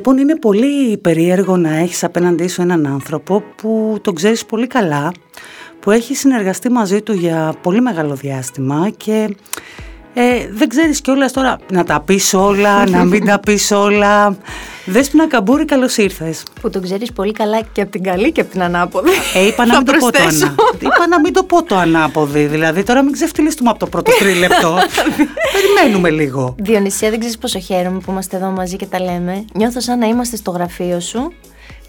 Λοιπόν, 0.00 0.18
είναι 0.18 0.36
πολύ 0.36 0.98
περίεργο 0.98 1.56
να 1.56 1.76
έχεις 1.76 2.04
απέναντί 2.04 2.48
σου 2.48 2.62
έναν 2.62 2.86
άνθρωπο 2.86 3.42
που 3.56 3.98
τον 4.02 4.14
ξέρεις 4.14 4.46
πολύ 4.46 4.66
καλά, 4.66 5.12
που 5.80 5.90
έχει 5.90 6.14
συνεργαστεί 6.14 6.70
μαζί 6.70 7.02
του 7.02 7.12
για 7.12 7.54
πολύ 7.62 7.80
μεγάλο 7.80 8.14
διάστημα 8.14 8.90
και 8.96 9.36
ε, 10.14 10.48
δεν 10.50 10.68
ξέρεις 10.68 11.00
κιόλας 11.00 11.32
τώρα 11.32 11.58
να 11.72 11.84
τα 11.84 12.00
πεις 12.00 12.34
όλα, 12.34 12.88
να 12.88 13.04
μην 13.04 13.24
τα 13.24 13.40
πεις 13.40 13.70
όλα. 13.70 14.36
Δέσποινα 14.84 15.28
Καμπούρη, 15.28 15.64
καλώς 15.64 15.96
ήρθες. 15.96 16.42
Που 16.60 16.70
τον 16.70 16.82
ξέρεις 16.82 17.12
πολύ 17.12 17.32
καλά 17.32 17.60
και 17.72 17.80
από 17.80 17.90
την 17.90 18.02
καλή 18.02 18.32
και 18.32 18.40
από 18.40 18.50
την 18.50 18.62
ανάποδη. 18.62 19.10
Ε, 19.34 19.46
είπα 19.46 19.66
να 19.66 19.76
μην 19.76 19.84
το 19.86 19.92
πω 19.98 20.10
το 20.10 20.22
ανάποδη. 20.22 20.84
Είπα 20.84 21.06
να 21.08 21.20
μην 21.20 21.32
το 21.32 21.42
πω 21.44 21.62
το 21.62 21.76
ανάποδη. 21.76 22.46
Δηλαδή, 22.46 22.82
τώρα 22.82 23.02
μην 23.02 23.12
ξεφτυλιστούμε 23.12 23.70
από 23.70 23.78
το 23.78 23.86
πρώτο 23.86 24.12
τρίλεπτο. 24.18 24.76
Περιμένουμε 25.54 26.10
λίγο. 26.10 26.54
Διονυσία, 26.58 27.10
δεν 27.10 27.18
ξέρεις 27.18 27.38
πόσο 27.38 27.58
χαίρομαι 27.58 27.98
που 27.98 28.10
είμαστε 28.10 28.36
εδώ 28.36 28.50
μαζί 28.50 28.76
και 28.76 28.86
τα 28.86 29.00
λέμε. 29.00 29.44
Νιώθω 29.54 29.80
σαν 29.80 29.98
να 29.98 30.06
είμαστε 30.06 30.36
στο 30.36 30.50
γραφείο 30.50 31.00
σου 31.00 31.32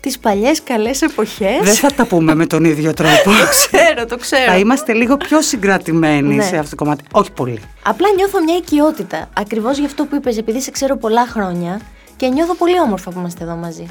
τις 0.02 0.20
παλιές 0.20 0.64
καλές 0.64 1.02
εποχές. 1.02 1.60
Δεν 1.62 1.74
θα 1.74 1.92
τα 1.92 2.06
πούμε 2.06 2.36
με 2.36 2.46
τον 2.46 2.64
ίδιο 2.64 2.94
τρόπο. 2.94 3.24
το 3.42 3.48
ξέρω, 3.50 4.06
το 4.06 4.18
ξέρω. 4.18 4.52
Θα 4.52 4.58
είμαστε 4.58 4.94
λίγο 4.94 5.18
πιο 5.18 5.42
συγκρατημένοι 5.42 6.36
ναι. 6.36 6.44
σε 6.44 6.58
αυτό 6.58 6.70
το 6.70 6.84
κομμάτι. 6.84 7.04
Όχι 7.12 7.32
πολύ. 7.32 7.60
Απλά 7.84 8.08
νιώθω 8.16 8.44
μια 8.44 8.56
οικειότητα. 8.56 9.30
Ακριβώς 9.34 9.78
γι' 9.78 9.86
αυτό 9.86 10.06
που 10.06 10.16
είπες, 10.16 10.38
επειδή 10.38 10.62
σε 10.62 10.72
ξέρω 10.72 10.98
πολλά 10.98 11.28
χρόνια 11.28 11.82
και 12.16 12.28
νιώθω 12.28 12.56
πολύ 12.56 12.80
όμορφα 12.80 13.12
που 13.12 13.20
είμαστε 13.20 13.44
εδώ 13.44 13.56
μαζί. 13.56 13.86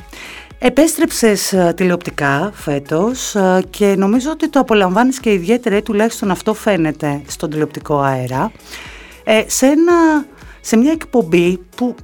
Επέστρεψες 0.58 1.52
ε, 1.52 1.72
τηλεοπτικά 1.76 2.50
φέτος 2.54 3.34
ε, 3.34 3.62
και 3.70 3.94
νομίζω 3.96 4.30
ότι 4.30 4.48
το 4.48 4.60
απολαμβάνεις 4.60 5.20
και 5.20 5.32
ιδιαίτερα, 5.32 5.76
ε, 5.76 5.82
τουλάχιστον 5.82 6.30
αυτό 6.30 6.54
φαίνεται 6.54 7.22
στον 7.26 7.50
τηλεοπτικό 7.50 8.00
αέρα, 8.00 8.52
σε, 9.46 9.66
ένα, 9.66 10.26
σε 10.60 10.76
μια 10.76 10.92
εκπομπή 10.92 11.58
που 11.76 11.94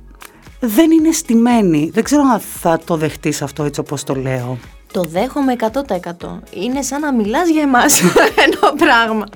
δεν 0.66 0.90
είναι 0.90 1.12
στημένη. 1.12 1.90
Δεν 1.92 2.04
ξέρω 2.04 2.22
αν 2.22 2.40
θα 2.40 2.80
το 2.84 2.96
δεχτείς 2.96 3.42
αυτό 3.42 3.64
έτσι 3.64 3.80
όπως 3.80 4.04
το 4.04 4.14
λέω. 4.14 4.58
Το 4.92 5.02
δέχομαι 5.02 5.56
100%. 5.58 6.38
Είναι 6.50 6.82
σαν 6.82 7.00
να 7.00 7.12
μιλάς 7.12 7.48
για 7.48 7.62
εμάς 7.62 8.00
ένα 8.46 8.74
πράγμα. 8.76 9.26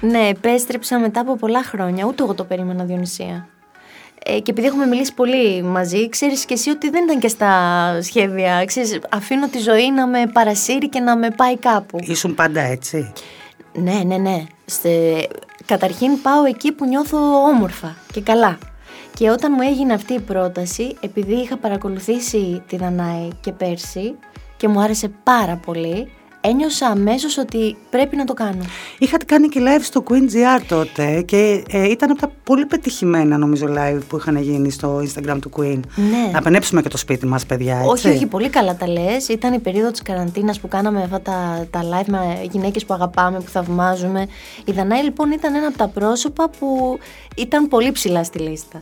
Ναι, 0.00 0.28
επέστρεψα 0.28 0.98
μετά 0.98 1.20
από 1.20 1.36
πολλά 1.36 1.62
χρόνια. 1.62 2.04
Ούτε 2.04 2.22
εγώ 2.22 2.34
το 2.34 2.44
περίμενα 2.44 2.84
Διονυσία. 2.84 3.48
Ε, 4.26 4.40
και 4.40 4.50
επειδή 4.50 4.66
έχουμε 4.66 4.86
μιλήσει 4.86 5.14
πολύ 5.14 5.62
μαζί, 5.62 6.08
ξέρεις 6.08 6.44
και 6.44 6.54
εσύ 6.54 6.70
ότι 6.70 6.90
δεν 6.90 7.04
ήταν 7.04 7.18
και 7.18 7.28
στα 7.28 7.52
σχέδια. 8.02 8.64
Ξέρεις, 8.64 8.98
αφήνω 9.10 9.48
τη 9.48 9.58
ζωή 9.58 9.90
να 9.90 10.06
με 10.06 10.30
παρασύρει 10.32 10.88
και 10.88 11.00
να 11.00 11.16
με 11.16 11.30
πάει 11.30 11.56
κάπου. 11.56 11.98
Ήσουν 12.00 12.34
πάντα 12.34 12.60
έτσι. 12.60 13.12
Ναι, 13.72 14.00
ναι, 14.04 14.16
ναι. 14.16 14.44
Καταρχήν 15.66 16.22
πάω 16.22 16.44
εκεί 16.44 16.72
που 16.72 16.86
νιώθω 16.86 17.18
όμορφα 17.42 17.96
και 18.12 18.20
καλά. 18.20 18.58
Και 19.14 19.30
όταν 19.30 19.52
μου 19.56 19.62
έγινε 19.62 19.92
αυτή 19.92 20.12
η 20.12 20.20
πρόταση, 20.20 20.96
επειδή 21.00 21.34
είχα 21.34 21.56
παρακολουθήσει 21.56 22.62
τη 22.66 22.76
Δανάη 22.76 23.28
και 23.40 23.52
πέρσι 23.52 24.14
και 24.56 24.68
μου 24.68 24.80
άρεσε 24.80 25.08
πάρα 25.22 25.56
πολύ, 25.56 26.12
ένιωσα 26.48 26.86
αμέσως 26.86 27.38
ότι 27.38 27.76
πρέπει 27.90 28.16
να 28.16 28.24
το 28.24 28.34
κάνω. 28.34 28.64
Είχατε 28.98 29.24
κάνει 29.24 29.48
και 29.48 29.60
live 29.62 29.82
στο 29.82 30.04
Queen 30.08 30.12
GR 30.12 30.62
τότε 30.68 31.22
και 31.22 31.64
ε, 31.70 31.88
ήταν 31.88 32.10
από 32.10 32.20
τα 32.20 32.30
πολύ 32.44 32.66
πετυχημένα 32.66 33.38
νομίζω 33.38 33.66
live 33.68 34.00
που 34.08 34.16
είχαν 34.16 34.36
γίνει 34.36 34.70
στο 34.70 34.98
Instagram 34.98 35.36
του 35.40 35.50
Queen. 35.56 35.80
Ναι. 35.96 36.30
Να 36.32 36.42
πενέψουμε 36.42 36.82
και 36.82 36.88
το 36.88 36.96
σπίτι 36.96 37.26
μας, 37.26 37.46
παιδιά. 37.46 37.76
Έτσι. 37.76 37.88
Όχι, 37.88 38.08
όχι, 38.08 38.26
πολύ 38.26 38.48
καλά 38.48 38.76
τα 38.76 38.88
λες. 38.88 39.28
Ήταν 39.28 39.52
η 39.52 39.58
περίοδο 39.58 39.90
της 39.90 40.02
καραντίνας 40.02 40.60
που 40.60 40.68
κάναμε 40.68 41.02
αυτά 41.02 41.20
τα, 41.20 41.66
τα 41.70 41.80
live 41.82 42.06
με 42.06 42.48
γυναίκες 42.50 42.84
που 42.84 42.94
αγαπάμε, 42.94 43.40
που 43.40 43.50
θαυμάζουμε. 43.50 44.26
Η 44.64 44.72
Δανάη 44.72 45.02
λοιπόν 45.02 45.30
ήταν 45.30 45.54
ένα 45.54 45.66
από 45.66 45.78
τα 45.78 45.88
πρόσωπα 45.88 46.50
που 46.58 46.98
ήταν 47.36 47.68
πολύ 47.68 47.92
ψηλά 47.92 48.24
στη 48.24 48.38
λίστα. 48.38 48.80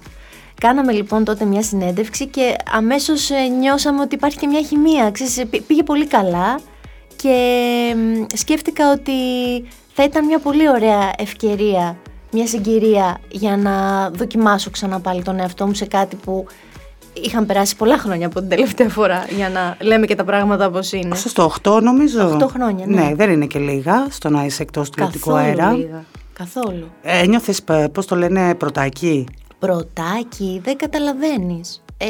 Κάναμε 0.60 0.92
λοιπόν 0.92 1.24
τότε 1.24 1.44
μια 1.44 1.62
συνέντευξη 1.62 2.26
και 2.26 2.56
αμέσως 2.72 3.30
ε, 3.30 3.48
νιώσαμε 3.58 4.00
ότι 4.00 4.14
υπάρχει 4.14 4.38
και 4.38 4.46
μια 4.46 4.62
χημεία. 4.62 5.10
Ξέρεις, 5.10 5.42
πήγε 5.66 5.82
πολύ 5.82 6.06
καλά 6.06 6.60
και 7.22 7.96
σκέφτηκα 8.34 8.92
ότι 8.92 9.12
θα 9.92 10.04
ήταν 10.04 10.24
μια 10.24 10.38
πολύ 10.38 10.68
ωραία 10.68 11.12
ευκαιρία, 11.18 11.96
μια 12.32 12.46
συγκυρία 12.46 13.20
για 13.30 13.56
να 13.56 14.08
δοκιμάσω 14.10 14.70
ξανά 14.70 15.00
πάλι 15.00 15.22
τον 15.22 15.38
εαυτό 15.38 15.66
μου 15.66 15.74
σε 15.74 15.84
κάτι 15.86 16.16
που 16.16 16.46
είχαν 17.12 17.46
περάσει 17.46 17.76
πολλά 17.76 17.98
χρόνια 17.98 18.26
από 18.26 18.38
την 18.40 18.48
τελευταία 18.48 18.88
φορά 18.88 19.26
για 19.36 19.48
να 19.48 19.76
λέμε 19.80 20.06
και 20.06 20.14
τα 20.14 20.24
πράγματα 20.24 20.66
όπως 20.66 20.92
είναι. 20.92 21.14
Σωστό, 21.16 21.52
8 21.62 21.80
νομίζω. 21.82 22.38
8 22.40 22.48
χρόνια, 22.48 22.86
ναι. 22.86 23.02
Ναι, 23.02 23.14
δεν 23.14 23.30
είναι 23.30 23.46
και 23.46 23.58
λίγα 23.58 24.06
στο 24.10 24.28
να 24.28 24.44
είσαι 24.44 24.62
εκτός 24.62 24.90
του 24.90 24.98
Καθόλου 24.98 25.36
αέρα. 25.36 25.72
Λίγα. 25.72 26.04
Καθόλου. 26.32 26.90
Ε, 27.02 27.18
ένιωθες, 27.18 27.62
πώς 27.92 28.06
το 28.06 28.16
λένε, 28.16 28.54
πρωτάκι; 28.54 29.26
Πρωτάκι, 29.58 30.60
δεν 30.64 30.76
καταλαβαίνεις. 30.76 31.82
Ε, 31.96 32.06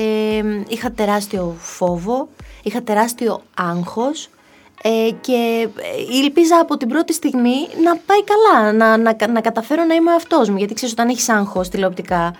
είχα 0.68 0.90
τεράστιο 0.90 1.54
φόβο, 1.58 2.28
είχα 2.62 2.82
τεράστιο 2.82 3.42
άγχος 3.54 4.28
ε, 4.82 5.10
και 5.20 5.68
ήλπιζα 6.22 6.58
από 6.60 6.76
την 6.76 6.88
πρώτη 6.88 7.12
στιγμή 7.12 7.68
να 7.84 7.96
πάει 7.96 8.24
καλά, 8.24 8.72
να, 8.72 8.96
να, 8.96 9.28
να 9.32 9.40
καταφέρω 9.40 9.84
να 9.84 9.94
είμαι 9.94 10.10
ο 10.10 10.14
αυτός 10.14 10.48
μου. 10.48 10.56
Γιατί 10.56 10.74
ξέρεις 10.74 10.94
όταν 10.94 11.08
έχεις 11.08 11.28
άγχος 11.28 11.68
τηλεοπτικά 11.68 12.34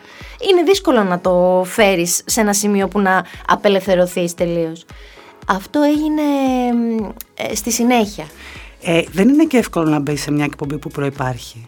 είναι 0.50 0.62
δύσκολο 0.62 1.02
να 1.02 1.20
το 1.20 1.62
φέρεις 1.66 2.22
σε 2.26 2.40
ένα 2.40 2.52
σημείο 2.52 2.88
που 2.88 3.00
να 3.00 3.24
απελευθερωθείς 3.46 4.34
τελείως. 4.34 4.84
Αυτό 5.46 5.80
έγινε 5.80 6.22
ε, 7.34 7.54
στη 7.54 7.70
συνέχεια. 7.70 8.26
Ε, 8.82 9.02
δεν 9.12 9.28
είναι 9.28 9.44
και 9.44 9.56
εύκολο 9.56 9.90
να 9.90 9.98
μπει 9.98 10.16
σε 10.16 10.30
μια 10.30 10.44
εκπομπή 10.44 10.78
που 10.78 10.88
προϋπάρχει. 10.88 11.64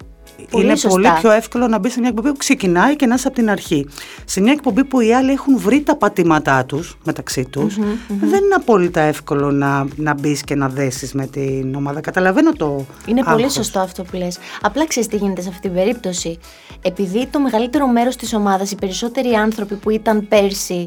Πολύ 0.51 0.65
είναι 0.65 0.77
σωστά. 0.77 1.01
πολύ 1.01 1.09
πιο 1.21 1.31
εύκολο 1.31 1.69
να 1.69 1.79
μπει 1.79 1.91
σε 1.91 2.01
μια 2.01 2.09
εκπομπή 2.09 2.29
που 2.29 2.37
ξεκινάει 2.37 2.97
και 2.97 3.07
να 3.07 3.15
είσαι 3.15 3.27
από 3.27 3.37
την 3.37 3.51
αρχή. 3.51 3.87
Σε 4.25 4.41
μια 4.41 4.53
εκπομπή 4.53 4.85
που 4.85 5.01
οι 5.01 5.15
άλλοι 5.15 5.33
έχουν 5.33 5.59
βρει 5.59 5.83
τα 5.83 5.97
πατήματά 5.97 6.65
τους 6.65 6.99
μεταξύ 7.05 7.45
τους, 7.45 7.77
δεν 8.09 8.45
είναι 8.45 8.55
απόλυτα 8.57 9.01
εύκολο 9.01 9.51
να, 9.51 9.87
να 9.97 10.15
μπεις 10.15 10.43
και 10.43 10.55
να 10.55 10.69
δέσεις 10.69 11.13
με 11.13 11.27
την 11.27 11.75
ομάδα. 11.75 12.01
Καταλαβαίνω 12.01 12.53
το. 12.53 12.87
Είναι 13.07 13.23
πολύ 13.23 13.37
άγχος. 13.37 13.53
σωστό 13.53 13.79
αυτό 13.81 14.03
που 14.03 14.17
λες. 14.17 14.39
Απλά 14.63 14.87
ξέρεις 14.87 15.09
τι 15.09 15.17
γίνεται 15.17 15.41
σε 15.41 15.49
αυτή 15.49 15.61
την 15.61 15.73
περίπτωση. 15.75 16.39
Επειδή 16.83 17.27
το 17.27 17.41
μεγαλύτερο 17.41 17.87
μέρος 17.87 18.17
της 18.17 18.35
ομάδας, 18.35 18.71
οι 18.71 18.75
περισσότεροι 18.75 19.33
άνθρωποι 19.33 19.75
που 19.75 19.91
ήταν 19.91 20.29
πέρσι, 20.29 20.85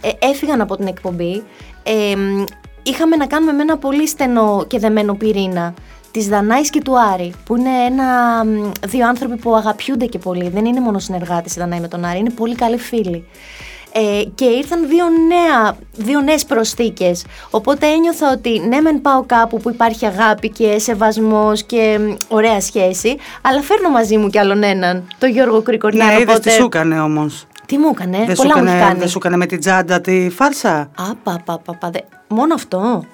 ε, 0.00 0.08
έφυγαν 0.18 0.60
από 0.60 0.76
την 0.76 0.86
εκπομπή, 0.86 1.42
ε, 1.82 2.16
μ, 2.16 2.44
είχαμε 2.82 3.16
να 3.16 3.26
κάνουμε 3.26 3.52
με 3.52 3.62
ένα 3.62 3.78
πολύ 3.78 4.08
στενό 4.08 4.64
και 4.66 4.78
δεμένο 4.78 5.14
πυρήνα 5.14 5.74
της 6.10 6.28
Δανάης 6.28 6.70
και 6.70 6.82
του 6.82 7.00
Άρη, 7.00 7.32
που 7.44 7.56
είναι 7.56 7.70
ένα, 7.86 8.04
μ, 8.44 8.70
δύο 8.86 9.08
άνθρωποι 9.08 9.36
που 9.36 9.54
αγαπιούνται 9.56 10.06
και 10.06 10.18
πολύ. 10.18 10.48
Δεν 10.48 10.64
είναι 10.64 10.80
μόνο 10.80 10.98
συνεργάτες 10.98 11.56
η 11.56 11.60
Δανάη 11.60 11.80
με 11.80 11.88
τον 11.88 12.04
Άρη, 12.04 12.18
είναι 12.18 12.30
πολύ 12.30 12.54
καλοί 12.54 12.78
φίλοι. 12.78 13.24
Ε, 13.92 14.22
και 14.34 14.44
ήρθαν 14.44 14.88
δύο, 14.88 15.04
νέα, 15.28 15.76
δύο 15.96 16.20
νέες 16.20 16.44
προσθήκες 16.44 17.24
οπότε 17.50 17.86
ένιωθα 17.86 18.32
ότι 18.32 18.58
ναι 18.68 18.80
μεν 18.80 19.00
πάω 19.00 19.22
κάπου 19.26 19.58
που 19.60 19.70
υπάρχει 19.70 20.06
αγάπη 20.06 20.50
και 20.50 20.78
σεβασμός 20.78 21.62
και 21.62 21.98
μ, 22.00 22.14
ωραία 22.28 22.60
σχέση 22.60 23.16
αλλά 23.42 23.62
φέρνω 23.62 23.90
μαζί 23.90 24.16
μου 24.16 24.28
κι 24.28 24.38
άλλον 24.38 24.62
έναν, 24.62 25.08
τον 25.18 25.30
Γιώργο 25.30 25.62
Κρικοριάνο 25.62 26.12
Ναι, 26.12 26.20
είδες 26.20 26.34
οπότε... 26.34 26.50
τι 26.50 26.54
σου 26.56 26.64
έκανε 26.64 27.00
όμως; 27.00 27.46
Τι 27.66 27.78
μου 27.78 27.88
έκανε, 27.92 28.16
Δεν, 28.26 28.36
σου 28.36 28.42
πολλά 28.42 28.56
μου 28.58 28.62
έχει 28.62 28.66
έκανε- 28.72 28.86
κάνει 28.88 28.98
δεν 28.98 29.08
σου 29.08 29.18
έκανε 29.18 29.36
με 29.36 29.46
την 29.46 29.60
τσάντα 29.60 30.00
τη 30.00 30.30
φάρσα; 30.30 30.90
Απα, 31.10 31.40
πα, 31.44 31.58
πα, 31.64 31.74
πα, 31.74 31.90
δε- 31.90 31.98
Μόνο 32.28 32.54
αυτό. 32.54 33.04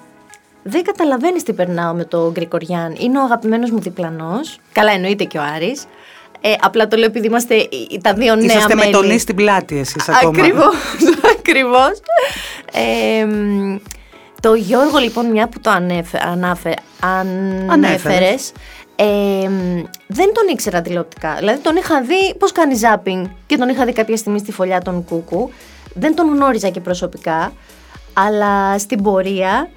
Δεν 0.67 0.83
καταλαβαίνεις 0.83 1.43
τι 1.43 1.53
περνάω 1.53 1.93
με 1.93 2.03
τον 2.05 2.31
Γκρικοριάν. 2.31 2.95
Είναι 2.99 3.19
ο 3.19 3.23
αγαπημένος 3.23 3.71
μου 3.71 3.79
διπλανός. 3.79 4.57
Καλά, 4.71 4.91
εννοείται 4.91 5.23
και 5.23 5.37
ο 5.37 5.41
Άρης. 5.55 5.85
Ε, 6.41 6.53
απλά 6.61 6.87
το 6.87 6.97
λέω 6.97 7.05
επειδή 7.05 7.27
είμαστε 7.27 7.55
οι- 7.55 7.99
τα 8.03 8.13
δύο 8.13 8.35
νέα 8.35 8.45
Είσαστε 8.45 8.75
μέλη. 8.75 8.91
με 8.91 8.97
τον 8.97 9.07
νη 9.07 9.17
στην 9.17 9.35
πλάτη 9.35 9.77
εσείς 9.79 10.09
ακόμα. 10.09 10.29
Ακριβώς, 10.39 10.75
ακριβώς. 11.39 11.91
Ε, 12.73 13.25
μ, 13.25 13.77
το 14.41 14.53
Γιώργο 14.53 14.97
λοιπόν 14.97 15.25
μια 15.25 15.47
που 15.47 15.59
το 15.61 15.69
ανέφε, 15.69 16.19
ανάφε, 16.31 16.73
ανέφερες, 17.69 18.51
ε, 18.95 19.03
μ, 19.49 19.83
δεν 20.07 20.33
τον 20.33 20.47
ήξερα 20.51 20.81
τηλεοπτικά. 20.81 21.35
Δηλαδή 21.39 21.59
τον 21.59 21.75
είχα 21.75 22.01
δει 22.01 22.35
πώς 22.39 22.51
κάνει 22.51 22.75
ζάπινγκ 22.75 23.25
και 23.47 23.57
τον 23.57 23.69
είχα 23.69 23.85
δει 23.85 23.93
κάποια 23.93 24.17
στιγμή 24.17 24.39
στη 24.39 24.51
φωλιά 24.51 24.81
των 24.81 25.05
Κούκου. 25.05 25.49
Δεν 25.93 26.15
τον 26.15 26.33
γνώριζα 26.33 26.69
και 26.69 26.79
προσωπικά, 26.79 27.53
αλλά 28.13 28.79
στην 28.79 29.01
πορεία 29.03 29.69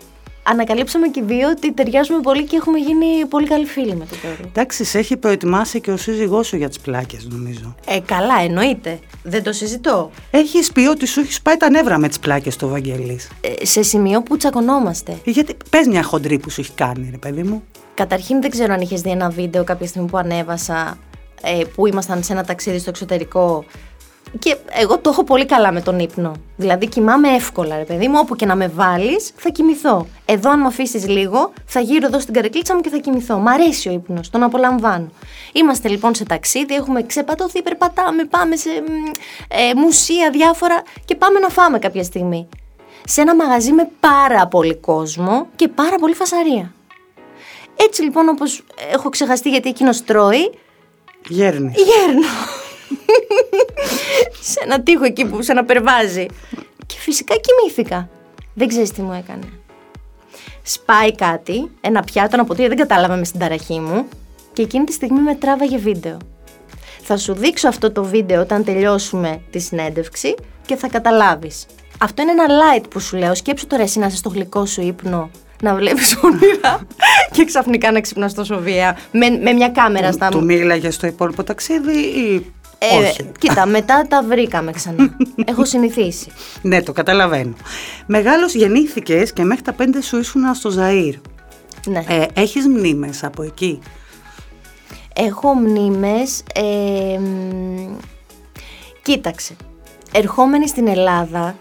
ανακαλύψαμε 0.50 1.09
και 1.09 1.21
οι 1.21 1.23
δύο 1.23 1.49
ότι 1.49 1.73
ταιριάζουμε 1.73 2.21
πολύ 2.21 2.45
και 2.45 2.56
έχουμε 2.56 2.79
γίνει 2.79 3.27
πολύ 3.29 3.47
καλοί 3.47 3.67
φίλοι 3.67 3.97
με 3.97 4.05
τον 4.05 4.19
Γιώργο. 4.23 4.43
Εντάξει, 4.47 4.85
σε 4.85 4.99
έχει 4.99 5.17
προετοιμάσει 5.17 5.81
και 5.81 5.91
ο 5.91 5.97
σύζυγός 5.97 6.47
σου 6.47 6.56
για 6.56 6.69
τις 6.69 6.81
πλάκες 6.81 7.29
νομίζω. 7.31 7.75
Ε, 7.87 7.99
καλά, 8.00 8.41
εννοείται. 8.43 8.99
Δεν 9.23 9.43
το 9.43 9.53
συζητώ. 9.53 10.11
Έχεις 10.31 10.73
πει 10.73 10.81
ότι 10.81 11.06
σου 11.06 11.21
έχεις 11.21 11.43
πάει 11.43 11.56
τα 11.56 11.71
νεύρα 11.71 11.99
με 11.99 12.09
τις 12.09 12.19
πλάκες 12.19 12.56
του 12.56 12.69
Βαγγέλης. 12.69 13.31
Ε, 13.41 13.65
σε 13.65 13.83
σημείο 13.83 14.23
που 14.23 14.37
τσακωνόμαστε. 14.37 15.19
Γιατί 15.25 15.56
πες 15.71 15.87
μια 15.87 16.03
χοντρή 16.03 16.39
που 16.39 16.51
σου 16.51 16.61
έχει 16.61 16.73
κάνει, 16.73 17.09
ρε 17.11 17.19
παιδί 17.19 17.43
μου. 17.43 17.62
Καταρχήν 17.94 18.41
δεν 18.41 18.51
ξέρω 18.51 18.73
αν 18.73 18.81
είχες 18.81 19.01
δει 19.01 19.11
ένα 19.11 19.31
βίντεο 19.31 19.65
κάποια 19.65 19.87
στιγμή 19.87 20.09
που 20.09 20.17
ανέβασα 20.17 20.99
ε, 21.43 21.65
που 21.75 21.87
ήμασταν 21.87 22.23
σε 22.23 22.33
ένα 22.33 22.44
ταξίδι 22.44 22.79
στο 22.79 22.91
εξωτερικό 22.91 23.65
και 24.39 24.57
εγώ 24.71 24.99
το 24.99 25.11
έχω 25.11 25.25
πολύ 25.25 25.47
καλά 25.47 25.73
με 25.73 25.81
τον 25.81 25.99
ύπνο. 25.99 26.33
Δηλαδή 26.57 26.87
κοιμάμαι 26.89 27.29
εύκολα 27.29 27.77
ρε 27.77 27.85
παιδί 27.85 28.09
μου, 28.09 28.15
όπου 28.19 28.37
και 28.37 28.47
να 28.47 28.55
με 28.57 28.69
βάλεις 28.69 29.31
θα 29.37 29.49
κοιμηθώ. 29.49 30.07
Εδώ 30.25 30.51
αν 30.51 30.61
με 30.61 30.67
αφήσεις 30.67 31.09
λίγο 31.09 31.53
θα 31.67 31.81
γύρω 31.81 32.07
εδώ 32.07 32.21
στην 32.21 32.35
καρεκλίτσα 32.35 32.75
μου 32.75 32.81
και 32.81 32.89
θα 32.89 32.97
κοιμηθώ. 32.99 33.37
Μ' 33.39 33.49
αρέσει 33.49 33.89
ο 33.89 33.93
ύπνος, 33.93 34.31
τον 34.31 34.43
απολαμβάνω. 34.43 35.11
Είμαστε 35.53 35.89
λοιπόν 35.89 36.15
σε 36.15 36.25
ταξίδι, 36.25 36.75
έχουμε 36.75 37.03
ξεπατωθεί, 37.03 37.63
περπατάμε, 37.63 38.25
πάμε 38.25 38.57
σε 38.57 38.69
μ, 38.69 39.11
ε, 39.49 39.75
μουσεία 39.75 40.31
διάφορα 40.31 40.83
και 41.05 41.15
πάμε 41.15 41.39
να 41.39 41.49
φάμε 41.49 41.79
κάποια 41.79 42.03
στιγμή. 42.03 42.49
σε 43.05 43.21
ένα 43.21 43.35
μαγαζί 43.35 43.73
με 43.73 43.89
πάρα 44.01 44.47
πολύ 44.47 44.75
κόσμο 44.75 45.47
και 45.57 45.69
πάρα 45.69 45.97
πολύ 46.01 46.15
φασαρία. 46.15 46.73
Έτσι 47.77 48.03
λοιπόν 48.03 48.29
όπως 48.29 48.65
έχω 48.93 49.09
ξεχαστεί 49.09 49.51
γιατί 49.51 49.69
εκείνος 49.69 50.05
τρώει, 50.05 50.59
Γέρνεις. 51.29 51.75
γέρνω. 51.77 52.27
σε 54.50 54.61
ένα 54.64 54.82
τείχο 54.82 55.05
εκεί 55.05 55.25
που 55.25 55.43
σε 55.43 55.52
να 55.52 55.64
περβάζει. 55.64 56.26
Και 56.87 56.96
φυσικά 56.99 57.35
κοιμήθηκα. 57.35 58.08
Δεν 58.55 58.69
ξέρεις 58.69 58.90
τι 58.90 59.02
μου 59.02 59.12
έκανε. 59.12 59.49
Σπάει 60.62 61.14
κάτι, 61.14 61.70
ένα 61.81 62.02
πιάτο, 62.02 62.31
ένα 62.32 62.44
ποτήρι, 62.44 62.69
δεν 62.69 62.76
κατάλαβα 62.76 63.17
μες 63.17 63.29
στην 63.29 63.40
ταραχή 63.40 63.81
μου 63.81 64.08
και 64.52 64.62
εκείνη 64.62 64.85
τη 64.85 64.93
στιγμή 64.93 65.20
με 65.20 65.35
τράβαγε 65.35 65.76
βίντεο. 65.76 66.17
Θα 67.02 67.17
σου 67.17 67.35
δείξω 67.35 67.69
αυτό 67.69 67.93
το 67.93 68.05
βίντεο 68.05 68.40
όταν 68.40 68.64
τελειώσουμε 68.64 69.41
τη 69.50 69.58
συνέντευξη 69.58 70.34
και 70.67 70.76
θα 70.76 70.88
καταλάβεις. 70.88 71.67
Αυτό 71.99 72.23
είναι 72.23 72.31
ένα 72.31 72.46
light 72.46 72.84
που 72.91 73.00
σου 73.00 73.17
λέω. 73.17 73.34
Σκέψου 73.34 73.67
τώρα 73.67 73.82
εσύ 73.82 73.99
να 73.99 74.06
είσαι 74.06 74.17
στο 74.17 74.29
γλυκό 74.29 74.67
σου 74.67 74.81
ύπνο, 74.81 75.31
να 75.62 75.75
βλέπεις 75.75 76.17
όνειρα 76.23 76.87
και 77.32 77.44
ξαφνικά 77.44 77.93
να 77.93 78.00
ξυπνάς 78.00 78.34
τόσο 78.34 78.58
βία 78.58 78.99
με, 79.12 79.29
με 79.31 79.52
μια 79.52 79.69
κάμερα 79.69 80.12
στα 80.12 80.29
Του 80.29 80.44
μίλαγες 80.44 80.94
στο 80.94 81.06
υπόλοιπο 81.06 81.44
ταξίδι 81.44 81.99
ή 81.99 82.52
ε, 82.79 82.97
όχι. 83.09 83.31
Κοίτα, 83.39 83.67
μετά 83.67 84.07
τα 84.09 84.23
βρήκαμε 84.23 84.73
ξανά. 84.73 85.17
Έχω 85.51 85.65
συνηθίσει. 85.65 86.31
Ναι, 86.63 86.83
το 86.83 86.93
καταλαβαίνω. 86.93 87.55
Μεγάλος 88.07 88.55
γεννήθηκες 88.55 89.33
και 89.33 89.45
μέχρι 89.45 89.63
τα 89.63 89.73
πέντε 89.73 90.03
σου 90.03 90.19
ήσουν 90.19 90.55
στο 90.55 90.71
Ζαΐρ. 90.79 91.15
Ναι. 91.87 92.05
Ε, 92.09 92.27
έχεις 92.35 92.67
μνήμες 92.67 93.25
από 93.25 93.43
εκεί; 93.43 93.79
Έχω 95.15 95.55
μνήμες. 95.55 96.43
ε, 96.55 97.19
μ, 97.19 97.97
κοίταξε. 99.03 99.57
Ερχόμενη 100.13 100.69
στην 100.69 100.89
Ελλάδα, 100.89 101.57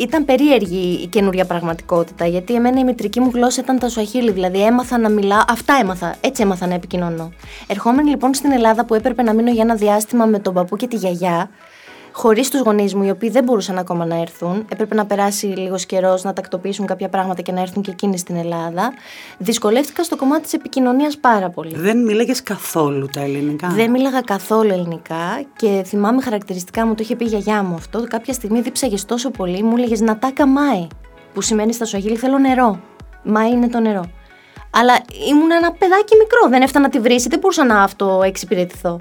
ήταν 0.00 0.24
περίεργη 0.24 1.00
η 1.02 1.06
καινούρια 1.06 1.44
πραγματικότητα, 1.44 2.26
γιατί 2.26 2.54
εμένα 2.54 2.80
η 2.80 2.84
μητρική 2.84 3.20
μου 3.20 3.30
γλώσσα 3.34 3.60
ήταν 3.60 3.78
τα 3.78 3.88
Σουαχίλη, 3.88 4.30
δηλαδή 4.30 4.64
έμαθα 4.64 4.98
να 4.98 5.08
μιλάω, 5.08 5.42
αυτά 5.48 5.78
έμαθα, 5.80 6.14
έτσι 6.20 6.42
έμαθα 6.42 6.66
να 6.66 6.74
επικοινωνώ. 6.74 7.32
Ερχόμενη 7.66 8.10
λοιπόν 8.10 8.34
στην 8.34 8.52
Ελλάδα 8.52 8.84
που 8.84 8.94
έπρεπε 8.94 9.22
να 9.22 9.34
μείνω 9.34 9.50
για 9.50 9.62
ένα 9.62 9.74
διάστημα 9.74 10.24
με 10.24 10.38
τον 10.38 10.54
παππού 10.54 10.76
και 10.76 10.86
τη 10.86 10.96
γιαγιά, 10.96 11.50
χωρίς 12.20 12.50
τους 12.50 12.60
γονείς 12.60 12.94
μου, 12.94 13.02
οι 13.02 13.10
οποίοι 13.10 13.30
δεν 13.30 13.44
μπορούσαν 13.44 13.78
ακόμα 13.78 14.06
να 14.06 14.20
έρθουν, 14.20 14.66
έπρεπε 14.72 14.94
να 14.94 15.06
περάσει 15.06 15.46
λίγος 15.46 15.86
καιρός 15.86 16.22
να 16.22 16.32
τακτοποιήσουν 16.32 16.86
κάποια 16.86 17.08
πράγματα 17.08 17.42
και 17.42 17.52
να 17.52 17.60
έρθουν 17.60 17.82
και 17.82 17.90
εκείνοι 17.90 18.18
στην 18.18 18.36
Ελλάδα. 18.36 18.92
Δυσκολεύτηκα 19.38 20.04
στο 20.04 20.16
κομμάτι 20.16 20.42
της 20.42 20.52
επικοινωνίας 20.52 21.16
πάρα 21.18 21.50
πολύ. 21.50 21.74
Δεν 21.76 22.04
μίλαγες 22.04 22.42
καθόλου 22.42 23.06
τα 23.12 23.20
ελληνικά; 23.20 23.68
Δεν 23.68 23.90
μίλαγα 23.90 24.20
καθόλου 24.20 24.72
ελληνικά 24.72 25.42
και 25.56 25.82
θυμάμαι 25.86 26.22
χαρακτηριστικά 26.22 26.86
μου, 26.86 26.94
το 26.94 27.02
είχε 27.02 27.16
πει 27.16 27.24
η 27.24 27.28
γιαγιά 27.28 27.62
μου 27.62 27.74
αυτό. 27.74 28.04
Κάποια 28.08 28.32
στιγμή 28.32 28.60
δίψαγες 28.60 29.04
τόσο 29.04 29.30
πολύ, 29.30 29.62
μου 29.62 29.76
έλεγες 29.76 30.00
Νατάκα 30.00 30.46
Μάη, 30.46 30.86
που 31.34 31.40
σημαίνει 31.40 31.72
στα 31.72 31.84
Σουαγίλη 31.84 32.16
θέλω 32.16 32.38
νερό. 32.38 32.80
Μάη 33.22 33.50
είναι 33.50 33.68
το 33.68 33.80
νερό. 33.80 34.04
Αλλά 34.70 34.92
ήμουν 35.30 35.50
ένα 35.50 35.72
παιδάκι 35.72 36.16
μικρό, 36.16 36.48
δεν 36.48 36.62
έφτανα 36.62 36.84
να 36.84 36.90
τη 36.90 37.00
βρήσει, 37.00 37.28
δεν 37.28 37.38
μπορούσα 37.38 37.64
να 37.64 37.82
αυτό 37.82 38.22
εξυπηρετηθώ. 38.24 39.00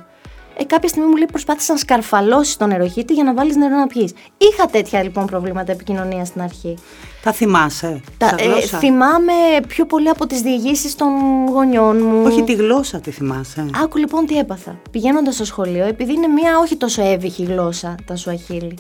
Ε, 0.60 0.64
κάποια 0.64 0.90
στιγμή 0.90 1.10
μου 1.10 1.16
λέει 1.16 1.26
προσπάθησες 1.32 1.70
να 1.70 1.78
σκαρφαλώσεις 1.78 2.58
τον 2.58 2.68
νεροχύτη 2.68 3.14
για 3.14 3.24
να 3.24 3.34
βάλεις 3.34 3.56
νερό 3.56 3.76
να 3.76 3.88
πιει. 3.88 4.14
Είχα 4.38 4.66
τέτοια 4.66 5.04
λοιπόν 5.04 5.26
προβλήματα 5.26 5.72
επικοινωνίας 5.72 6.28
στην 6.28 6.42
αρχή. 6.42 6.78
Τα 7.24 7.32
θυμάσαι. 7.32 8.02
Τα, 8.18 8.28
σαν 8.28 8.38
ε, 8.40 8.44
γλώσσα; 8.44 8.78
θυμάμαι 8.78 9.34
πιο 9.68 9.86
πολύ 9.86 10.10
από 10.10 10.28
τις 10.28 10.42
διηγήσεις 10.42 10.96
των 10.96 11.10
γονιών 11.50 12.02
μου. 12.04 12.24
Όχι 12.26 12.44
τη 12.44 12.54
γλώσσα 12.54 13.00
τη 13.00 13.12
θυμάσαι. 13.12 13.66
Άκου 13.84 13.98
λοιπόν 13.98 14.26
τι 14.26 14.38
έπαθα. 14.38 14.80
Πηγαίνοντας 14.92 15.34
στο 15.34 15.46
σχολείο, 15.46 15.86
επειδή 15.86 16.14
είναι 16.14 16.28
μια 16.28 16.60
όχι 16.60 16.76
τόσο 16.76 17.02
εύυχη 17.04 17.44
γλώσσα 17.44 17.96
τα 18.06 18.16
Σουαχίλη, 18.16 18.78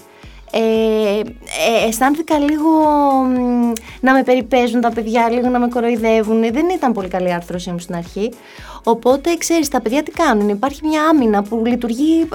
ε, 0.51 1.19
ε, 1.19 1.87
αισθάνθηκα 1.87 2.37
λίγο 2.39 2.69
μ, 3.23 3.71
να 3.99 4.13
με 4.13 4.23
περιπέζουν 4.23 4.81
τα 4.81 4.91
παιδιά, 4.91 5.29
λίγο 5.29 5.47
να 5.49 5.59
με 5.59 5.67
κοροϊδεύουν. 5.67 6.41
Δεν 6.41 6.69
ήταν 6.75 6.93
πολύ 6.93 7.07
καλή 7.07 7.27
η 7.27 7.31
άρθρωσή 7.31 7.71
μου 7.71 7.79
στην 7.79 7.95
αρχή. 7.95 8.31
Οπότε, 8.83 9.35
ξέρεις, 9.37 9.67
τα 9.67 9.81
παιδιά 9.81 10.03
τι 10.03 10.11
κάνουν; 10.11 10.49
Υπάρχει 10.49 10.79
μια 10.87 11.03
άμυνα 11.03 11.43
που 11.43 11.61
λειτουργεί 11.65 12.27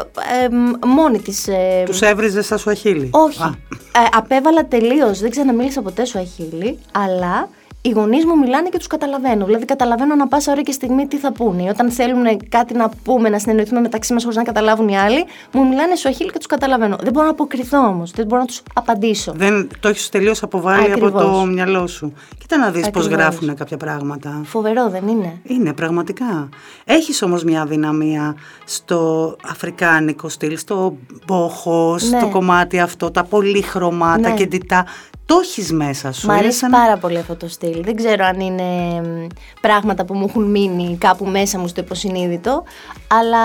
ε, 0.44 0.48
μ, 0.48 0.70
μόνη 0.88 1.18
της. 1.18 1.48
Ε, 1.48 1.82
Τους 1.86 2.00
έβριζε 2.00 2.42
στα 2.42 2.56
Σουαχίλη. 2.56 3.08
όχι. 3.12 3.42
Α, 3.42 3.54
Ε, 3.96 4.06
απέβαλα 4.16 4.66
τελείως. 4.66 5.20
Δεν 5.20 5.30
ξαναμίλησα 5.30 5.82
ποτέ 5.82 6.04
σου 6.04 6.18
αχίλη, 6.18 6.78
αλλά 6.92 7.48
οι 7.86 7.90
γονείς 7.90 8.24
μου 8.24 8.38
μιλάνε 8.38 8.68
και 8.68 8.78
τους 8.78 8.86
καταλαβαίνω. 8.86 9.44
Δηλαδή, 9.44 9.64
καταλαβαίνω 9.64 10.12
ανα 10.12 10.28
πάσα 10.28 10.52
ώρα 10.52 10.62
και 10.62 10.72
στιγμή 10.72 11.06
τι 11.06 11.16
θα 11.16 11.32
πούνε. 11.32 11.68
Όταν 11.70 11.90
θέλουν 11.90 12.24
κάτι 12.48 12.74
να 12.74 12.88
πούμε, 13.04 13.28
να 13.28 13.38
συνεννοηθούμε 13.38 13.80
μεταξύ 13.80 14.12
μας 14.12 14.22
χωρίς 14.22 14.36
να 14.36 14.42
καταλάβουν 14.44 14.88
οι 14.88 14.98
άλλοι, 14.98 15.24
μου 15.52 15.68
μιλάνε 15.68 15.96
σου 15.96 16.08
αχίλη 16.08 16.30
και 16.30 16.38
τους 16.38 16.46
καταλαβαίνω. 16.46 16.96
Δεν 17.02 17.12
μπορώ 17.12 17.24
να 17.26 17.30
αποκριθώ 17.32 17.78
όμως. 17.78 18.10
Δεν 18.10 18.26
μπορώ 18.26 18.40
να 18.40 18.46
τους 18.46 18.62
απαντήσω. 18.74 19.32
δεν 19.36 19.68
το 19.80 19.88
έχεις 19.88 20.08
τελείως 20.08 20.42
αποβάλει 20.42 20.92
από 20.92 21.10
το 21.10 21.18
Ακριβώς. 21.18 21.48
μυαλό 21.48 21.86
σου. 21.86 22.12
Κοίτα 22.38 22.56
να 22.58 22.70
δεις 22.70 22.90
πώς 22.90 23.04
Ακριβώς. 23.06 23.22
γράφουν 23.24 23.54
κάποια 23.54 23.76
πράγματα. 23.76 24.40
Φοβερό, 24.44 24.88
δεν 24.88 25.08
είναι. 25.08 25.40
Είναι 25.42 25.72
πραγματικά. 25.72 26.48
Έχεις 26.84 27.22
όμως 27.22 27.44
μια 27.44 27.64
δυναμία 27.64 28.34
στο 28.64 29.36
αφρικάνικο 29.48 30.28
στυλ, 30.28 30.58
στο 30.58 30.96
μπόχο, 31.26 31.98
στο 31.98 32.16
Ναι. 32.16 32.30
κομμάτι 32.30 32.80
αυτό, 32.80 33.10
τα 33.10 33.24
πολύχρωμα, 33.24 34.12
τα 34.20 34.28
Ναι. 34.28 34.34
κεντητά. 34.34 34.84
Το 35.26 35.38
έχεις 35.42 35.72
μέσα 35.72 36.12
σου. 36.12 36.26
Μ' 36.26 36.30
Είναι 36.30 36.38
αρέσει 36.38 36.58
σαν- 36.58 36.70
πάρα 36.70 36.96
πολύ 36.96 37.18
αυτό 37.18 37.36
το 37.36 37.48
στυλ. 37.48 37.82
Δεν 37.84 37.96
ξέρω 37.96 38.24
αν 38.24 38.40
είναι 38.40 38.62
μ, 39.00 39.26
πράγματα 39.60 40.04
που 40.04 40.14
μου 40.14 40.26
έχουν 40.28 40.50
μείνει 40.50 40.96
κάπου 41.00 41.24
μέσα 41.26 41.58
μου 41.58 41.66
στο 41.68 41.80
υποσυνείδητο, 41.80 42.64
αλλά 43.08 43.38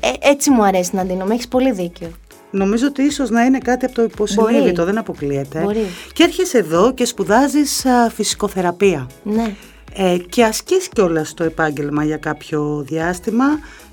ε, 0.00 0.10
έτσι 0.30 0.50
μου 0.50 0.64
αρέσει 0.64 0.90
να 0.96 1.02
δίνω. 1.02 1.24
Με 1.24 1.34
έχεις 1.34 1.48
πολύ 1.48 1.72
δίκιο. 1.72 2.10
Νομίζω 2.50 2.86
ότι 2.86 3.02
ίσως 3.02 3.30
να 3.30 3.44
είναι 3.44 3.58
κάτι 3.58 3.84
από 3.84 3.94
το 3.94 4.02
υποσυνείδητο, 4.02 4.62
Μπορεί. 4.72 4.84
δεν 4.84 4.98
αποκλείεται. 4.98 5.60
Μπορεί. 5.60 5.86
Και 6.12 6.22
έρχεσαι 6.22 6.58
εδώ 6.58 6.92
και 6.94 7.04
σπουδάζεις 7.04 7.84
α, 7.86 8.10
φυσικοθεραπεία. 8.10 9.06
Ναι. 9.22 9.54
Ε, 9.94 10.16
και 10.28 10.44
ασκείς 10.44 10.88
κιόλας 10.88 11.34
το 11.34 11.44
επάγγελμα 11.44 12.04
για 12.04 12.16
κάποιο 12.16 12.84
διάστημα 12.88 13.44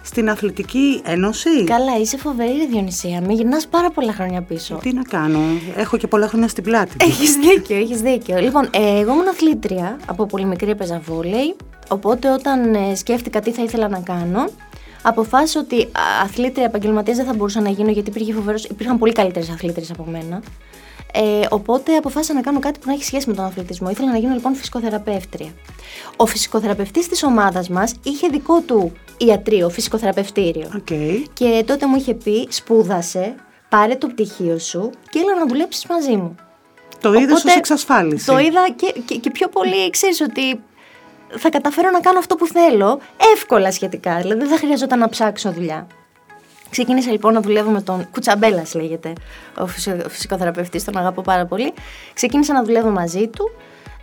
στην 0.04 0.30
Αθλητική 0.30 1.02
Ένωση; 1.06 1.64
Καλά, 1.64 1.98
είσαι 2.02 2.18
φοβερή, 2.18 2.68
Διονυσία. 2.68 3.22
Με 3.22 3.34
γυρνάς 3.34 3.68
πάρα 3.68 3.92
πολλά 3.92 4.14
χρόνια 4.14 4.42
πίσω. 4.42 4.76
Τι 4.82 4.94
να 4.94 5.02
κάνω, 5.02 5.40
έχω 5.76 5.98
και 5.98 6.08
πολλά 6.08 6.28
χρόνια 6.28 6.48
στην 6.48 6.64
πλάτη. 6.64 6.92
μου. 6.92 7.08
Έχεις 7.12 7.36
δίκιο, 7.36 7.76
έχεις 7.76 8.02
δίκιο. 8.02 8.38
Λοιπόν, 8.40 8.70
ε, 8.72 9.00
εγώ 9.00 9.12
ήμουν 9.12 9.28
αθλήτρια. 9.28 9.98
Από 10.06 10.26
πολύ 10.26 10.46
μικρή 10.46 10.70
έπαιζα 10.70 11.00
βόλεϊ. 11.06 11.56
Οπότε 11.90 12.32
όταν 12.32 12.74
ε, 12.76 12.96
σκέφτηκα 12.96 13.40
τι 13.40 13.52
θα 13.52 13.64
ήθελα 13.64 13.88
να 13.88 14.00
κάνω, 14.00 14.46
αποφάσισα 15.02 15.60
ότι 15.60 15.82
α, 15.82 16.02
αθλήτρια 16.24 16.66
επαγγελματίας 16.66 17.18
δεν 17.18 17.26
θα 17.26 17.34
μπορούσα 17.34 17.62
να 17.62 17.70
γίνω 17.70 17.92
γιατί 17.92 18.10
υπήρχε 18.10 18.34
φοβερός, 18.34 18.64
υπήρχαν 18.64 18.98
πολύ 18.98 19.12
καλύτερες 19.14 19.50
αθλήτριες 19.50 19.92
από 19.92 20.06
μένα. 20.12 20.42
Ε, 21.14 21.46
οπότε 21.50 21.96
αποφάσισα 21.96 22.34
να 22.34 22.42
κάνω 22.42 22.60
κάτι 22.60 22.80
που 22.80 22.86
να 22.88 22.94
έχει 22.94 23.04
σχέση 23.04 23.30
με 23.30 23.36
τον 23.36 23.46
αθλητισμό. 23.46 23.90
Ήθελα 23.90 24.12
να 24.12 24.18
γίνω 24.18 24.34
λοιπόν 24.34 24.56
φυσικοθεραπεύτρια. 24.56 25.50
Ο 26.16 26.26
φυσικοθεραπευτής 26.26 27.08
της 27.08 27.24
ομάδας 27.24 27.70
μας 27.70 27.94
είχε 28.04 28.28
δικό 28.28 28.62
του 28.62 28.92
ιατρείο, 29.18 29.70
φυσικοθεραπευτήριο. 29.70 30.70
Οκ. 30.76 30.88
Και 31.34 31.64
τότε 31.68 31.88
μου 31.88 31.96
είχε 31.96 32.14
πει, 32.14 32.48
σπούδασε, 32.50 33.36
πάρε 33.70 33.96
το 33.96 34.08
πτυχίο 34.08 34.60
σου 34.60 34.90
και 35.10 35.20
έλα 35.20 35.36
να 35.40 35.46
δουλέψεις 35.46 35.86
μαζί 35.86 36.16
μου. 36.16 36.36
Το 37.02 37.14
είδες 37.14 37.24
Οπότε, 37.24 37.50
ως 37.50 37.56
εξασφάλιση. 37.56 38.26
Το 38.26 38.38
είδα 38.38 38.70
και, 38.76 38.94
και, 39.06 39.16
και 39.16 39.32
πιο 39.32 39.48
πολύ, 39.48 39.90
ξέρεις 39.90 40.22
ότι 40.22 40.60
θα 41.38 41.50
καταφέρω 41.50 41.90
να 41.90 42.00
κάνω 42.00 42.20
αυτό 42.20 42.36
που 42.36 42.48
θέλω, 42.48 43.00
εύκολα 43.34 43.72
σχετικά, 43.72 44.18
δηλαδή 44.18 44.40
δεν 44.40 44.50
θα 44.50 44.58
χρειαζόταν 44.58 45.00
να 45.00 45.10
ψάξω 45.10 45.52
δουλειά. 45.52 45.88
Ξεκίνησα 46.70 47.12
λοιπόν 47.12 47.34
να 47.34 47.42
δουλεύω 47.42 47.70
με 47.70 47.82
τον 47.82 48.08
Κουτσαμπέλας, 48.12 48.74
λέγεται 48.74 49.14
ο, 49.58 49.68
φυσιο, 49.68 49.98
ο 50.06 50.10
φυσικοθεραπευτής, 50.10 50.84
τον 50.84 50.98
αγαπώ 50.98 51.22
πάρα 51.22 51.46
πολύ. 51.46 51.74
Ξεκίνησα 52.14 52.54
να 52.54 52.64
δουλεύω 52.64 52.90
μαζί 52.90 53.28
του. 53.28 53.52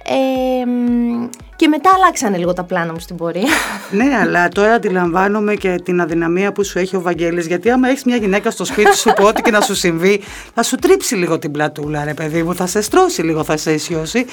Ε, 0.06 0.66
μ, 0.66 1.28
και 1.56 1.68
μετά 1.68 1.90
αλλάξανε 1.94 2.36
λίγο 2.36 2.52
τα 2.52 2.64
πλάνα 2.64 2.92
μου 2.92 2.98
στην 2.98 3.16
πορεία. 3.16 3.48
Ναι, 3.90 4.16
αλλά 4.20 4.48
τώρα 4.48 4.72
αντιλαμβάνομαι 4.72 5.54
και 5.54 5.80
την 5.84 6.00
αδυναμία 6.00 6.52
που 6.52 6.64
σου 6.64 6.78
έχει 6.78 6.96
ο 6.96 7.00
Βαγγέλης, 7.00 7.46
γιατί 7.46 7.70
άμα 7.70 7.88
έχεις 7.88 8.04
μια 8.04 8.16
γυναίκα 8.16 8.50
στο 8.50 8.64
σπίτι 8.64 8.96
σου 8.96 9.12
που 9.12 9.24
ό,τι 9.24 9.42
και 9.42 9.50
να 9.50 9.60
σου 9.60 9.74
συμβεί, 9.74 10.20
θα 10.54 10.62
σου 10.62 10.76
τρίψει 10.76 11.14
λίγο 11.14 11.38
την 11.38 11.50
πλατούλα, 11.50 12.04
ρε 12.04 12.14
παιδί 12.14 12.42
μου, 12.42 12.54
θα 12.54 12.66
σε 12.66 12.80
στρώσει 12.80 13.22
λίγο, 13.22 13.44
θα 13.44 13.56
σε 13.56 13.70
αισιώσει. 13.70 14.26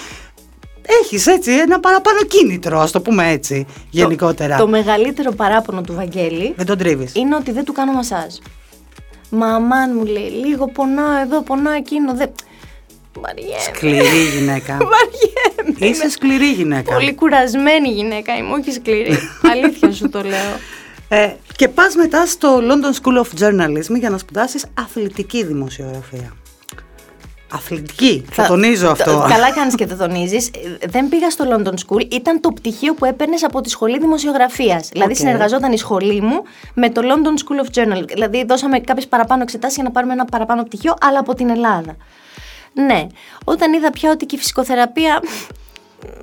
Έχεις 1.02 1.28
έτσι 1.28 1.52
ένα 1.52 1.80
παραπάνω 1.80 2.24
κίνητρο, 2.24 2.80
ας 2.80 2.92
το 2.92 3.02
πούμε 3.02 3.30
έτσι, 3.32 3.66
γενικότερα. 3.90 4.58
Το 4.58 4.68
μεγαλύτερο 4.68 5.32
παράπονο 5.32 5.82
του 5.82 5.94
Βαγγέλη 5.94 6.54
Δεν 6.58 6.66
τον 6.66 6.78
τρίβεις. 6.78 7.16
είναι 7.16 7.36
ότι 7.36 7.52
δεν 7.52 7.64
του 7.64 7.74
κάνω 7.74 7.92
μασάζ. 7.92 8.34
Μαμάν 9.30 9.92
μου 9.96 10.06
λέει, 10.06 10.30
λίγο 10.30 10.68
πονάω 10.68 11.22
εδώ, 11.22 11.42
πονάω 11.42 11.74
εκείνο. 11.74 12.14
Δεν... 12.16 12.32
Βαριέμαι. 13.20 13.60
Σκληρή 13.76 14.24
γυναίκα. 14.38 14.78
Βαριέμαι. 14.94 15.92
Είσαι 15.92 16.10
σκληρή 16.10 16.52
γυναίκα. 16.52 16.94
Πολύ 16.94 17.16
κουρασμένη 17.16 17.90
γυναίκα 17.90 18.38
είμαι, 18.38 18.54
όχι 18.54 18.72
σκληρή. 18.72 19.18
Αλήθεια 19.52 19.92
σου 19.92 20.10
το 20.10 20.22
λέω. 20.22 20.60
Ε, 21.08 21.34
και 21.56 21.68
πας 21.68 21.96
μετά 21.96 22.26
στο 22.26 22.60
London 22.62 23.02
School 23.02 23.22
of 23.24 23.44
Journalism 23.44 24.00
για 24.00 24.10
να 24.10 24.18
σπουδάσεις 24.18 24.66
αθλητική 24.74 25.44
δημοσιογραφία. 25.44 26.34
Αθλητική, 27.54 28.26
θα, 28.32 28.46
τονίζω 28.48 28.86
το- 28.86 28.92
αυτό. 28.92 29.26
Καλά 29.30 29.52
κάνεις 29.52 29.76
και 29.76 29.88
το 29.88 29.96
τονίζεις. 29.96 30.48
Ε, 30.82 30.88
Δεν 30.88 31.10
πήγα 31.10 31.30
στο 31.30 31.46
London 31.50 31.74
School, 31.74 32.12
ήταν 32.12 32.40
το 32.42 32.52
πτυχίο 32.52 32.94
που 32.94 33.06
έπαιρνες 33.06 33.44
από 33.44 33.62
τη 33.62 33.70
σχολή 33.70 34.00
δημοσιογραφίας. 34.00 34.90
Δηλαδή 34.92 35.12
Οκ. 35.12 35.18
συνεργαζόταν 35.18 35.72
η 35.72 35.78
σχολή 35.78 36.22
μου 36.22 36.42
με 36.74 36.90
το 36.90 37.02
London 37.04 37.40
School 37.40 37.66
of 37.66 37.70
Journalism. 37.82 38.08
Δηλαδή 38.14 38.46
δώσαμε 38.46 38.80
κάποιες 38.80 39.08
παραπάνω 39.08 39.42
εξετάσεις 39.42 39.76
για 39.76 39.84
να 39.84 39.92
πάρουμε 39.92 40.14
ένα 40.14 40.26
παραπάνω 40.26 40.64
πτυχίο, 40.64 40.94
αλλά 41.02 41.20
από 41.20 41.34
την 41.36 41.50
Ελλάδα. 41.50 41.96
Ναι. 42.74 43.08
Όταν 43.44 43.74
είδα 43.74 43.92
πια 43.92 44.12
ότι 44.12 44.26
και 44.26 44.36
η 44.36 44.40
φυσικοθεραπεία 44.40 45.20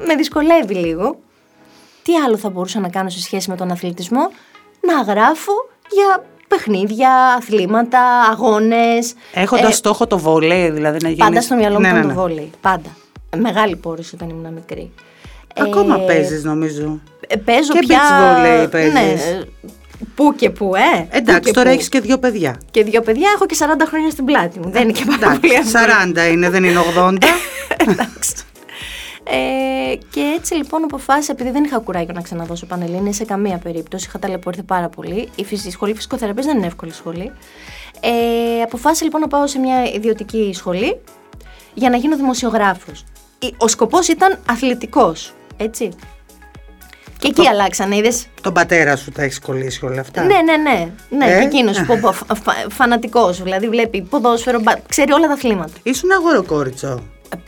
με 0.06 0.14
δυσκολεύει 0.14 0.75
λίγο, 0.75 1.18
τι 2.02 2.14
άλλο 2.16 2.37
θα 2.37 2.50
μπορούσα 2.50 2.80
να 2.80 2.88
κάνω 2.88 3.08
σε 3.08 3.20
σχέση 3.20 3.50
με 3.50 3.56
τον 3.56 3.70
αθλητισμό, 3.70 4.30
να 4.80 5.12
γράφω 5.12 5.52
για 5.90 6.25
παιχνίδια, 6.49 7.11
αθλήματα, 7.38 8.00
αγώνες. 8.31 9.14
Έχοντας 9.33 9.73
ε, 9.73 9.75
στόχο 9.75 10.07
το 10.07 10.19
βόλεϊ, 10.19 10.71
δηλαδή 10.71 10.99
να 11.02 11.09
γίνει. 11.09 11.21
Πάντα 11.21 11.40
στο 11.40 11.55
μυαλό 11.55 11.75
μου 11.75 11.81
ναι, 11.81 11.88
ήταν 11.88 12.00
ναι, 12.00 12.07
ναι. 12.07 12.14
το 12.14 12.21
βόλεϊ. 12.21 12.50
Πάντα. 12.61 12.88
Μεγάλη 13.37 13.76
πόρωση 13.76 14.14
όταν 14.14 14.28
ήμουν 14.28 14.52
μικρή. 14.52 14.93
Ακόμα 15.57 15.97
ε, 16.02 16.07
παίζεις, 16.07 16.45
νομίζω. 16.45 17.00
Ε, 17.26 17.37
παίζω 17.37 17.73
και 17.73 17.78
πια. 17.87 17.99
Και 17.99 18.35
βόλεϊ 18.35 18.69
παίζεις. 18.69 18.93
Ναι, 18.93 19.43
Πού 20.14 20.35
και 20.35 20.50
πού, 20.50 20.75
ε. 20.75 21.09
Εντάξει, 21.11 21.52
τώρα 21.52 21.71
έχεις 21.71 21.88
και 21.88 22.00
δύο 22.00 22.19
παιδιά. 22.19 22.61
Και 22.71 22.85
δύο 22.85 23.00
παιδιά, 23.00 23.31
έχω 23.35 23.47
και 23.47 23.57
40 23.59 23.64
χρόνια 23.88 24.11
στην 24.11 24.25
πλάτη 24.25 24.59
μου. 24.59 24.71
Δεν 24.71 24.83
είναι 24.83 24.93
και 24.93 25.05
πάρα 25.21 25.38
πολύ 25.40 25.52
40 26.26 26.33
είναι, 26.33 26.50
δεν 26.50 26.64
είναι 26.64 26.81
80. 26.99 27.17
Εντάξει. 27.90 28.35
Ε, 29.30 29.97
και 30.11 30.35
έτσι 30.37 30.54
λοιπόν 30.54 30.85
αποφάσισα, 30.85 31.32
επειδή 31.32 31.50
δεν 31.50 31.64
είχα 31.64 31.78
κουράγιο 31.78 32.12
να 32.14 32.20
ξαναδώσω 32.20 32.66
πανελίνη 32.66 33.14
σε 33.14 33.25
καμία 33.25 33.58
περίπτωση, 33.58 34.06
είχα 34.08 34.18
ταλαιπωρηθεί 34.18 34.62
πάρα 34.62 34.88
πολύ. 34.88 35.28
Η, 35.35 35.47
η 35.64 35.70
σχολή 35.70 35.94
φυσικοθεραπείας 35.94 36.47
δεν 36.47 36.56
είναι 36.56 36.66
εύκολη 36.66 36.92
σχολή. 36.92 37.32
Ε, 38.00 38.62
αποφάσισα 38.62 39.04
λοιπόν 39.04 39.20
να 39.20 39.28
πάω 39.28 39.47
σε 39.47 39.58
μια 39.58 39.85
ιδιωτική 39.85 40.52
σχολή 40.54 41.00
για 41.75 41.90
να 41.90 41.97
γίνω 41.97 42.16
δημοσιογράφος. 42.16 43.04
Ο 43.56 43.68
σκοπός 43.68 44.08
ήταν 44.08 44.38
αθλητικός, 44.49 45.32
έτσι. 45.56 45.88
Και 47.18 47.26
εκεί 47.26 47.49
αλλάξανε, 47.49 47.97
είδες. 47.97 48.26
Τον 48.40 48.52
πατέρα 48.52 48.97
σου 48.97 49.11
τα 49.11 49.23
έχεις 49.23 49.38
κολλήσει 49.38 49.85
όλα 49.85 50.00
αυτά; 50.00 50.23
Ναι, 50.23 50.37
ναι, 50.42 50.56
ναι. 50.56 50.90
ναι 51.08 51.32
ε; 51.32 51.38
Και 51.38 51.44
εκείνο 51.44 51.70
φανατικός. 52.78 53.42
Δηλαδή 53.42 53.68
βλέπει 53.68 54.02
ποδόσφαιρο, 54.02 54.61
ξέρει 54.88 55.12
όλα 55.12 55.26
τα 55.26 55.32
αθλήματα. 55.32 55.73
Ήσουν 55.82 56.12
αγοροκόριτσο. 56.12 57.02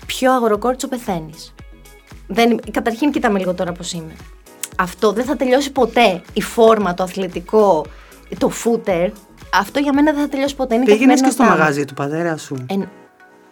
Πιο 0.06 0.32
αγοροκόριτσο 0.32 0.88
πεθαίνεις. 0.88 1.54
Δεν, 2.32 2.60
καταρχήν 2.70 3.10
κοίταμε 3.10 3.38
λίγο 3.38 3.54
τώρα 3.54 3.72
πώς 3.72 3.92
είμαι. 3.92 4.12
Αυτό 4.76 5.12
δεν 5.12 5.25
θα 5.25 5.37
τελειώσει 5.37 5.72
ποτέ. 5.72 6.22
Η 6.32 6.42
φόρμα, 6.42 6.94
το 6.94 7.02
αθλητικό, 7.02 7.87
το 8.38 8.49
φούτερ, 8.49 9.10
αυτό 9.54 9.78
για 9.78 9.92
μένα 9.92 10.12
δεν 10.12 10.20
θα 10.20 10.28
τελειώσει 10.28 10.56
ποτέ. 10.56 10.75
Είναι 10.75 10.84
Πήγαινε 10.84 11.14
και 11.14 11.30
στο 11.30 11.44
μαγάζι 11.44 11.84
του 11.84 11.94
πατέρα 11.94 12.37
σου; 12.37 12.66
Ε, 12.70 12.75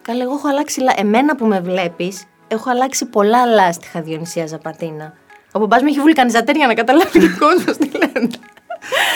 καλά, 0.01 0.23
εγώ 0.23 0.33
έχω 0.33 0.47
αλλάξει. 0.47 0.81
Εμένα 0.95 1.35
που 1.35 1.45
με 1.45 1.59
βλέπεις, 1.59 2.23
έχω 2.47 2.69
αλλάξει 2.69 3.05
πολλά 3.05 3.45
λάστιχα 3.45 4.01
Διονυσία 4.01 4.47
Ζαπατίνα. 4.47 5.13
Ο 5.51 5.59
μπαμπάς 5.59 5.81
μου 5.81 5.87
έχει 5.87 5.99
βουλκανιζατέρ 5.99 6.55
για 6.55 6.67
να 6.67 6.73
καταλάβει 6.73 7.25
ο 7.25 7.35
κόσμο 7.39 7.73
τι 7.73 7.97
λένε. 7.97 8.29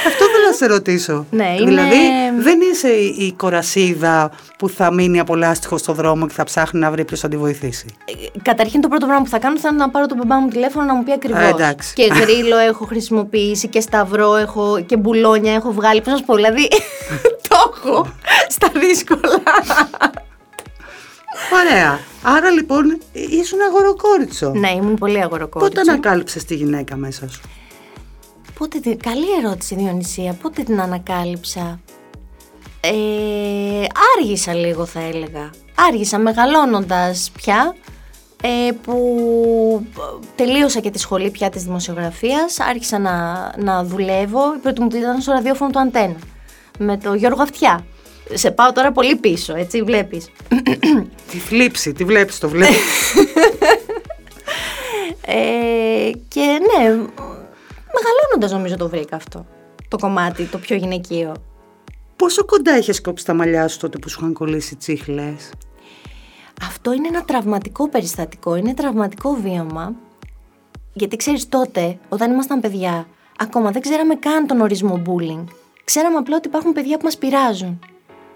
Αυτό 0.08 0.26
θέλω 0.26 0.48
να 0.48 0.54
σε 0.54 0.66
ρωτήσω. 0.66 1.26
Ναι, 1.30 1.56
δηλαδή, 1.58 1.98
δεν 2.40 2.60
είσαι 2.72 2.88
η 3.18 3.34
κορασίδα 3.38 4.32
που 4.58 4.70
θα 4.70 4.94
μείνει 4.94 5.20
απολάστιχος 5.20 5.80
στο 5.80 5.94
δρόμο 5.94 6.28
και 6.28 6.34
θα 6.34 6.44
ψάχνει 6.44 6.80
να 6.80 6.92
βρει 6.92 7.06
ποιος 7.06 7.20
θα 7.20 7.28
τη 7.28 7.38
βοηθήσει. 7.38 7.86
Ε, 8.06 8.40
καταρχήν, 8.42 8.82
το 8.82 8.88
πρώτο 8.88 9.06
πράγμα 9.06 9.24
που 9.24 9.30
θα 9.30 9.40
κάνω 9.40 9.60
θα 9.60 9.70
είναι 9.72 9.78
να 9.78 9.90
πάρω 9.90 10.06
τον 10.06 10.18
μπαμπά 10.18 10.36
μου 10.36 10.48
τηλέφωνο 10.48 10.86
να 10.86 10.94
μου 10.96 11.04
πει 11.04 11.12
ακριβώς. 11.12 11.94
Και 11.94 12.04
γρίλο 12.04 12.58
έχω 12.58 12.86
χρησιμοποιήσει 12.86 13.68
και 13.68 13.82
σταυρό 13.82 14.36
έχω 14.36 14.84
και 14.86 14.98
μπουλόνια 14.98 15.54
έχω 15.54 15.72
βγάλει. 15.72 16.02
Πώς 16.02 16.12
να 16.12 16.18
σου 16.18 16.26
πω, 16.26 16.36
δηλαδή. 16.36 16.68
το 17.48 17.74
έχω 17.76 18.14
στα 18.50 18.72
δύσκολα. 18.80 19.42
Ωραία. 21.62 22.00
Άρα 22.24 22.50
λοιπόν 22.50 23.02
ήσουν 23.12 23.60
αγοροκόριτσο. 23.62 24.52
Ναι, 24.56 24.70
ήμουν 24.70 24.96
πολύ 24.96 25.22
αγοροκόριτσο. 25.22 25.82
Πότε 25.82 25.92
ανακάλυψες 25.92 26.46
τη 26.46 26.56
γυναίκα 26.56 26.96
μέσα 26.96 27.30
σου; 27.30 27.42
Πότε 28.58 28.80
την... 28.80 29.00
Καλή 29.00 29.26
ερώτηση 29.44 29.76
Διονυσία, 29.76 30.38
πότε 30.42 30.64
την 30.64 30.82
ανακάλυψα; 30.82 31.80
Ε, 32.82 33.86
άργησα 34.18 34.54
λίγο 34.54 34.86
θα 34.86 35.00
έλεγα. 35.00 35.50
Άργησα 35.76 36.20
μεγαλώνοντας 36.20 37.32
πια 37.36 37.76
ε, 38.42 38.72
που 38.84 39.86
τελείωσα 40.36 40.80
και 40.80 40.90
τη 40.90 41.00
σχολή 41.00 41.32
πια 41.32 41.50
της 41.50 41.64
δημοσιογραφίας, 41.64 42.60
άρχισα 42.60 43.00
να, 43.00 43.52
να 43.58 43.84
δουλεύω, 43.84 44.54
η 44.56 44.58
πρώτη 44.58 44.82
μου 44.82 44.88
ήταν 44.94 45.22
στο 45.22 45.32
ραδιόφωνο 45.32 45.72
του 45.72 45.80
Αντένα 45.80 46.16
με 46.80 46.98
τον 46.98 47.18
Γιώργο 47.18 47.42
Αυτιά. 47.42 47.86
Σε 48.34 48.52
πάω 48.52 48.72
τώρα 48.72 48.92
πολύ 48.92 49.16
πίσω, 49.16 49.56
έτσι 49.56 49.82
βλέπεις. 49.82 50.30
Τη 51.32 51.40
φλήψη, 51.40 51.94
τη 51.94 52.04
βλέπεις, 52.04 52.40
το 52.40 52.50
βλέπεις. 52.50 53.14
ε, 55.26 56.12
και 56.28 56.42
ναι, 56.42 57.06
μεγαλώνοντας 58.04 58.52
νομίζω 58.52 58.78
το 58.78 58.90
βρήκα 58.90 59.16
αυτό. 59.16 59.46
Το 59.88 59.98
κομμάτι, 59.98 60.46
το 60.46 60.58
πιο 60.58 60.76
γυναικείο. 60.76 61.34
Πόσο 62.16 62.46
κοντά 62.46 62.78
είχες 62.78 63.02
κόψει 63.02 63.26
τα 63.26 63.34
μαλλιά 63.34 63.68
σου 63.68 63.80
τότε 63.80 63.98
που 63.98 64.10
σου 64.10 64.18
είχαν 64.20 64.34
κολλήσει 64.34 64.76
τσίχλες; 64.76 65.52
Αυτό 66.62 66.94
είναι 66.94 67.08
ένα 67.08 67.24
τραυματικό 67.24 67.90
περιστατικό, 67.90 68.56
είναι 68.56 68.74
τραυματικό 68.74 69.34
βίωμα. 69.34 69.94
Γιατί 70.94 71.16
ξέρεις 71.16 71.50
τότε, 71.50 71.98
όταν 72.10 72.32
ήμασταν 72.32 72.60
παιδιά, 72.60 73.08
ακόμα 73.38 73.72
δεν 73.72 73.82
ξέραμε 73.82 74.16
καν 74.16 74.48
τον 74.48 74.62
ορισμό 74.62 75.02
bullying. 75.06 75.44
Ξέραμε 75.84 76.18
απλά 76.18 76.36
ότι 76.36 76.48
υπάρχουν 76.48 76.74
παιδιά 76.74 76.98
που 76.98 77.04
μας 77.04 77.18
πειράζουν 77.18 77.80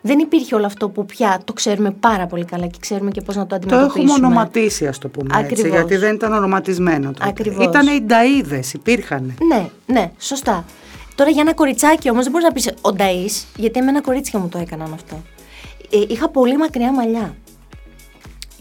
δεν 0.01 0.20
υπήρχε 0.20 0.56
όλο 0.56 0.66
αυτό 0.66 0.89
που 0.89 1.06
πια 1.06 1.39
το 1.44 1.54
ξέρουμε 1.54 1.92
πάρα 1.92 2.25
πολύ 2.27 2.46
καλά 2.46 2.68
και 2.68 2.77
ξέρουμε 2.80 3.12
και 3.12 3.22
πώς 3.22 3.36
να 3.36 3.48
το 3.48 3.56
αντιμετωπίσουμε. 3.56 4.04
Το 4.04 4.13
έχουμε 4.13 4.27
ονοματίσει, 4.27 4.88
ας 4.88 4.98
το 4.98 5.08
πούμε 5.08 5.27
Ακριβώς. 5.32 5.60
έτσι, 5.60 5.70
γιατί 5.70 5.96
δεν 5.96 6.16
ήταν 6.16 6.34
ονοματισμένο 6.34 7.12
τότε. 7.12 7.30
Ακριβώς. 7.30 7.66
Ήταν 7.66 7.88
οι 7.88 8.06
νταΐδες, 8.08 8.74
υπήρχαν. 8.74 9.38
Ναι, 9.48 9.70
ναι, 9.86 10.12
σωστά. 10.20 10.66
Τώρα 11.16 11.30
για 11.30 11.42
ένα 11.42 11.54
κοριτσάκι 11.54 12.10
όμως 12.10 12.24
δεν 12.24 12.32
μπορείς 12.32 12.48
να 12.48 12.54
πεις 12.54 12.68
ο 12.82 12.89
νταΐς, 12.98 13.46
γιατί 13.56 13.80
εμένα 13.80 14.01
κορίτσια 14.01 14.39
μου 14.39 14.48
το 14.48 14.58
έκαναν 14.58 14.94
αυτό. 14.94 15.22
Ε, 15.92 16.04
είχα 16.08 16.30
πολύ 16.30 16.58
μακριά 16.58 16.92
μαλλιά. 16.92 17.36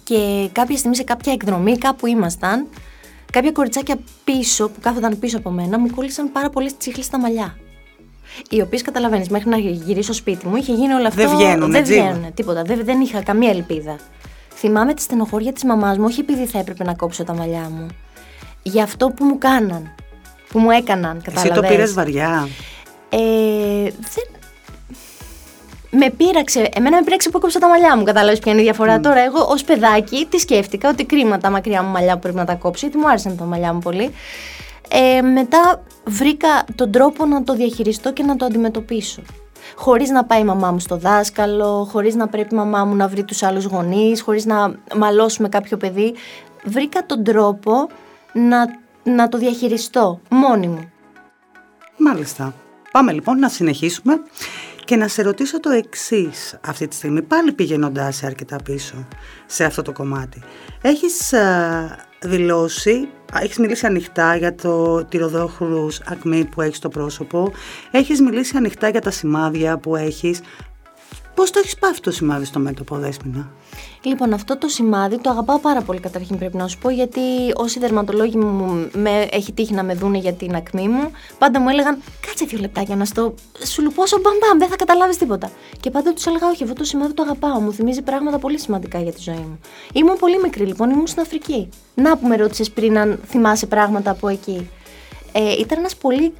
Και 0.03 0.49
κάποια 0.53 0.77
στιγμή 0.77 0.97
σε 0.97 1.03
κάποια 1.03 1.33
εκδρομή, 1.33 1.79
κάπου 1.79 2.07
ήμασταν, 2.07 2.67
κάποια 3.33 3.53
κοριτσάκια 3.53 3.97
πίσω, 4.25 4.69
που 4.69 4.81
κάθονταν 4.81 5.19
πίσω 5.19 5.39
από 5.39 5.51
μένα, 5.51 5.79
μου 5.79 5.91
κόλλησαν 5.95 6.33
πάρα 6.33 6.51
πολλές 6.51 6.77
τσίχλες 6.77 7.05
στα 7.05 7.19
μαλλιά 7.19 7.57
οι 8.51 8.61
οποίες 8.61 8.83
καταλαβαίνεις, 8.83 9.29
μέχρι 9.29 9.49
να 9.49 9.57
γυρίσω 9.57 10.13
σπίτι 10.13 10.47
μου 10.47 10.57
είχε 10.57 10.73
γίνει 10.73 10.93
όλο 10.93 11.07
αυτό. 11.07 11.29
Δεν 11.29 11.37
βγαίνουν, 11.37 11.71
δεν 11.71 11.85
βγαίνουν 11.85 12.35
τίποτα. 12.35 12.63
Δεν, 12.63 12.85
δεν 12.85 13.01
είχα 13.01 13.23
καμία 13.23 13.51
ελπίδα. 13.51 13.97
Θυμάμαι 14.55 14.95
τη 14.95 15.03
στενοχώρια 15.03 15.53
της 15.53 15.65
μαμάς 15.65 15.99
μου, 15.99 16.05
όχι 16.09 16.21
επειδή 16.21 16.47
θα 16.47 16.59
έπρεπε 16.59 16.85
να 16.85 16.95
κόψω 16.95 17.25
τα 17.25 17.35
μαλλιά 17.35 17.71
μου. 17.71 17.87
Για 18.63 18.83
αυτό 18.83 19.09
που 19.09 19.25
μου 19.25 19.39
κάναν. 19.39 19.95
Που 20.49 20.59
μου 20.59 20.71
έκαναν, 20.71 21.23
καταλαβαίνεις. 21.23 21.59
Εσύ 21.59 21.69
το 21.69 21.75
πήρες 21.75 21.93
βαριά. 21.95 22.49
Ε, 23.09 23.19
δεν... 23.83 24.25
Με 25.91 26.11
πείραξε, 26.11 26.69
εμένα 26.75 26.97
με 26.97 27.03
πείραξε 27.05 27.31
που 27.31 27.37
έκοψα 27.37 27.59
τα 27.59 27.69
μαλλιά 27.69 27.97
μου. 27.97 28.03
Κατάλαβες 28.03 28.39
ποια 28.39 28.53
είναι 28.53 28.61
η 28.61 28.65
διαφορά. 28.65 29.01
Τώρα, 29.01 29.21
εγώ 29.21 29.47
ως 29.49 29.65
παιδάκι, 29.65 30.27
τι 30.31 30.39
σκέφτηκα, 30.39 30.89
ότι 30.89 31.05
κρίμα 31.05 31.39
τα 31.39 31.51
μακριά 31.51 31.83
μου 31.83 31.91
μαλλιά 31.91 32.15
που 32.15 32.19
πρέπει 32.19 32.37
να 32.37 32.45
τα 32.45 32.55
κόψω, 32.55 32.87
γιατί 32.87 33.03
μου 33.03 33.09
άρεσαν 33.09 33.37
τα 33.37 33.45
μαλλιά 33.45 33.73
μου 33.73 33.79
πολύ. 33.79 34.11
Ε, 34.89 35.21
μετά 35.21 35.83
βρήκα 36.05 36.65
τον 36.75 36.91
τρόπο 36.91 37.27
να 37.27 37.43
το 37.43 37.55
διαχειριστώ 37.55 38.13
και 38.13 38.23
να 38.23 38.37
το 38.37 38.45
αντιμετωπίσω. 38.45 39.23
Χωρίς 39.77 40.11
να 40.11 40.25
πάει 40.25 40.41
η 40.41 40.45
μαμά 40.45 40.71
μου 40.71 40.79
στο 40.79 40.97
δάσκαλο, 40.97 41.89
χωρίς 41.91 42.15
να 42.15 42.29
πρέπει 42.29 42.55
η 42.55 42.57
μαμά 42.57 42.85
μου 42.85 42.95
να 42.95 43.09
βρει 43.09 43.25
τους 43.25 43.43
άλλους 43.43 43.65
γονείς, 43.65 44.21
χωρίς 44.21 44.45
να 44.45 44.75
μαλώσουμε 44.97 45.49
κάποιο 45.49 45.77
παιδί. 45.77 46.15
Βρήκα 46.65 47.07
τον 47.07 47.25
τρόπο 47.25 47.89
να, 48.33 48.81
να 49.03 49.29
το 49.29 49.39
διαχειριστώ 49.39 50.21
μόνη 50.29 50.69
μου. 50.69 50.91
Μάλιστα. 51.97 52.55
Πάμε 52.93 53.13
λοιπόν 53.13 53.39
να 53.39 53.49
συνεχίσουμε 53.49 54.21
και 54.85 54.97
να 54.97 55.09
σε 55.09 55.23
ρωτήσω 55.23 55.61
το 55.61 55.71
εξής 55.71 56.59
αυτή 56.67 56.89
τη 56.89 56.95
στιγμή, 56.95 57.23
πάλι 57.23 57.53
πηγαίνοντάς 57.53 58.17
σε 58.17 58.27
αρκετά 58.27 58.57
πίσω 58.65 59.07
σε 59.47 59.65
αυτό 59.65 59.83
το 59.83 59.93
κομμάτι. 59.93 60.43
Έχεις 60.83 61.33
δηλώσει, 62.23 63.09
έχεις 63.43 63.59
μιλήσει 63.59 63.87
ανοιχτά 63.87 64.37
για 64.37 64.55
το 64.55 65.05
τυροδόχουρους 65.05 66.01
ακμή 66.01 66.45
που 66.45 66.61
έχεις 66.61 66.77
στο 66.77 66.89
πρόσωπο, 66.89 67.53
έχεις 67.91 68.21
μιλήσει 68.21 68.57
ανοιχτά 68.57 68.89
για 68.89 69.01
τα 69.01 69.11
σημάδια 69.11 69.79
που 69.79 69.97
έχεις. 69.97 70.41
Πώς 71.37 71.51
το 71.51 71.59
έχεις 71.59 71.77
πάθει 71.77 72.01
το 72.01 72.11
σημάδι 72.11 72.45
στο 72.45 72.59
μέτωπο, 72.59 72.97
Δέσποινα; 72.97 73.51
Λοιπόν, 74.03 74.33
αυτό 74.33 74.59
το 74.59 74.69
σημάδι 74.69 75.19
το 75.19 75.31
αγαπάω 75.31 75.59
πάρα 75.59 75.83
πολύ 75.83 76.01
καταρχήν 76.01 76.39
πρέπει 76.39 76.57
να 76.57 76.69
σου 76.69 76.79
πω 76.79 76.91
γιατί 76.91 77.21
όσοι 77.55 77.79
δερματολόγοι 77.79 78.37
μου 78.37 78.89
με, 78.93 79.29
έχει 79.31 79.53
τύχει 79.53 79.75
να 79.75 79.83
με 79.83 79.95
δούνε 79.95 80.19
για 80.19 80.33
την 80.33 80.55
ακμή 80.55 80.89
μου 80.89 81.11
πάντα 81.39 81.61
μου 81.61 81.69
έλεγαν 81.69 82.03
κάτσε 82.27 82.45
δύο 82.45 82.59
λεπτάκια 82.59 82.97
να 82.97 83.05
στο 83.05 83.35
σου 83.65 83.83
λουπώσω 83.83 84.19
μπαμ 84.21 84.35
μπαμ 84.39 84.59
δεν 84.59 84.69
θα 84.69 84.77
καταλάβεις 84.77 85.17
τίποτα 85.17 85.51
και 85.81 85.91
πάντα 85.91 86.13
τους 86.13 86.27
έλεγα 86.27 86.49
όχι 86.49 86.63
αυτό 86.63 86.75
το 86.75 86.85
σημάδι 86.85 87.13
το 87.13 87.23
αγαπάω 87.23 87.61
μου 87.61 87.73
θυμίζει 87.73 88.03
πράγματα 88.03 88.39
πολύ 88.39 88.59
σημαντικά 88.59 88.99
για 89.01 89.13
τη 89.13 89.21
ζωή 89.21 89.35
μου 89.35 89.59
ήμουν 89.93 90.17
πολύ 90.19 90.41
μικρή 90.43 90.65
λοιπόν 90.67 90.91
ήμουν 90.91 91.07
στην 91.07 91.23
Αφρική. 91.23 91.69
Να 91.95 92.17
που 92.17 92.27
με 92.27 92.37
ρώτησες 92.37 92.71
πριν 92.71 92.99
αν 92.99 93.21
θυμάσαι 93.27 93.67
πράγματα 93.67 94.11
από 94.11 94.29
εκεί 94.29 94.71
ε, 95.39 95.53
ήταν 95.59 95.79
ένας 95.79 95.97
πολύ 95.97 96.33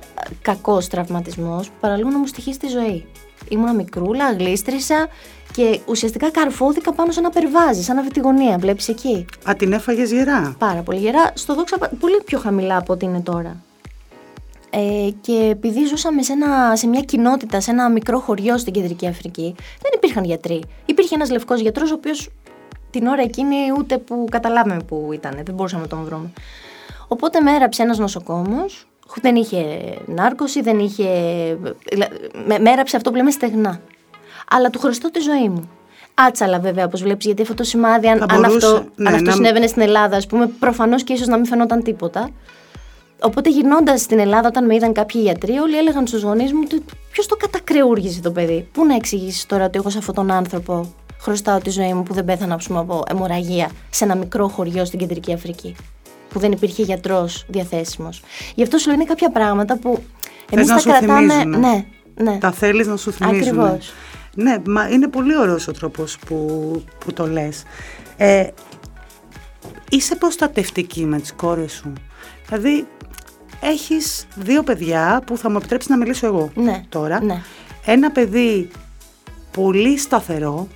κακός 0.43 0.89
τραυματισμός 0.89 1.69
που 1.69 1.75
παραλίγο 1.81 2.11
να 2.11 2.19
μου 2.19 2.27
στοιχεί 2.27 2.57
τη 2.57 2.69
ζωή 2.69 3.07
Ήμουνα 3.49 3.73
μικρούλα, 3.73 4.33
γλίστρισα 4.33 5.09
και 5.53 5.81
ουσιαστικά 5.87 6.31
καρφώθηκα 6.31 6.93
πάνω 6.93 7.13
σε 7.13 7.19
ένα 7.19 7.31
περβάζι, 7.31 7.83
σαν 7.83 7.99
αβητηγωνία. 7.99 8.59
Βλέπεις 8.59 8.89
εκεί; 8.89 9.25
Α, 9.49 9.55
την 9.55 9.73
έφαγες 9.73 10.13
γερά; 10.13 10.55
Πάρα 10.59 10.81
πολύ 10.81 10.99
γερά. 10.99 11.31
Στο 11.35 11.55
δόξα 11.55 11.79
πολύ 12.01 12.23
πιο 12.25 12.39
χαμηλά 12.39 12.77
από 12.77 12.93
ό,τι 12.93 13.05
είναι 13.05 13.21
τώρα. 13.21 13.57
Ε, 14.71 15.09
και 15.21 15.49
επειδή 15.51 15.85
ζούσαμε 15.85 16.23
σε, 16.23 16.33
ένα, 16.33 16.77
σε 16.77 16.87
μια 16.87 17.01
κοινότητα, 17.01 17.61
σε 17.61 17.71
ένα 17.71 17.91
μικρό 17.91 18.19
χωριό 18.19 18.59
στην 18.59 18.73
Κεντρική 18.73 19.07
Αφρική, 19.07 19.55
δεν 19.83 19.91
υπήρχαν 19.95 20.25
γιατροί. 20.25 20.63
Υπήρχε 20.87 21.15
ένας 21.15 21.31
λευκός 21.31 21.61
γιατρός, 21.61 21.91
ο 21.91 21.95
οποίος 21.95 22.29
την 22.91 23.07
ώρα 23.07 23.23
εκείνη 23.23 23.57
ούτε 23.79 23.99
που 23.99 24.27
καταλάβαμε 24.31 24.83
που 24.83 25.11
ήταν, 25.13 25.41
δεν 25.45 25.55
μπορούσαμε 25.55 25.83
να 25.83 25.89
τον 25.89 26.05
βρούμε. 26.05 26.33
Οπότε 27.09 27.41
με 27.41 27.55
έραψε 27.55 27.83
ένας 27.83 27.99
νοσοκόμος, 27.99 28.87
δεν 29.23 29.37
είχε 29.37 29.65
νάρκωση, 30.07 30.63
δεν 30.63 30.79
είχε... 30.79 31.09
Με, 32.47 32.59
με 32.59 32.71
έραψε 32.71 32.97
αυτό 32.97 33.11
που 33.11 33.17
λέμε 33.17 33.31
στεγνά. 33.31 33.81
Αλλά 34.51 34.71
του 34.71 34.79
χρωστώ 34.79 35.11
τη 35.11 35.21
ζωή 35.21 35.49
μου. 35.49 35.71
Άτσαλα 36.15 36.59
βέβαια, 36.59 36.85
όπως 36.85 37.03
βλέπεις, 37.03 37.27
γιατί 37.27 37.43
αυτό 37.43 37.55
το 37.55 37.65
σημάδι, 37.65 38.09
αν, 38.09 38.19
Θα 38.19 38.27
αν 38.31 38.41
μπορούσε, 38.41 38.67
αυτό, 38.67 38.85
ναι, 38.97 39.09
αν 39.09 39.15
αυτό 39.15 39.27
να- 39.27 39.33
συνέβαινε 39.33 39.67
στην 39.67 39.83
Ελλάδα, 39.83 40.17
ας 40.17 40.27
πούμε, 40.27 40.47
προφανώς 40.47 41.05
και 41.05 41.13
ίσως 41.13 41.27
να 41.27 41.37
μην 41.37 41.47
φαινόταν 41.47 41.83
τίποτα. 41.83 42.31
Οπότε 43.21 43.51
γυρνώντας 43.51 44.01
στην 44.01 44.19
Ελλάδα, 44.19 44.49
όταν 44.49 44.65
με 44.67 44.75
είδαν 44.75 44.93
κάποιοι 44.93 45.21
γιατροί, 45.25 45.59
όλοι 45.59 45.77
έλεγαν 45.79 46.07
στους 46.07 46.23
γονείς 46.23 46.53
μου 46.53 46.61
ότι 46.65 46.85
ποιος 47.13 47.27
το 47.27 47.37
κατακρεούργησε 47.37 48.21
το 48.21 48.31
παιδί; 48.31 48.69
Πού 48.73 48.85
να 48.87 48.95
εξηγήσεις 48.95 49.47
τώρα 49.47 49.65
ότι 49.65 49.79
εγώ 49.79 49.91
σε 49.91 49.99
αυτόν 49.99 50.15
τον 50.15 50.31
άνθρωπο 50.31 50.95
χρωστάω 51.21 51.59
τη 51.59 51.71
ζωή 51.71 51.93
μου 51.95 52.03
που 52.03 52.15
δεν 52.15 52.25
πέθανα 52.25 52.55
ας 52.55 52.67
πούμε, 52.67 52.79
από 52.79 53.03
αιμορραγία 53.11 53.71
σε 53.91 54.05
ένα 54.05 54.15
μικρό 54.15 54.49
χωριό 54.49 54.85
στην 54.85 54.99
κεντρική 54.99 55.33
Αφρική; 55.33 55.77
Που 56.37 56.43
δεν 56.43 56.53
υπήρχε 56.53 56.83
γιατρός 56.83 57.45
διαθέσιμος. 57.49 58.23
Γι' 58.55 58.63
αυτό 58.63 58.79
σου 58.79 58.91
λένε 58.91 59.05
κάποια 59.05 59.31
πράγματα 59.31 59.79
που 59.79 60.03
εμείς 60.51 60.67
να 60.69 60.75
τα 60.75 60.81
σου 60.81 60.89
κρατάμε. 60.89 61.33
θυμίζουνε. 61.35 61.57
Ναι, 61.57 61.85
ναι. 62.31 62.39
Τα 62.39 62.53
θέλεις 62.53 62.87
να 62.87 62.97
σου 62.97 63.13
θυμίζουν. 63.13 63.61
Ακριβώς. 63.61 63.93
Ναι, 64.35 64.57
μα 64.67 64.89
είναι 64.89 65.09
πολύ 65.09 65.37
ωραίος 65.37 65.69
ο 65.69 65.73
τρόπος 65.73 66.19
που, 66.19 66.37
που 66.99 67.13
το 67.13 67.27
λες. 67.27 67.63
Ε, 68.17 68.47
είσαι 69.91 70.17
προστατευτική 70.17 71.05
με 71.05 71.21
τις 71.21 71.33
κόρες 71.33 71.73
σου. 71.73 71.93
Δηλαδή, 72.49 72.87
έχεις 73.61 74.27
δύο 74.37 74.63
παιδιά 74.63 75.23
που 75.27 75.37
θα 75.37 75.51
μου 75.51 75.57
επιτρέψεις 75.57 75.91
να 75.91 75.97
μιλήσω 75.97 76.27
εγώ 76.27 76.51
Ναι, 76.55 76.83
τώρα. 76.89 77.23
ναι. 77.25 77.43
Ένα 77.85 78.11
παιδί 78.11 78.71
πολύ 79.51 79.99
σταθερό, 79.99 80.69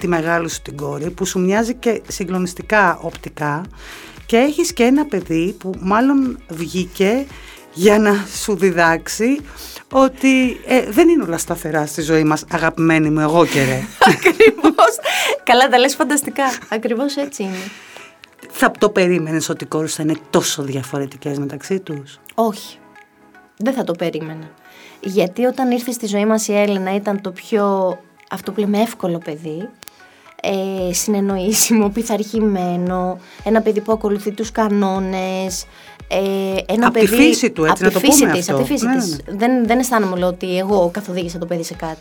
τη 0.00 0.08
μεγάλη 0.08 0.48
σου 0.50 0.62
την 0.62 0.76
κόρη, 0.76 1.10
που 1.10 1.24
σου 1.24 1.40
μοιάζει 1.40 1.74
και 1.74 2.02
συγκλονιστικά 2.08 2.98
οπτικά 3.02 3.62
και 4.28 4.36
έχεις 4.36 4.72
και 4.72 4.82
ένα 4.82 5.06
παιδί 5.06 5.56
που 5.58 5.74
μάλλον 5.78 6.38
βγήκε 6.48 7.26
για 7.72 7.98
να 7.98 8.26
σου 8.42 8.56
διδάξει 8.56 9.40
ότι 9.92 10.60
ε, 10.66 10.90
δεν 10.90 11.08
είναι 11.08 11.22
όλα 11.22 11.38
σταθερά 11.38 11.86
στη 11.86 12.02
ζωή 12.02 12.24
μας, 12.24 12.44
αγαπημένη 12.50 13.10
μου, 13.10 13.20
εγώ 13.20 13.46
και 13.46 13.64
ρε. 13.64 13.82
Ακριβώς. 14.14 14.96
Καλά, 15.42 15.68
τα 15.68 15.78
λες 15.78 15.94
φανταστικά. 15.94 16.44
Ακριβώς 16.68 17.16
έτσι 17.16 17.42
είναι. 17.42 17.56
θα 18.50 18.70
το 18.70 18.90
περίμενες 18.90 19.48
ότι 19.48 19.64
οι 19.64 19.66
κόρες 19.66 19.94
θα 19.94 20.02
είναι 20.02 20.16
τόσο 20.30 20.62
διαφορετικές 20.62 21.38
μεταξύ 21.38 21.80
τους; 21.80 22.20
Όχι. 22.34 22.78
Δεν 23.56 23.72
θα 23.72 23.84
το 23.84 23.92
περίμενα. 23.92 24.50
Γιατί 25.00 25.44
όταν 25.44 25.70
ήρθε 25.70 25.92
στη 25.92 26.06
ζωή 26.06 26.26
μας 26.26 26.48
η 26.48 26.54
Έλενα 26.56 26.94
ήταν 26.94 27.20
το 27.20 27.30
πιο, 27.30 27.98
αυτό 28.30 28.52
που 28.52 28.60
λέμε 28.60 28.80
εύκολο 28.80 29.18
παιδί, 29.18 29.68
ε, 30.42 30.92
συνεννοήσιμο, 30.92 31.88
πειθαρχημένο, 31.88 33.18
ένα 33.44 33.60
παιδί 33.60 33.80
που 33.80 33.92
ακολουθεί 33.92 34.30
τους 34.30 34.52
κανόνες, 34.52 35.64
ε, 36.08 36.72
ένα 36.74 36.86
Απ' 36.86 36.94
τη 36.94 37.00
παιδί... 37.00 37.16
φύση 37.22 37.50
του, 37.50 37.64
έτσι, 37.64 37.84
απ' 37.84 37.92
να 37.94 38.00
τη 38.00 38.06
το 38.06 38.10
φύση 38.10 38.20
πούμε 38.24 38.32
της, 38.32 38.48
αυτό. 38.48 38.54
απ' 38.54 38.66
τη 38.66 38.72
φύση 38.72 38.86
Ναι, 38.86 38.96
της. 38.96 39.10
ναι. 39.26 39.36
Δεν, 39.36 39.66
δεν 39.66 39.78
αισθάνομαι 39.78 40.16
λέω, 40.16 40.28
ότι 40.28 40.58
εγώ 40.58 40.90
καθοδήγησα 40.92 41.38
το 41.38 41.46
παιδί 41.46 41.62
σε 41.64 41.74
κάτι. 41.74 42.00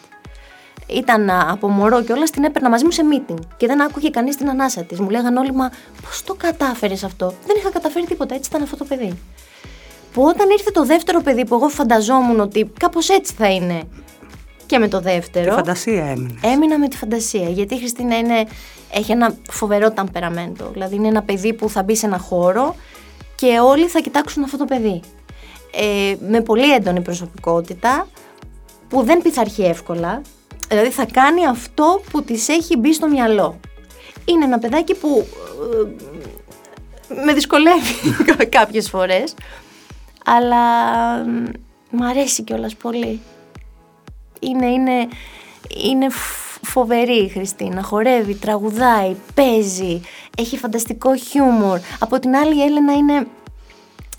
Ήταν 0.90 1.30
α, 1.30 1.48
από 1.52 1.68
μωρό 1.68 2.04
και 2.04 2.12
όλας 2.14 2.30
την 2.30 2.44
έπαιρνα 2.44 2.70
μαζί 2.70 2.84
μου 2.84 2.92
σε 2.92 3.02
meeting 3.12 3.40
και 3.58 3.68
δεν 3.68 3.82
άκουγε 3.82 4.10
κανείς 4.10 4.36
την 4.38 4.50
ανάσα 4.50 4.84
της. 4.84 5.00
Μου 5.00 5.10
λέγαν 5.10 5.38
όλοι, 5.38 5.52
Μα 5.52 5.72
πώς 6.02 6.24
το 6.24 6.34
κατάφερες 6.34 7.04
αυτό; 7.04 7.34
Δεν 7.46 7.56
είχα 7.60 7.70
καταφέρει 7.70 8.06
τίποτα, 8.06 8.36
έτσι 8.36 8.50
ήταν 8.50 8.64
αυτό 8.64 8.78
το 8.78 8.86
παιδί. 8.86 9.20
Που 10.14 10.24
όταν 10.24 10.50
ήρθε 10.50 10.72
το 10.72 10.86
δεύτερο 10.86 11.22
παιδί 11.22 11.46
που 11.46 11.56
εγώ 11.56 11.68
φανταζόμουν 11.68 12.40
ότι 12.40 12.72
κάπως 12.80 13.10
έτσι 13.10 13.34
θα 13.34 13.50
είναι 13.52 13.82
και 14.68 14.78
με 14.78 14.88
το 14.88 14.98
Η 14.98 15.02
δεύτερο. 15.02 15.54
φαντασία 15.54 16.06
έμεινε. 16.06 16.40
Έμεινα 16.42 16.80
με 16.80 16.88
τη 16.88 16.98
φαντασία. 16.98 17.50
Γιατί 17.50 17.76
η 17.76 17.78
Χριστίνα 17.78 18.18
είναι, 18.18 18.46
έχει 18.92 19.12
ένα 19.12 19.36
φοβερό 19.50 19.92
ταμπεραμέντο. 19.92 20.70
Δηλαδή 20.74 20.96
είναι 20.96 21.08
ένα 21.08 21.22
παιδί 21.24 21.54
που 21.54 21.70
θα 21.70 21.84
μπει 21.84 21.96
σε 21.96 22.06
ένα 22.06 22.18
χώρο 22.18 22.76
και 23.36 23.60
όλοι 23.60 23.88
θα 23.88 24.00
κοιτάξουν 24.00 24.44
αυτό 24.44 24.58
το 24.58 24.66
παιδί. 24.66 25.02
Ε, 25.76 26.16
με 26.30 26.42
πολύ 26.42 26.74
έντονη 26.74 27.02
προσωπικότητα 27.02 28.08
που 28.88 29.04
δεν 29.04 29.22
πειθαρχεί 29.22 29.64
εύκολα. 29.64 30.22
Δηλαδή 30.68 30.90
θα 30.90 31.06
κάνει 31.06 31.46
αυτό 31.46 32.02
που 32.12 32.24
της 32.24 32.48
έχει 32.50 32.78
μπει 32.78 32.94
στο 32.94 33.08
μυαλό. 33.08 33.60
Είναι 34.26 34.46
ένα 34.46 34.60
παιδάκι 34.60 34.96
που 34.96 35.28
ε, 37.10 37.24
με 37.26 37.34
δυσκολεύει 37.34 38.46
κάποιες 38.50 38.90
φορές. 38.90 39.34
Αλλά 40.26 40.66
μ, 41.26 41.44
μ' 41.90 42.04
αρέσει 42.04 42.44
κιόλας 42.44 42.76
πολύ. 42.76 43.20
Είναι, 44.40 44.66
είναι, 44.68 45.08
είναι 45.84 46.10
φ- 46.10 46.66
φοβερή 46.66 47.18
η 47.24 47.30
Χριστίνα. 47.30 47.82
Χορεύει, 47.84 48.36
τραγουδάει, 48.36 49.16
παίζει, 49.34 50.02
έχει 50.38 50.58
φανταστικό 50.58 51.16
χιούμορ. 51.16 51.80
Από 52.00 52.20
την 52.20 52.36
άλλη 52.36 52.56
η 52.58 52.62
Έλενα 52.64 52.94
είναι 52.94 53.28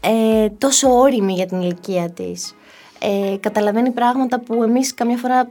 ε, 0.01 0.49
τόσο 0.49 0.99
όρημη 0.99 1.33
για 1.33 1.47
την 1.47 1.61
ηλικία 1.61 2.11
της. 2.11 2.55
Ε, 2.99 3.37
καταλαβαίνει 3.37 3.91
πράγματα 3.91 4.41
που 4.41 4.63
εμείς 4.63 4.95
καμιά 4.95 5.17
φορά 5.17 5.49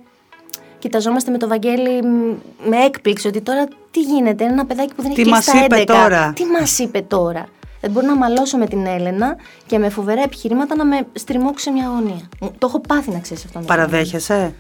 κοιταζόμαστε 0.80 1.32
με 1.32 1.38
το 1.38 1.48
Βαγγέλη 1.48 2.02
μ, 2.04 2.34
με 2.70 2.78
έκπληξη 2.86 3.28
ότι 3.28 3.42
τώρα 3.42 3.68
τι 3.92 4.00
γίνεται, 4.02 4.44
είναι 4.44 4.54
ένα 4.54 4.66
παιδάκι 4.66 4.94
που 4.94 5.02
δεν 5.02 5.14
Τι 5.14 5.22
έχει 5.22 5.30
μας 5.30 5.46
κλείσει 5.46 5.68
τα 5.68 5.80
είπε 5.80 5.94
11. 5.94 5.96
τώρα; 6.02 6.34
Τι 6.36 6.46
μας 6.46 6.80
είπε 6.80 7.02
τώρα; 7.02 7.46
Δεν 7.82 7.92
μπορώ 7.92 8.08
να 8.08 8.16
μαλώσω 8.16 8.58
με 8.58 8.66
την 8.66 8.86
Έλενα 8.86 9.36
και 9.66 9.78
με 9.78 9.90
φοβερά 9.90 10.22
επιχειρήματα 10.22 10.76
να 10.76 10.86
με 10.86 11.08
στριμώξει 11.14 11.64
σε 11.64 11.72
μια 11.72 11.88
γωνία. 11.88 12.30
Μου- 12.42 12.52
Το 12.58 12.68
έχω 12.68 12.80
πάθει 12.80 13.12
να 13.12 13.20
ξέρεις 13.20 13.46
αυτό. 13.46 13.60
με 13.60 13.66
την 13.66 13.74
Έλενα. 13.74 13.90
Παραδέχεσαι; 13.90 14.54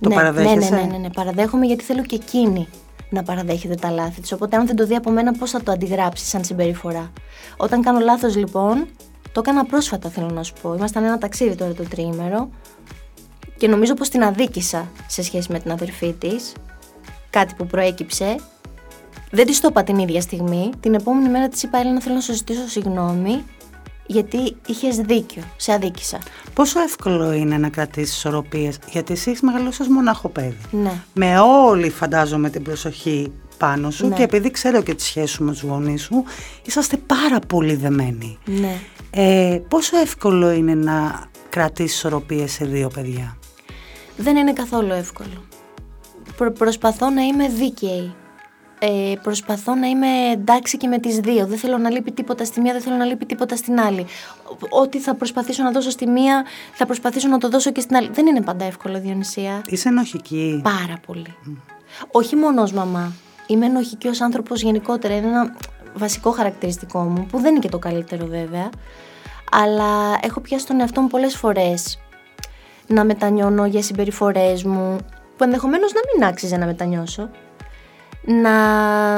Το 0.00 0.08
ναι, 0.08 0.14
παραδέχεσαι; 0.14 0.70
Ναι, 0.74 0.76
ναι, 0.76 0.82
ναι, 0.86 0.92
ναι, 0.92 0.98
ναι, 0.98 1.10
παραδέχομαι 1.10 1.66
γιατί 1.66 1.84
θέλω 1.84 2.02
και 2.02 2.14
εκείνη 2.14 2.68
να 3.10 3.22
παραδέχεται 3.22 3.74
τα 3.74 3.90
λάθη 3.90 4.20
της. 4.20 4.32
Οπότε 4.32 4.56
αν 4.56 4.66
δεν 4.66 4.76
το 4.76 4.86
δει 4.86 4.94
από 4.94 5.10
μένα 5.10 5.32
πώς 5.32 5.50
θα 5.50 5.62
το 5.62 5.72
αντιγράψει 5.72 6.24
σαν 6.24 6.44
συμπεριφορά; 6.44 7.10
Όταν 7.56 7.82
κάνω 7.82 7.98
λάθος 7.98 8.36
λοιπόν, 8.36 8.86
το 9.32 9.40
έκανα 9.44 9.64
πρόσφατα 9.64 10.08
θέλω 10.08 10.30
να 10.30 10.42
σου 10.42 10.52
πω. 10.62 10.74
Ήμασταν 10.74 11.04
ένα 11.04 11.18
ταξίδι 11.18 11.54
τώρα 11.54 11.72
το 11.72 11.82
τριήμερο 11.82 12.48
και 13.56 13.68
νομίζω 13.68 13.94
πως 13.94 14.08
την 14.08 14.22
αδίκησα 14.24 14.88
σε 15.06 15.22
σχέση 15.22 15.52
με 15.52 15.58
την 15.58 15.70
αδερφή 15.72 16.12
της. 16.12 16.52
Κάτι 17.30 17.54
που 17.54 17.66
προέκυψε. 17.66 18.36
Δεν 19.30 19.46
της 19.46 19.60
το 19.60 19.68
είπα 19.70 19.82
την 19.82 19.98
ίδια 19.98 20.20
στιγμή. 20.20 20.70
Την 20.80 20.94
επόμενη 20.94 21.28
μέρα 21.28 21.48
της 21.48 21.62
είπα: 21.62 21.78
Έλενα, 21.78 22.00
θέλω 22.00 22.14
να 22.14 22.20
σου 22.20 22.32
ζητήσω 22.34 22.68
συγγνώμη 22.68 23.44
γιατί 24.06 24.56
είχες 24.66 24.96
δίκιο. 24.96 25.42
Σε 25.56 25.72
αδίκησα. 25.72 26.18
Πόσο 26.54 26.80
εύκολο 26.80 27.32
είναι 27.32 27.58
να 27.58 27.68
κρατήσεις 27.68 28.16
ισορροπίες, 28.16 28.78
γιατί 28.90 29.12
εσύ 29.12 29.30
έχεις 29.30 29.42
μεγαλώσει 29.42 29.82
ως 29.82 29.88
μονάχο 29.88 30.28
παιδί. 30.28 30.56
Ναι. 30.70 30.92
Με 31.14 31.38
όλη 31.38 31.90
φαντάζομαι 31.90 32.50
την 32.50 32.62
προσοχή 32.62 33.32
πάνω 33.58 33.90
σου 33.90 34.06
Ναι. 34.08 34.16
και 34.16 34.22
επειδή 34.22 34.50
ξέρω 34.50 34.82
και 34.82 34.94
τη 34.94 35.02
σχέση 35.02 35.26
σου 35.26 35.44
με 35.44 35.50
τους 35.52 35.62
γονείς 35.62 36.02
σου, 36.02 36.24
είσαστε 36.66 36.96
πάρα 36.96 37.38
πολύ 37.38 37.74
δεμένοι. 37.74 38.38
Ναι. 38.44 38.76
Ε, 39.10 39.60
πόσο 39.68 39.96
εύκολο 39.96 40.50
είναι 40.50 40.74
να 40.74 41.24
κρατήσεις 41.48 41.96
ισορροπίες 41.96 42.52
σε 42.52 42.64
δύο 42.64 42.88
παιδιά; 42.88 43.36
Δεν 44.16 44.36
είναι 44.36 44.52
καθόλου 44.52 44.92
εύκολο. 44.92 45.44
Προ- 46.36 46.52
προσπαθώ 46.58 47.10
να 47.10 47.22
είμαι 47.22 47.48
δίκαιη. 47.48 48.14
Ε, 48.82 49.14
προσπαθώ 49.22 49.74
να 49.74 49.86
είμαι 49.86 50.06
εντάξει 50.32 50.76
και 50.76 50.86
με 50.88 50.98
τις 50.98 51.18
δύο. 51.18 51.46
Δεν 51.46 51.58
θέλω 51.58 51.78
να 51.78 51.90
λείπει 51.90 52.12
τίποτα 52.12 52.44
στη 52.44 52.60
μία, 52.60 52.72
δεν 52.72 52.82
θέλω 52.82 52.96
να 52.96 53.04
λείπει 53.04 53.26
τίποτα 53.26 53.56
στην 53.56 53.80
άλλη. 53.80 54.06
Ό- 54.70 54.80
Ό,τι 54.80 54.98
θα 54.98 55.14
προσπαθήσω 55.14 55.62
να 55.62 55.70
δώσω 55.70 55.90
στη 55.90 56.06
μία, 56.06 56.44
θα 56.72 56.86
προσπαθήσω 56.86 57.28
να 57.28 57.38
το 57.38 57.48
δώσω 57.48 57.70
και 57.72 57.80
στην 57.80 57.96
άλλη. 57.96 58.08
Δεν 58.12 58.26
είναι 58.26 58.40
πάντα 58.42 58.64
εύκολο, 58.64 59.00
Διονυσία. 59.00 59.62
Είσαι 59.66 59.88
ενοχική. 59.88 60.60
Πάρα 60.64 60.98
πολύ. 61.06 61.34
Όχι 62.10 62.36
μόνος 62.36 62.62
ως 62.62 62.72
μαμά. 62.72 63.12
Είμαι 63.46 63.66
ενοχική 63.66 64.08
ως 64.08 64.20
άνθρωπος 64.20 64.62
γενικότερα. 64.62 65.14
Είναι 65.14 65.26
ένα 65.26 65.56
βασικό 65.94 66.30
χαρακτηριστικό 66.30 66.98
μου, 67.02 67.26
που 67.26 67.38
δεν 67.38 67.50
είναι 67.50 67.60
και 67.60 67.68
το 67.68 67.78
καλύτερο 67.78 68.26
βέβαια. 68.26 68.70
Αλλά 69.52 70.18
έχω 70.22 70.40
πιάσει 70.40 70.66
τον 70.66 70.80
εαυτό 70.80 71.00
μου 71.00 71.06
πολλές 71.08 71.36
φορές 71.36 71.98
να 72.86 73.04
μετανιώνω 73.04 73.66
για 73.66 73.82
συμπεριφορές 73.82 74.64
μου, 74.64 74.96
που 75.36 75.44
ενδεχομένως 75.44 75.92
να 75.92 76.00
μην 76.14 76.28
άξιζε 76.28 76.56
να 76.56 76.66
μετανιώσω. 76.66 77.30
Να 78.24 78.52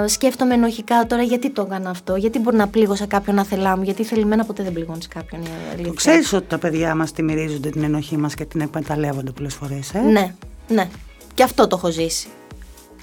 σκέφτομαι 0.08 0.54
ενοχικά 0.54 1.06
τώρα 1.06 1.22
γιατί 1.22 1.50
το 1.50 1.62
έκανα 1.62 1.90
αυτό, 1.90 2.16
γιατί 2.16 2.38
μπορεί 2.38 2.56
να 2.56 2.68
πλήγωσα 2.68 3.06
κάποιον 3.06 3.38
άθελά 3.38 3.76
μου, 3.76 3.82
γιατί 3.82 4.04
θελημένα 4.04 4.44
ποτέ 4.44 4.62
δεν 4.62 4.72
πληγώνεις 4.72 5.08
κάποιον. 5.08 5.42
η 5.42 5.46
αλήθεια. 5.70 5.86
Το 5.86 5.92
ξέρεις 5.94 6.32
ότι 6.32 6.46
τα 6.48 6.58
παιδιά 6.58 6.94
μας 6.94 7.12
τη 7.12 7.22
μυρίζονται 7.22 7.70
την 7.70 7.82
ενοχή 7.82 8.16
μας 8.16 8.34
και 8.34 8.44
την 8.44 8.60
εκμεταλλεύονται 8.60 9.30
πολλές 9.30 9.54
φορές, 9.54 9.94
ε; 9.94 9.98
Ναι, 10.00 10.34
ναι. 10.68 10.88
Και 11.34 11.42
αυτό 11.42 11.66
το 11.66 11.76
έχω 11.76 11.90
ζήσει. 11.90 12.28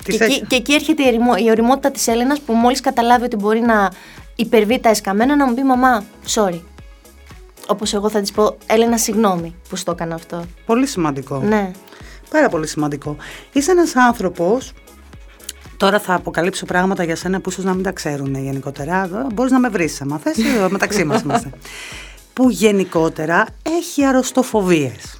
Τις 0.04 0.18
Και, 0.18 0.24
έχει- 0.24 0.34
εκεί, 0.36 0.46
και 0.48 0.56
εκεί 0.56 0.74
έρχεται 0.74 1.04
η, 1.04 1.08
ερημο- 1.08 1.38
η 1.38 1.50
οριμότητα 1.50 1.92
της 1.92 2.08
Έλενας 2.08 2.40
που 2.40 2.54
μόλις 2.54 2.80
καταλάβει 2.82 3.24
ότι 3.26 3.36
μπορεί 3.36 3.60
να 3.60 3.92
υπερβεί 4.36 4.80
τα 4.80 4.90
εσκαμμένα 4.90 5.36
να 5.36 5.48
μου 5.48 5.54
πει 5.54 5.64
«Μαμά, 5.64 6.04
sorry». 6.34 6.60
Όπως 7.68 7.94
εγώ 7.94 8.10
θα 8.10 8.22
της 8.22 8.32
πω 8.32 8.58
«Έλενα, 8.66 8.98
συγγνώμη 8.98 9.56
που 9.70 9.76
στο 9.76 9.92
έκανα 9.92 10.16
αυτό». 10.16 10.44
Πολύ 10.66 10.88
σημαντικό. 10.88 11.38
Ναι. 11.40 11.72
Πάρα 12.30 12.50
πολύ 12.50 12.68
σημαντικό. 12.68 13.16
Είσαι 13.54 13.72
ένας 13.72 13.96
άνθρωπος, 13.96 14.72
τώρα 15.80 16.00
θα 16.00 16.14
αποκαλύψω 16.14 16.66
πράγματα 16.66 17.04
για 17.04 17.16
σένα 17.16 17.42
που 17.42 17.50
ίσως 17.50 17.64
να 17.64 17.74
μην 17.74 17.84
τα 17.84 17.92
ξέρουν 17.92 18.36
γενικότερα, 18.36 19.04
Εδώ 19.04 19.28
μπορείς 19.34 19.52
να 19.52 19.60
με 19.60 19.70
βρεις 19.70 20.02
άμα 20.02 20.18
θες, 20.18 20.38
ε, 20.38 20.68
μεταξύ 20.70 21.04
μας 21.04 21.22
είμαστε. 21.22 21.50
που 22.34 22.50
γενικότερα 22.50 23.46
έχει 23.80 24.06
αρρωστοφοβίες. 24.06 25.20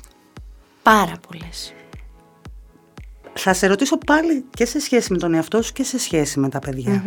Πάρα 0.84 1.14
πολλές. 1.28 1.74
θα 3.34 3.54
σε 3.54 3.68
ρωτήσω 3.68 3.98
πάλι 3.98 4.46
και 4.50 4.66
σε 4.66 4.80
σχέση 4.80 5.12
με 5.12 5.18
τον 5.18 5.34
εαυτό 5.34 5.62
σου 5.62 5.74
και 5.74 5.84
σε 5.84 6.00
σχέση 6.00 6.40
με 6.40 6.50
τα 6.50 6.60
παιδιά. 6.60 7.04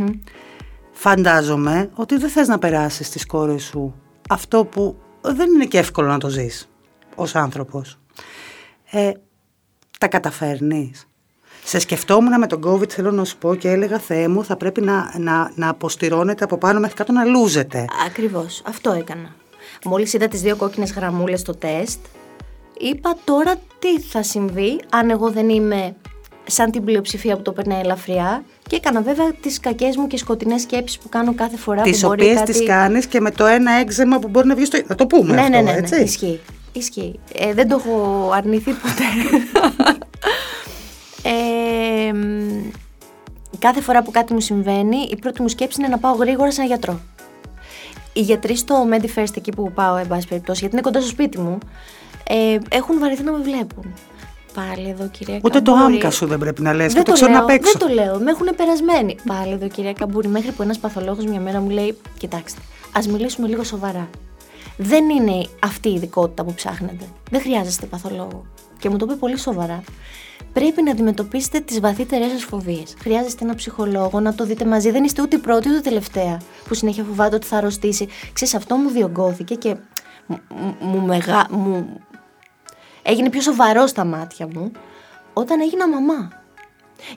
Φαντάζομαι 0.92 1.90
ότι 1.94 2.16
δεν 2.16 2.28
θες 2.28 2.48
να 2.48 2.58
περάσεις 2.58 3.06
στις 3.06 3.26
κόρες 3.26 3.62
σου 3.62 3.94
αυτό 4.28 4.64
που 4.64 4.96
δεν 5.20 5.50
είναι 5.54 5.64
και 5.64 5.78
εύκολο 5.78 6.08
να 6.08 6.18
το 6.18 6.28
ζεις 6.28 6.68
ως 7.14 7.34
άνθρωπος. 7.34 7.98
Ε, 8.90 9.10
τα 9.98 10.08
καταφέρνεις; 10.08 11.06
Σε 11.64 11.78
σκεφτόμουν 11.78 12.38
με 12.38 12.46
τον 12.46 12.60
COVID, 12.66 12.88
θέλω 12.88 13.10
να 13.10 13.24
σου 13.24 13.36
πω 13.38 13.54
και 13.54 13.68
έλεγα 13.68 13.98
Θεέ 13.98 14.28
μου, 14.28 14.44
θα 14.44 14.56
πρέπει 14.56 14.80
να, 14.80 15.14
να, 15.18 15.52
να 15.54 15.68
αποστηρώνεται 15.68 16.44
από 16.44 16.58
πάνω 16.58 16.80
μέχρι 16.80 16.96
κάτω 16.96 17.12
να 17.12 17.24
λούζεται. 17.24 17.84
Ακριβώς, 18.06 18.62
αυτό 18.66 18.92
έκανα. 18.92 19.34
Μόλις 19.84 20.12
είδα 20.12 20.28
τις 20.28 20.40
δύο 20.40 20.56
κόκκινες 20.56 20.92
γραμμούλες 20.92 21.40
στο 21.40 21.54
τεστ, 21.54 21.98
είπα 22.78 23.16
τώρα 23.24 23.54
τι 23.78 24.00
θα 24.00 24.22
συμβεί 24.22 24.80
αν 24.90 25.10
εγώ 25.10 25.30
δεν 25.30 25.48
είμαι 25.48 25.94
σαν 26.46 26.70
την 26.70 26.84
πλειοψηφία 26.84 27.36
που 27.36 27.42
το 27.42 27.52
περνάει 27.52 27.80
ελαφριά 27.80 28.44
και 28.68 28.76
έκανα 28.76 29.00
βέβαια 29.00 29.32
τις 29.40 29.60
κακές 29.60 29.96
μου 29.96 30.06
και 30.06 30.16
σκοτεινές 30.16 30.62
σκέψεις 30.62 30.98
που 30.98 31.08
κάνω 31.08 31.34
κάθε 31.34 31.56
φορά 31.56 31.82
τις 31.82 32.00
που 32.00 32.06
μπορεί 32.06 32.22
οποίες 32.22 32.38
κάτι... 32.38 32.52
τις 32.52 32.66
κάνεις 32.66 33.06
και 33.06 33.20
με 33.20 33.30
το 33.30 33.46
ένα 33.46 33.72
έξεμα 33.72 34.18
που 34.18 34.28
μπορεί 34.28 34.46
να 34.46 34.54
βγει 34.54 34.64
στο... 34.64 34.80
Να 34.86 34.94
το 34.94 35.06
πούμε 35.06 35.34
ναι, 35.34 35.40
αυτό, 35.40 35.50
ναι, 35.50 35.60
ναι, 35.60 35.70
ναι, 35.70 35.78
έτσι; 35.78 36.02
ισχύει. 36.02 36.40
Ισχύει. 36.72 37.20
Ε, 37.34 37.54
δεν 37.54 37.68
το 37.68 37.82
έχω 37.84 38.30
αρνηθεί 38.34 38.70
ποτέ. 38.72 39.04
ε, 41.22 42.12
μ, 42.12 42.70
κάθε 43.58 43.80
φορά 43.80 44.02
που 44.02 44.10
κάτι 44.10 44.32
μου 44.32 44.40
συμβαίνει, 44.40 44.96
η 45.10 45.16
πρώτη 45.16 45.42
μου 45.42 45.48
σκέψη 45.48 45.80
είναι 45.80 45.88
να 45.88 45.98
πάω 45.98 46.12
γρήγορα 46.12 46.50
σε 46.50 46.60
ένα 46.60 46.68
γιατρό. 46.68 47.00
Οι 48.12 48.20
γιατροί 48.20 48.56
στο 48.56 48.86
MediFirst 48.92 49.36
εκεί 49.36 49.50
που 49.52 49.72
πάω, 49.72 49.96
εν 49.96 50.06
πάση 50.06 50.28
περιπτώσει, 50.28 50.58
γιατί 50.60 50.74
είναι 50.74 50.84
κοντά 50.84 51.00
στο 51.00 51.08
σπίτι 51.08 51.38
μου, 51.38 51.58
ε, 52.28 52.58
έχουν 52.68 52.98
βαρεθεί 52.98 53.22
να 53.22 53.32
με 53.32 53.38
βλέπουν. 53.42 53.94
Πάλι 54.54 54.88
εδώ, 54.88 55.08
κυρία 55.08 55.40
Ούτε 55.42 55.60
το 55.60 55.72
Καμπούρη. 55.72 55.94
άμκα 55.94 56.10
σου 56.10 56.26
δεν 56.26 56.38
πρέπει 56.38 56.62
να 56.62 56.72
λες 56.72 56.86
και 56.86 56.94
Δεν 56.94 57.04
το 57.04 57.12
ξέρω 57.12 57.30
λέω, 57.32 57.40
απ' 57.40 57.48
έξω. 57.48 57.78
Δεν 57.78 57.88
το 57.88 57.94
λέω, 57.94 58.18
με 58.18 58.30
έχουν 58.30 58.48
περασμένοι. 58.56 59.16
Πάλι 59.26 59.52
εδώ, 59.52 59.68
κυρία 59.68 59.92
Καμπούρη, 59.92 60.28
μέχρι 60.28 60.50
που 60.52 60.62
ένας 60.62 60.78
παθολόγος 60.78 61.24
μια 61.24 61.40
μέρα 61.40 61.60
μου 61.60 61.68
λέει: 61.70 61.96
Κοιτάξτε, 62.18 62.60
ας 62.92 63.06
μιλήσουμε 63.06 63.48
λίγο 63.48 63.64
σοβαρά. 63.64 64.08
Δεν 64.76 65.08
είναι 65.08 65.46
αυτή 65.62 65.88
η 65.88 65.92
ειδικότητα 65.94 66.44
που 66.44 66.54
ψάχνετε. 66.54 67.04
Δεν 67.30 67.40
χρειάζεστε 67.40 67.86
παθολόγο. 67.86 68.44
Και 68.78 68.88
μου 68.88 68.96
το 68.96 69.06
είπε 69.08 69.14
πολύ 69.14 69.38
σοβαρά. 69.38 69.82
Πρέπει 70.52 70.82
να 70.82 70.90
αντιμετωπίσετε 70.90 71.60
τις 71.60 71.80
βαθύτερες 71.80 72.30
σας 72.30 72.44
φοβίες. 72.44 72.94
Χρειάζεστε 72.98 73.44
ένα 73.44 73.54
ψυχολόγο 73.54 74.20
να 74.20 74.34
το 74.34 74.44
δείτε 74.44 74.64
μαζί. 74.64 74.90
Δεν 74.90 75.04
είστε 75.04 75.22
ούτε 75.22 75.36
η 75.36 75.38
πρώτη 75.38 75.68
ούτε 75.68 75.78
η 75.78 75.80
τελευταία 75.80 76.40
που 76.68 76.74
συνέχεια 76.74 77.04
φοβάται 77.04 77.34
ότι 77.34 77.46
θα 77.46 77.56
αρρωστήσει. 77.56 78.08
Ξέρεις, 78.32 78.54
αυτό 78.54 78.76
μου 78.76 78.90
διωγγώθηκε 78.90 79.54
και 79.54 79.76
μου, 80.26 80.40
μου, 80.48 80.76
μου 80.80 81.00
μεγα... 81.06 81.46
μου... 81.50 82.00
έγινε 83.02 83.30
πιο 83.30 83.40
σοβαρό 83.40 83.86
στα 83.86 84.04
μάτια 84.04 84.48
μου 84.54 84.72
όταν 85.32 85.60
έγινα 85.60 85.88
μαμά. 85.88 86.32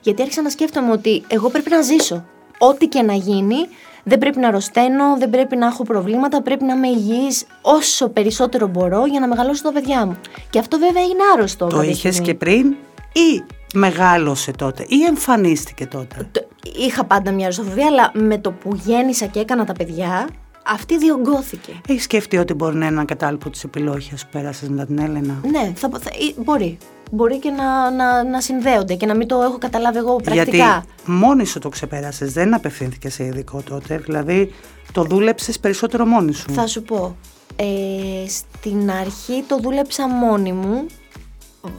Γιατί 0.02 0.22
άρχισα 0.22 0.42
να 0.42 0.50
σκέφτομαι 0.50 0.92
ότι 0.92 1.24
εγώ 1.28 1.50
πρέπει 1.50 1.70
να 1.70 1.80
ζήσω. 1.80 2.24
Ό,τι 2.58 2.86
και 2.86 3.02
να 3.02 3.12
γίνει, 3.12 3.56
δεν 4.04 4.18
πρέπει 4.18 4.38
να 4.38 4.48
αρρωσταίνω, 4.48 5.16
δεν 5.18 5.30
πρέπει 5.30 5.56
να 5.56 5.66
έχω 5.66 5.82
προβλήματα, 5.82 6.42
πρέπει 6.42 6.64
να 6.64 6.74
είμαι 6.74 6.88
υγιής 6.88 7.46
όσο 7.62 8.08
περισσότερο 8.08 8.66
μπορώ 8.66 9.06
για 9.06 9.20
να 9.20 9.28
μεγαλώσω 9.28 9.62
τα 9.62 9.72
παιδιά 9.72 10.06
μου. 10.06 10.16
Και 10.50 10.58
αυτό 10.58 10.78
βέβαια 10.78 11.02
έγινε 11.02 11.20
άρρωστο. 11.34 11.66
Το 11.66 11.76
κάποια 11.76 11.90
είχες 11.90 12.14
στιγμή. 12.14 12.26
και 12.26 12.34
πριν; 12.34 12.76
Ή 13.18 13.42
μεγάλωσε 13.74 14.50
τότε 14.50 14.84
ή 14.88 15.02
εμφανίστηκε 15.08 15.86
τότε; 15.86 16.28
Το- 16.32 16.48
Είχα 16.86 17.04
πάντα 17.04 17.30
μια 17.30 17.46
ρωσοφοβία, 17.46 17.86
αλλά 17.86 18.10
με 18.14 18.38
το 18.38 18.50
που 18.52 18.74
γέννησα 18.84 19.26
και 19.26 19.38
έκανα 19.40 19.64
τα 19.64 19.72
παιδιά, 19.72 20.28
αυτή 20.66 20.98
διωγγώθηκε. 20.98 21.72
Έχεις 21.88 22.02
σκεφτεί 22.02 22.36
ότι 22.36 22.54
μπορεί 22.54 22.76
να 22.76 22.84
είναι 22.86 22.94
ένα 22.94 23.04
κατάλοιπο 23.04 23.50
της 23.50 23.64
επιλόχειας 23.64 24.22
που 24.24 24.28
πέρασες 24.32 24.68
μετά 24.68 24.86
την 24.86 24.98
Έλενα; 24.98 25.40
Ναι, 25.50 25.72
θα, 25.74 25.88
θα- 25.92 26.10
ε, 26.10 26.42
μπορεί. 26.42 26.78
Μπορεί 27.10 27.38
και 27.38 27.50
να, 27.50 27.90
να, 27.90 28.24
να 28.24 28.40
συνδέονται 28.40 28.94
και 28.94 29.06
να 29.06 29.14
μην 29.14 29.28
το 29.28 29.42
έχω 29.42 29.58
καταλάβει 29.58 29.98
εγώ 29.98 30.16
πρακτικά. 30.16 30.56
Γιατί 30.56 30.88
μόνη 31.04 31.44
σου 31.46 31.58
το 31.58 31.68
ξεπέρασες, 31.68 32.32
δεν 32.32 32.54
απευθύνθηκες 32.54 33.14
σε 33.14 33.24
ειδικό 33.24 33.62
τότε. 33.68 33.96
Δηλαδή 33.98 34.52
το 34.92 35.02
δούλεψες 35.04 35.58
περισσότερο 35.60 36.04
μόνη 36.06 36.32
σου. 36.34 36.50
Θα 36.52 36.66
σου 36.66 36.82
πω. 36.82 37.16
Ε, 37.56 37.64
στην 38.28 38.90
αρχή 38.90 39.44
το 39.48 39.58
δούλεψα 39.58 40.08
μόνη 40.08 40.52
μου. 40.52 40.86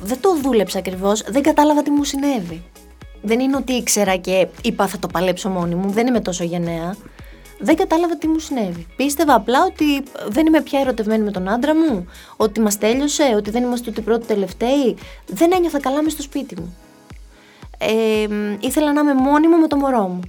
Δεν 0.02 0.22
το 0.22 0.36
δούλεψα 0.36 0.80
ακριβώς. 0.80 1.22
Δεν 1.22 1.42
κατάλαβα 1.42 1.84
τι 1.84 1.90
μου 1.90 2.04
συνέβη. 2.04 2.63
Δεν 3.22 3.40
είναι 3.40 3.56
ότι 3.56 3.74
ήξερα 3.74 4.16
και 4.16 4.48
είπα 4.62 4.88
θα 4.88 5.00
το 5.00 5.08
παλέψω 5.08 5.50
μόνη 5.50 5.76
μου. 5.76 5.90
Δεν 5.90 6.08
είμαι 6.08 6.22
τόσο 6.22 6.44
γενναία. 6.44 6.96
Δεν 7.60 7.76
κατάλαβα 7.76 8.18
τι 8.18 8.28
μου 8.28 8.40
συνέβη. 8.40 8.88
Πίστευα 8.96 9.34
απλά 9.34 9.63
ότι 9.63 10.04
δεν 10.28 10.46
είμαι 10.46 10.62
πια 10.62 10.80
ερωτευμένη 10.80 11.24
με 11.24 11.32
τον 11.32 11.50
άντρα 11.50 11.76
μου, 11.76 12.06
ότι 12.36 12.60
μας 12.60 12.78
τέλειωσε, 12.78 13.34
ότι 13.36 13.50
δεν 13.50 13.63
είμαστε 13.63 13.90
ούτε 13.90 14.02
πρώτοι 14.02 14.26
τελευταίοι. 14.26 14.98
Δεν 15.26 15.52
ένιωθα 15.54 15.80
καλά 15.80 16.04
μες 16.04 16.12
στο 16.12 16.22
σπίτι 16.22 16.56
μου. 16.56 16.78
Ε, 17.78 18.28
μ, 18.28 18.58
ήθελα 18.60 18.94
να 18.94 19.02
είμαι 19.02 19.13
μόνη 19.13 19.48
μου 19.48 19.58
με 19.58 19.68
το 19.68 19.76
μωρό 19.76 20.08
μου. 20.08 20.20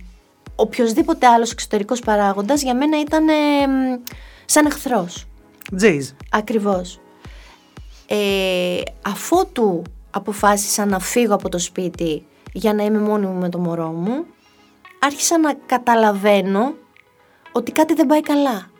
Οποιοδήποτε 0.56 1.26
άλλος 1.26 1.50
εξωτερικός 1.50 2.00
παράγοντας 2.00 2.62
για 2.62 2.74
μένα 2.74 3.00
ήταν 3.00 3.28
ε, 3.28 3.66
μ, 3.66 4.00
σαν 4.44 4.66
εχθρός. 4.66 5.26
Τζιζ. 5.76 6.08
Ακριβώς. 6.30 7.00
Ε, 8.10 8.80
αφότου 9.02 9.82
αποφάσισα 10.10 10.84
να 10.84 10.98
φύγω 10.98 11.34
από 11.34 11.48
το 11.48 11.58
σπίτι 11.58 12.26
για 12.52 12.74
να 12.74 12.84
είμαι 12.84 12.98
μόνη 12.98 13.26
μου 13.26 13.40
με 13.40 13.48
το 13.48 13.58
μωρό 13.58 13.88
μου, 13.88 14.24
άρχισα 14.98 15.38
να 15.38 15.54
καταλαβαίνω 15.66 16.74
ότι 17.52 17.72
κάτι 17.72 17.94
δεν 17.94 18.06
πάει 18.06 18.20
καλά. 18.20 18.70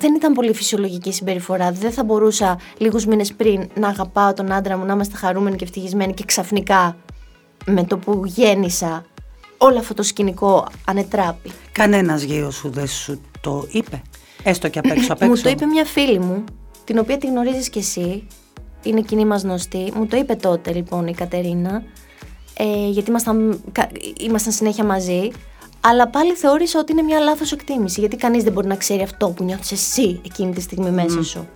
Δεν 0.00 0.14
ήταν 0.14 0.32
πολύ 0.32 0.54
φυσιολογική 0.54 1.08
η 1.08 1.12
συμπεριφορά. 1.12 1.72
Δεν 1.72 1.92
θα 1.92 2.04
μπορούσα 2.04 2.58
λίγους 2.78 3.06
μήνες 3.06 3.32
πριν 3.32 3.68
να 3.74 3.88
αγαπάω 3.88 4.32
τον 4.32 4.52
άντρα 4.52 4.76
μου, 4.76 4.84
να 4.84 4.92
είμαστε 4.92 5.16
χαρούμενοι 5.16 5.56
και 5.56 5.64
ευτυχισμένοι 5.64 6.14
και 6.14 6.24
ξαφνικά 6.24 6.96
με 7.66 7.84
το 7.84 7.98
που 7.98 8.22
γέννησα 8.24 9.04
όλο 9.58 9.78
αυτό 9.78 9.94
το 9.94 10.02
σκηνικό 10.02 10.66
ανετράπη. 10.84 11.52
Κανένας 11.72 12.22
γιος 12.22 12.54
σου 12.54 12.70
δεν 12.70 12.86
σου 12.86 13.20
το 13.40 13.66
είπε. 13.70 14.02
Έστω 14.42 14.68
και 14.68 14.78
απ' 14.78 14.86
έξω 14.86 15.12
απ' 15.12 15.22
έξω. 15.22 15.34
Μου 15.34 15.40
το 15.42 15.48
είπε 15.48 15.66
μια 15.66 15.84
φίλη 15.84 16.18
μου, 16.18 16.44
την 16.84 16.98
οποία 16.98 17.18
τη 17.18 17.26
γνωρίζεις 17.26 17.68
κι 17.68 17.78
εσύ, 17.78 18.26
είναι 18.82 19.00
κοινή 19.00 19.24
μας 19.24 19.42
γνωστή. 19.42 19.92
Μου 19.94 20.06
το 20.06 20.16
είπε 20.16 20.34
τότε 20.34 20.72
λοιπόν 20.72 21.06
η 21.06 21.14
Κατερίνα, 21.14 21.82
ε, 22.56 22.88
γιατί 22.88 23.10
ήμασταν, 23.10 23.60
κα- 23.72 23.90
ήμασταν 24.20 24.52
συνέχεια 24.52 24.84
μαζί. 24.84 25.30
Αλλά 25.80 26.08
πάλι 26.08 26.32
θεώρησα 26.32 26.78
ότι 26.78 26.92
είναι 26.92 27.02
μια 27.02 27.18
λάθος 27.18 27.52
εκτίμηση, 27.52 28.00
γιατί 28.00 28.16
κανείς 28.16 28.42
δεν 28.42 28.52
μπορεί 28.52 28.66
να 28.66 28.76
ξέρει 28.76 29.02
αυτό 29.02 29.28
που 29.28 29.44
νιώθεις 29.44 29.72
εσύ 29.72 30.20
εκείνη 30.24 30.52
τη 30.54 30.60
στιγμή 30.60 30.90
μέσα 30.90 31.22
σου. 31.22 31.48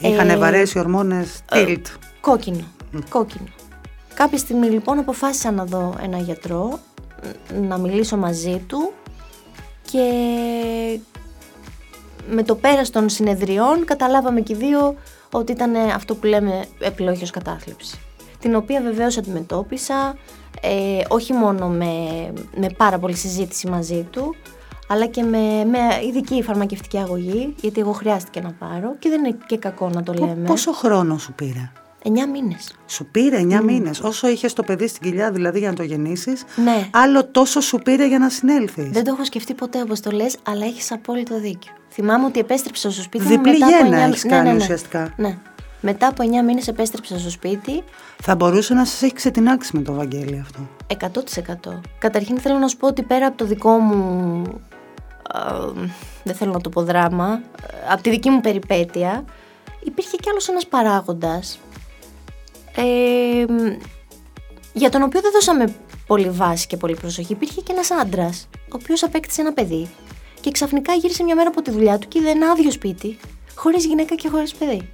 Είχαν 0.00 0.28
Ε, 0.28 0.36
βαρέσει 0.36 0.78
ορμόνες 0.78 1.40
tilt. 1.50 1.82
Κόκκινο. 2.20 2.64
Κόκκινο. 3.08 3.44
Κάποια 4.14 4.38
στιγμή 4.38 4.66
λοιπόν 4.66 4.98
αποφάσισα 4.98 5.50
να 5.50 5.64
δω 5.64 5.94
ένα 6.02 6.18
γιατρό, 6.18 6.78
ν- 7.54 7.64
να 7.68 7.78
μιλήσω 7.78 8.16
μαζί 8.16 8.64
του 8.66 8.92
και 9.90 10.00
με 12.30 12.42
το 12.42 12.54
πέρας 12.54 12.90
των 12.90 13.08
συνεδριών 13.08 13.84
καταλάβαμε 13.84 14.40
και 14.40 14.52
οι 14.52 14.56
δύο 14.56 14.94
ότι 15.32 15.52
ήταν 15.52 15.74
αυτό 15.76 16.14
που 16.14 16.26
λέμε 16.26 16.64
επιλόγιος 16.80 17.30
κατάθλιψη. 17.30 17.98
Την 18.38 18.54
οποία 18.54 18.80
βεβαίως 18.80 19.18
αντιμετώπισα 19.18 20.16
ε, 20.60 21.04
όχι 21.08 21.32
μόνο 21.32 21.68
με, 21.68 21.86
με 22.56 22.66
πάρα 22.76 22.98
πολλή 22.98 23.14
συζήτηση 23.16 23.68
μαζί 23.68 24.06
του 24.10 24.34
αλλά 24.88 25.06
και 25.06 25.22
με, 25.22 25.64
με 25.64 25.78
ειδική 26.08 26.42
φαρμακευτική 26.42 26.98
αγωγή 26.98 27.54
γιατί 27.60 27.80
εγώ 27.80 27.92
χρειάστηκε 27.92 28.40
να 28.40 28.52
πάρω 28.52 28.96
και 28.98 29.08
δεν 29.08 29.24
είναι 29.24 29.36
και 29.46 29.56
κακό 29.56 29.88
να 29.88 30.02
το 30.02 30.12
Πο- 30.12 30.24
λέμε. 30.26 30.46
Πόσο 30.46 30.72
χρόνο 30.72 31.18
σου 31.18 31.32
πήρε; 31.32 31.70
9 32.04 32.08
μήνες. 32.32 32.74
Σου 32.86 33.06
πήρε 33.10 33.40
9 33.40 33.60
μήνες. 33.64 34.00
Όσο 34.00 34.28
είχες 34.28 34.52
το 34.52 34.62
παιδί 34.62 34.88
στην 34.88 35.02
κοιλιά, 35.10 35.30
δηλαδή 35.30 35.58
για 35.58 35.68
να 35.68 35.74
το 35.74 35.82
γεννήσεις, 35.82 36.44
Ναι. 36.64 36.88
άλλο 36.92 37.24
τόσο 37.26 37.60
σου 37.60 37.78
πήρε 37.78 38.06
για 38.06 38.18
να 38.18 38.28
συνέλθεις. 38.28 38.88
Δεν 38.90 39.04
το 39.04 39.10
έχω 39.14 39.24
σκεφτεί 39.24 39.54
ποτέ 39.54 39.80
όπως 39.82 40.00
το 40.00 40.10
λες, 40.10 40.36
αλλά 40.42 40.64
έχεις 40.64 40.92
απόλυτο 40.92 41.40
δίκιο. 41.40 41.72
Θυμάμαι 41.98 42.24
ότι 42.24 42.40
επέστρεψα 42.40 42.90
στο 42.90 43.02
σπίτι 43.02 43.24
μου 43.24 43.30
Διπλή 43.30 43.52
μετά 43.52 43.66
από 43.66 43.76
9 43.76 43.80
γέννα 43.82 43.96
μήνες. 43.96 44.08
έχεις 44.08 44.30
κάνει 44.30 44.56
ουσιαστικά. 44.56 45.12
Ναι. 45.16 45.38
Μετά 45.80 46.06
από 46.06 46.22
9 46.22 46.44
μήνες 46.46 46.68
επέστρεψα 46.68 47.18
στο 47.18 47.30
σπίτι. 47.30 47.82
Θα 48.22 48.34
μπορούσε 48.34 48.74
να 48.74 48.84
σας 48.84 49.02
έχει 49.02 49.12
ξετινάξει 49.12 49.76
με 49.76 49.82
το 49.82 49.92
Βαγγέλη 49.92 50.38
αυτό. 50.40 50.68
100%. 51.66 51.80
Καταρχήν 51.98 52.38
θέλω 52.38 52.58
να 52.58 52.68
σου 52.68 52.76
πω 52.76 52.86
ότι 52.86 53.02
πέρα 53.02 53.26
από 53.26 53.36
το 53.36 53.44
δικό 53.44 53.70
μου. 53.78 54.42
α, 55.32 55.40
δεν 56.22 56.34
θέλω 56.34 56.52
να 56.52 56.60
το 56.60 56.68
πω 56.68 56.82
δράμα. 56.82 57.40
Από 57.90 58.02
τη 58.02 58.10
δική 58.10 58.30
μου 58.30 58.40
περιπέτεια, 58.40 59.24
υπήρχε 59.84 60.16
κι 60.16 60.28
άλλος 60.30 60.48
ένας 60.48 60.66
παράγοντας 60.66 61.58
ε, 62.76 63.44
για 64.72 64.90
τον 64.90 65.02
οποίο 65.02 65.20
δεν 65.20 65.30
δώσαμε 65.32 65.74
πολύ 66.06 66.30
βάση 66.30 66.66
και 66.66 66.76
πολύ 66.76 66.94
προσοχή. 66.94 67.32
Υπήρχε 67.32 67.60
και 67.60 67.72
ένας 67.72 67.90
άντρας, 67.90 68.48
ο 68.54 68.78
οποίος 68.82 69.02
απέκτησε 69.02 69.40
ένα 69.40 69.52
παιδί 69.52 69.88
και 70.46 70.52
ξαφνικά 70.52 70.92
γύρισε 70.92 71.22
μια 71.22 71.34
μέρα 71.34 71.48
από 71.48 71.62
τη 71.62 71.70
δουλειά 71.70 71.98
του 71.98 72.08
και 72.08 72.18
είδε 72.18 72.30
ένα 72.30 72.50
άδειο 72.50 72.70
σπίτι, 72.70 73.18
χωρίς 73.54 73.84
γυναίκα 73.86 74.14
και 74.14 74.28
χωρίς 74.28 74.54
παιδί. 74.54 74.88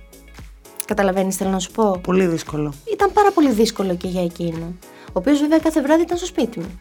Καταλαβαίνεις 0.87 1.37
θέλω 1.37 1.51
να 1.51 1.59
σου 1.59 1.71
πω. 1.71 2.01
Πολύ 2.03 2.27
δύσκολο. 2.27 2.73
Ήταν 2.93 3.13
πάρα 3.13 3.31
πολύ 3.31 3.51
δύσκολο 3.51 3.95
και 3.97 4.09
για 4.09 4.23
εκείνο. 4.23 4.75
Ο 5.07 5.13
οποίος 5.13 5.41
βέβαια 5.41 5.59
κάθε 5.59 5.83
βράδυ 5.83 6.03
ήταν 6.03 6.17
στο 6.17 6.27
σπίτι 6.27 6.59
μου. 6.59 6.81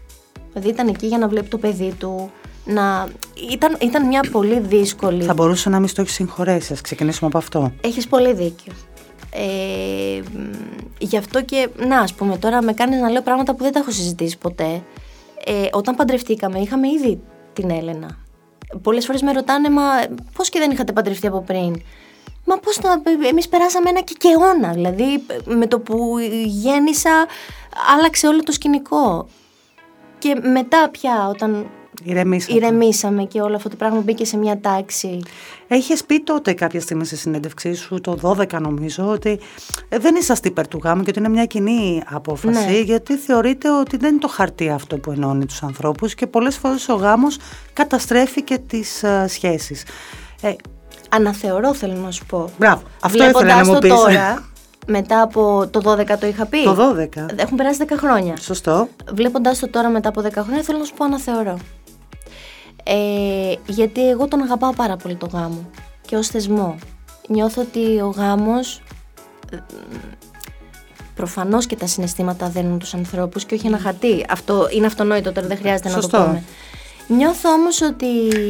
Δηλαδή 0.54 0.70
ήταν 0.70 0.88
εκεί 0.88 1.08
για 1.08 1.18
να 1.18 1.28
βλέπει 1.28 1.48
το 1.48 1.58
παιδί 1.58 1.94
του. 1.98 2.32
Να... 2.66 3.08
Ήταν, 3.52 3.78
ήταν 3.82 4.08
μια 4.08 4.22
πολύ 4.32 4.60
δύσκολη. 4.60 5.24
Θα 5.24 5.34
μπορούσε 5.34 5.70
να 5.70 5.80
μην 5.80 5.88
στο 5.88 6.02
έχεις 6.02 6.14
συγχωρέσει. 6.14 6.74
Α 6.74 6.78
ξεκινήσουμε 6.82 7.28
από 7.28 7.38
αυτό. 7.38 7.72
Έχεις 7.82 8.08
πολύ 8.08 8.34
δίκιο. 8.34 8.74
Ε, 9.32 10.22
μ, 10.34 10.52
Γι' 11.00 11.18
αυτό 11.18 11.44
και, 11.44 11.70
να, 11.88 12.00
ας 12.00 12.14
πούμε, 12.14 12.38
τώρα 12.38 12.62
με 12.62 12.74
κάνεις 12.74 13.00
να 13.00 13.10
λέω 13.10 13.22
πράγματα 13.22 13.56
που 13.56 13.64
δεν 13.64 13.72
τα 13.72 13.80
έχω 13.80 13.92
συζητήσει 13.92 14.38
ποτέ. 14.38 14.84
Ε, 15.46 15.68
όταν 15.72 15.96
παντρευτήκαμε, 15.96 16.60
είχαμε 16.60 16.88
ήδη 16.88 17.20
την 17.54 17.70
Έλενα. 17.70 18.18
Πολλές 18.82 19.06
φορές 19.06 19.22
με 19.22 19.32
ρωτάνε, 19.32 19.70
μα 19.70 19.84
πώς 20.34 20.50
και 20.50 20.60
δεν 20.60 20.72
είχατε 20.72 20.92
παντρευτεί 20.92 21.28
από 21.28 21.42
πριν; 21.42 21.82
Μα 22.46 22.58
πώς 22.58 22.80
να... 22.80 23.02
Εμείς 23.28 23.48
περάσαμε 23.48 23.90
ένα 23.90 24.02
και 24.02 24.16
αιώνα, 24.22 24.74
δηλαδή 24.74 25.26
με 25.46 25.68
το 25.68 25.80
που 25.80 26.18
γέννησα 26.46 27.28
άλλαξε 27.98 28.28
όλο 28.28 28.44
το 28.44 28.52
σκηνικό. 28.52 29.28
Και 30.18 30.36
μετά 30.42 30.90
πια 30.90 31.28
όταν 31.28 31.70
Ηρεμήσατε. 32.04 32.54
ηρεμήσαμε 32.54 33.24
και 33.24 33.42
όλο 33.42 33.56
αυτό 33.56 33.70
το 33.70 33.76
πράγμα 33.76 34.00
μπήκε 34.00 34.26
σε 34.26 34.38
μια 34.38 34.60
τάξη. 34.60 35.20
Έχεις 35.68 36.04
πει 36.04 36.20
τότε 36.20 36.54
κάποια 36.54 36.82
στιγμή 36.82 37.06
σε 37.06 37.16
συνέντευξή 37.16 37.74
σου, 37.74 38.02
το 38.02 38.18
12 38.22 38.60
νομίζω, 38.62 39.06
ότι 39.08 39.40
ε, 39.90 39.98
δεν 39.98 40.16
είσαστε 40.16 40.48
υπέρ 40.48 40.68
του 40.68 40.80
γάμου 40.84 41.04
και 41.04 41.10
ότι 41.10 41.20
είναι 41.20 41.30
μια 41.30 41.46
κοινή 41.46 42.04
απόφαση, 42.10 42.66
Ναι. 42.72 42.80
γιατί 42.80 43.16
θεωρείτε 43.18 43.72
ότι 43.72 43.98
δεν 43.98 44.10
είναι 44.12 44.20
το 44.20 44.28
χαρτί 44.28 44.70
αυτό 44.70 44.98
που 44.98 45.12
ενώνει 45.12 45.46
τους 45.46 45.64
ανθρώπους 45.64 46.16
και 46.16 46.28
πολλές 46.28 46.58
φορές 46.58 46.90
ο 46.90 46.94
γάμος 46.94 47.38
καταστρέφει 47.74 48.42
και 48.44 48.58
τις 48.68 49.04
ε, 49.04 49.26
σχέσεις. 49.28 49.84
Ε, 50.42 50.54
Αναθεωρώ 51.10 51.74
θέλω 51.74 51.94
να 51.94 52.12
σου 52.12 52.26
πω. 52.26 52.50
μπράβο, 52.58 52.82
αυτό 53.02 53.24
ήθελα 53.24 53.32
να 53.56 53.64
Βλέποντας 53.64 53.68
μου 53.68 53.74
το 53.74 53.80
πεις. 53.80 53.90
τώρα, 53.90 54.50
μετά 54.88 55.22
από 55.22 55.68
το 55.72 55.82
12 55.92 56.18
το 56.20 56.28
είχα 56.28 56.46
πει. 56.46 56.64
Το 56.64 56.76
12. 56.76 57.26
Έχουν 57.36 57.58
περάσει 57.58 57.80
10 57.88 57.94
χρόνια. 57.98 58.38
Σωστό. 58.38 58.88
Βλέποντας 59.14 59.60
το 59.60 59.70
τώρα 59.70 59.90
μετά 59.90 60.10
από 60.10 60.22
10 60.22 60.30
χρόνια 60.44 60.64
θέλω 60.64 60.78
να 60.78 60.84
σου 60.86 60.94
πω 60.94 61.04
αναθεωρώ. 61.06 61.58
Ε, 62.84 63.54
γιατί 63.68 64.10
εγώ 64.10 64.28
τον 64.28 64.42
αγαπάω 64.42 64.74
πάρα 64.74 64.96
πολύ 64.96 65.16
το 65.16 65.28
γάμο 65.34 65.70
και 66.08 66.16
ως 66.16 66.28
θεσμό. 66.28 66.76
Νιώθω 67.28 67.62
ότι 67.62 68.02
ο 68.02 68.08
γάμος 68.10 68.82
ε, 69.52 69.58
προφανώς 71.16 71.66
και 71.66 71.76
τα 71.76 71.88
συναισθήματα 71.88 72.50
δένουν 72.50 72.80
τους 72.80 72.94
ανθρώπους 72.94 73.46
και 73.46 73.56
όχι 73.56 73.68
ένα 73.68 73.78
χαρτί. 73.78 74.26
Αυτό 74.30 74.68
είναι 74.72 74.86
αυτονόητο 74.86 75.32
τώρα, 75.32 75.48
δεν 75.48 75.58
χρειάζεται 75.58 75.90
να 75.90 75.94
Σωστό. 75.96 76.18
το 76.18 76.24
πούμε. 76.24 76.44
Νιώθω 77.18 77.50
όμως 77.52 77.82
ότι 77.82 78.06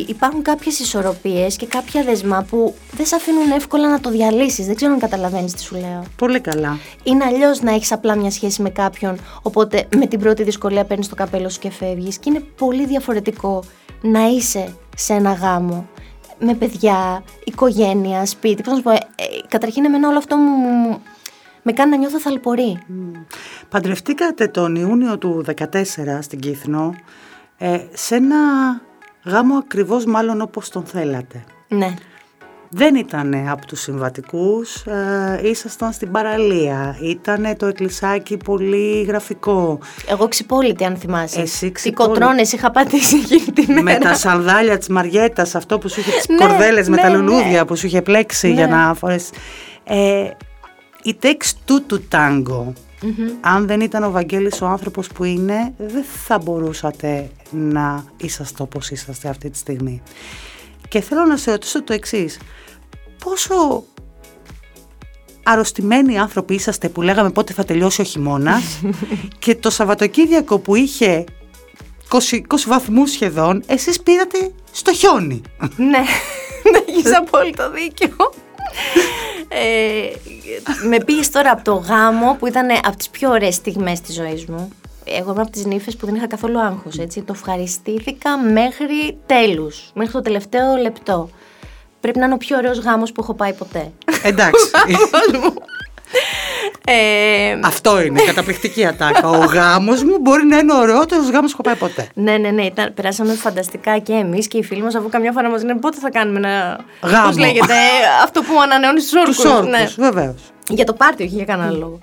υπάρχουν 0.08 0.42
κάποιες 0.42 0.80
ισορροπίες 0.80 1.56
και 1.56 1.66
κάποια 1.66 2.04
δεσμά 2.04 2.46
που 2.50 2.76
δεν 2.92 3.06
σε 3.06 3.16
αφήνουν 3.16 3.52
εύκολα 3.52 3.90
να 3.90 4.00
το 4.00 4.10
διαλύσεις. 4.10 4.66
Δεν 4.66 4.76
ξέρω 4.76 4.92
αν 4.94 5.00
καταλαβαίνεις 5.00 5.54
τι 5.54 5.62
σου 5.62 5.76
λέω. 5.76 6.04
Πολύ 6.16 6.40
καλά. 6.40 6.78
Είναι 7.04 7.24
αλλιώς 7.24 7.62
να 7.62 7.72
έχεις 7.74 7.92
απλά 7.92 8.16
μια 8.16 8.32
σχέση 8.32 8.62
με 8.62 8.70
κάποιον, 8.70 9.18
οπότε 9.42 9.88
με 9.96 10.06
την 10.08 10.20
πρώτη 10.20 10.44
δυσκολία 10.44 10.86
παίρνεις 10.86 11.08
το 11.10 11.16
καπέλο 11.16 11.50
σου 11.50 11.60
και 11.60 11.72
φεύγεις. 11.72 12.18
Και 12.18 12.30
είναι 12.30 12.40
πολύ 12.58 12.86
διαφορετικό 12.86 13.64
να 14.02 14.26
είσαι 14.28 14.76
σε 14.96 15.14
ένα 15.14 15.32
γάμο 15.34 15.88
με 16.40 16.54
παιδιά, 16.56 17.24
οικογένεια, 17.44 18.26
σπίτι. 18.26 18.62
Πώς 18.64 18.72
να 18.72 18.78
σου 18.78 18.84
πω, 18.84 18.92
ε, 18.92 18.96
ε, 18.96 19.26
καταρχήν 19.48 19.86
εμένα 19.86 20.08
όλο 20.08 20.18
αυτό 20.18 20.36
μου, 20.38 20.52
μου- 20.58 21.02
με 21.64 21.72
κάνει 21.72 21.90
να 21.92 21.98
νιώθω 21.98 22.20
θαλπορή. 22.20 22.80
Παντρευτήκατε 23.70 24.48
τον 24.48 24.76
Ιούνιο 24.76 25.18
του 25.18 25.44
14 25.46 26.22
στην 26.22 26.40
Κύθνο 26.40 26.96
ε, 27.64 27.80
σε 27.94 28.16
ένα 28.16 28.38
γάμο 29.26 29.56
ακριβώς 29.58 30.06
μάλλον 30.06 30.42
όπως 30.42 30.70
τον 30.70 30.84
θέλατε. 30.86 31.44
Ναι. 31.68 31.94
Δεν 32.74 32.96
ήταν 32.96 33.48
από 33.50 33.66
τους 33.66 33.80
συμβατικούς, 33.82 34.76
ε, 34.86 35.40
ήσασταν 35.44 35.92
στην 35.92 36.12
παραλία, 36.12 36.98
ήταν 37.02 37.56
το 37.58 37.66
εκκλησάκι 37.66 38.38
πολύ 38.38 39.02
γραφικό. 39.02 39.80
Εγώ 40.10 40.28
ξυπόλυτη, 40.28 40.84
αν 40.86 40.96
θυμάσαι. 40.98 41.42
Εσύ 41.42 41.66
Τι 41.66 41.72
ξυπόλυτη. 41.72 42.20
κοτρώνες 42.20 42.52
είχα 42.52 42.72
πατήσει 42.72 43.16
εκείνη 43.18 43.52
τη 43.54 43.68
μέρα. 43.68 43.82
με 43.82 43.96
τα 43.96 44.14
σανδάλια 44.14 44.78
της 44.78 44.88
Μαριέτας, 44.88 45.56
αυτό 45.56 45.78
που 45.80 45.88
σου 45.90 46.00
είχε, 46.00 46.12
τις 46.12 46.28
Ναι, 46.28 46.36
κορδέλες 46.46 46.90
με 46.90 46.96
ναι, 46.96 47.02
τα 47.02 47.10
ναι. 47.10 47.18
λουλούδια 47.18 47.66
που 47.66 47.76
σου 47.76 47.86
είχε 47.86 48.02
πλέξει 48.02 48.48
Ναι. 48.48 48.54
για 48.54 48.68
να 48.68 48.94
φορέσεις. 48.94 49.30
Ε, 49.84 50.30
η 51.04 51.14
τέξ 51.16 51.56
του 51.66 51.84
του 51.86 52.08
τάγκο, 52.08 52.74
αν 53.42 53.68
δεν 53.68 53.82
ήταν 53.82 54.04
ο 54.04 54.12
Βαγγέλης 54.12 54.62
ο 54.62 54.66
άνθρωπος 54.66 55.08
που 55.08 55.24
είναι, 55.24 55.74
δεν 55.78 56.04
θα 56.04 56.38
μπορούσατε 56.38 57.30
να 57.52 58.06
είσαστε 58.18 58.64
όπως 58.64 58.90
είσαστε 58.90 59.30
αυτή 59.30 59.50
τη 59.50 59.58
στιγμή. 59.58 60.02
Και 60.88 61.02
θέλω 61.02 61.26
να 61.26 61.38
σε 61.38 61.52
ρωτήσω 61.52 61.84
το 61.84 61.94
εξής. 61.94 62.40
Πόσο 63.24 63.84
αρρωστημένοι 65.44 66.20
άνθρωποι 66.20 66.54
είσαστε 66.54 66.90
που 66.90 67.02
λέγαμε 67.02 67.32
πότε 67.32 67.54
θα 67.54 67.64
τελειώσει 67.66 68.02
ο 68.02 68.04
χειμώνας 68.04 68.82
και 69.40 69.56
το 69.56 69.70
Σαββατοκύριακο 69.70 70.60
που 70.60 70.76
είχε 70.76 71.24
20, 72.10 72.18
20 72.18 72.40
βαθμούς 72.68 73.12
σχεδόν, 73.12 73.64
εσείς 73.66 74.02
πήρατε 74.02 74.52
στο 74.72 74.94
χιόνι. 74.94 75.42
ναι, 75.76 76.04
έχεις 76.88 77.16
απόλυτο 77.18 77.72
δίκιο. 77.72 78.16
Ε, 79.54 80.12
με 80.88 80.98
πήγες 81.04 81.30
τώρα 81.30 81.52
από 81.52 81.64
το 81.64 81.74
γάμο 81.74 82.36
που 82.40 82.48
ήταν 82.48 82.70
από 82.84 82.98
τις 82.98 83.10
πιο 83.10 83.30
ωραίες 83.30 83.56
στιγμές 83.56 84.02
της 84.02 84.16
ζωής 84.16 84.46
μου. 84.46 84.72
Εγώ 85.06 85.32
είμαι 85.32 85.42
από 85.42 85.52
τις 85.52 85.66
νύφες 85.66 85.96
που 85.96 86.06
δεν 86.06 86.16
είχα 86.16 86.28
καθόλου 86.28 86.60
άγχος, 86.60 86.98
έτσι. 86.98 87.22
Το 87.22 87.34
ευχαριστήθηκα 87.36 88.38
μέχρι 88.38 89.18
τέλους, 89.26 89.92
μέχρι 89.94 90.12
το 90.12 90.22
τελευταίο 90.22 90.76
λεπτό. 90.76 91.30
Πρέπει 92.00 92.20
να 92.20 92.26
είναι 92.26 92.34
ο 92.34 92.38
πιο 92.38 92.58
ωραίος 92.58 92.80
γάμος 92.80 93.12
που 93.12 93.22
έχω 93.22 93.34
πάει 93.34 93.54
ποτέ. 93.54 93.92
Εντάξει. 94.24 94.70
Ε, 96.86 97.60
Αυτό 97.64 98.02
είναι, 98.02 98.22
καταπληκτική 98.22 98.86
ατάκα. 98.86 99.30
Ο 99.30 99.38
γάμος 99.46 100.04
μου 100.04 100.18
μπορεί 100.22 100.46
να 100.46 100.58
είναι 100.58 100.74
ο 100.74 100.78
ωραιότερος 100.78 101.30
γάμος 101.30 101.52
που 101.56 101.58
έχω 101.62 101.62
πάει 101.62 101.90
ποτέ. 101.90 102.08
ναι, 102.14 102.38
ναι, 102.38 102.50
ναι, 102.50 102.64
ήταν, 102.66 102.94
περάσαμε 102.94 103.34
φανταστικά 103.34 103.98
και 103.98 104.14
εμείς 104.14 104.48
και 104.48 104.58
οι 104.58 104.64
φίλοι 104.64 104.82
μας, 104.82 104.96
αφού 104.96 105.10
καμιά 105.10 105.32
φορά 105.32 105.50
μας 105.50 105.64
λένε 105.64 105.80
πότε 105.80 105.98
θα 106.00 106.10
κάνουμε 106.10 106.38
ένα... 106.38 106.80
Γάμο. 107.02 107.28
Πώς 107.28 107.38
λέγεται, 107.38 107.74
αυτό 108.24 108.42
που 108.42 108.62
ανανεώνεις 108.62 109.04
τους 109.04 109.14
όρκους. 109.20 109.36
Τους 109.36 109.46
όρκους, 109.46 109.70
ναι. 109.70 109.88
βεβαίως. 109.98 110.36
Για 110.70 110.86
το 110.86 110.94
πάρτι, 110.94 111.24
όχι 111.24 111.36
για 111.36 111.46
κανένα 111.46 111.68
άλλο 111.70 111.78
λόγο. 111.78 112.00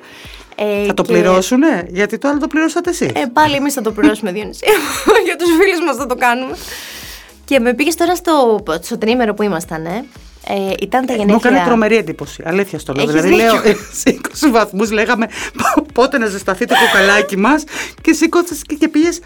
Ε, 0.56 0.86
Θα 0.86 0.94
το 0.94 1.02
και- 1.02 1.12
πληρώσουνε, 1.12 1.86
γιατί 1.88 2.18
τώρα 2.18 2.36
το 2.36 2.46
πληρώσατε 2.46 2.90
εσείς. 2.90 3.08
Ε, 3.14 3.26
πάλι 3.32 3.54
εμείς 3.54 3.74
θα 3.74 3.82
το 3.82 3.92
πληρώσουμε, 3.92 4.32
Διονύση. 4.32 4.64
για 5.26 5.36
τους 5.36 5.48
φίλους 5.60 5.80
μας 5.86 5.96
θα 5.96 6.06
το 6.06 6.14
κάνουμε. 6.14 6.56
Και 7.44 7.58
με 7.60 7.74
πήγες 7.74 7.94
τώρα 7.94 8.14
στο, 8.16 8.62
στο 8.82 8.98
τρίμερο 8.98 9.34
που 9.34 9.42
ήμασταν, 9.42 9.86
ε. 9.86 10.04
Ε, 10.46 10.72
ήταν 10.80 11.06
τα 11.06 11.12
Μου 11.12 11.18
γενέθλια. 11.18 11.50
έκανε 11.50 11.66
τρομερή 11.66 11.96
εντύπωση. 11.96 12.42
Αλήθεια 12.46 12.78
στο 12.78 12.92
λέω. 12.92 13.02
Έχεις 13.08 13.22
δηλαδή, 13.22 13.42
λέω 13.42 13.60
δίκιο. 13.60 13.82
σε 14.02 14.20
20 14.48 14.50
βαθμούς 14.52 14.90
λέγαμε 14.90 15.26
πο- 15.74 15.86
πότε 15.92 16.18
να 16.18 16.26
ζεσταθεί 16.26 16.64
το 16.64 16.74
κοκαλάκι 16.86 17.36
μας 17.36 17.64
και 18.02 18.12
σήκωσε 18.12 18.54
και, 18.66 18.74
και 18.74 18.88
πήγες 18.88 19.20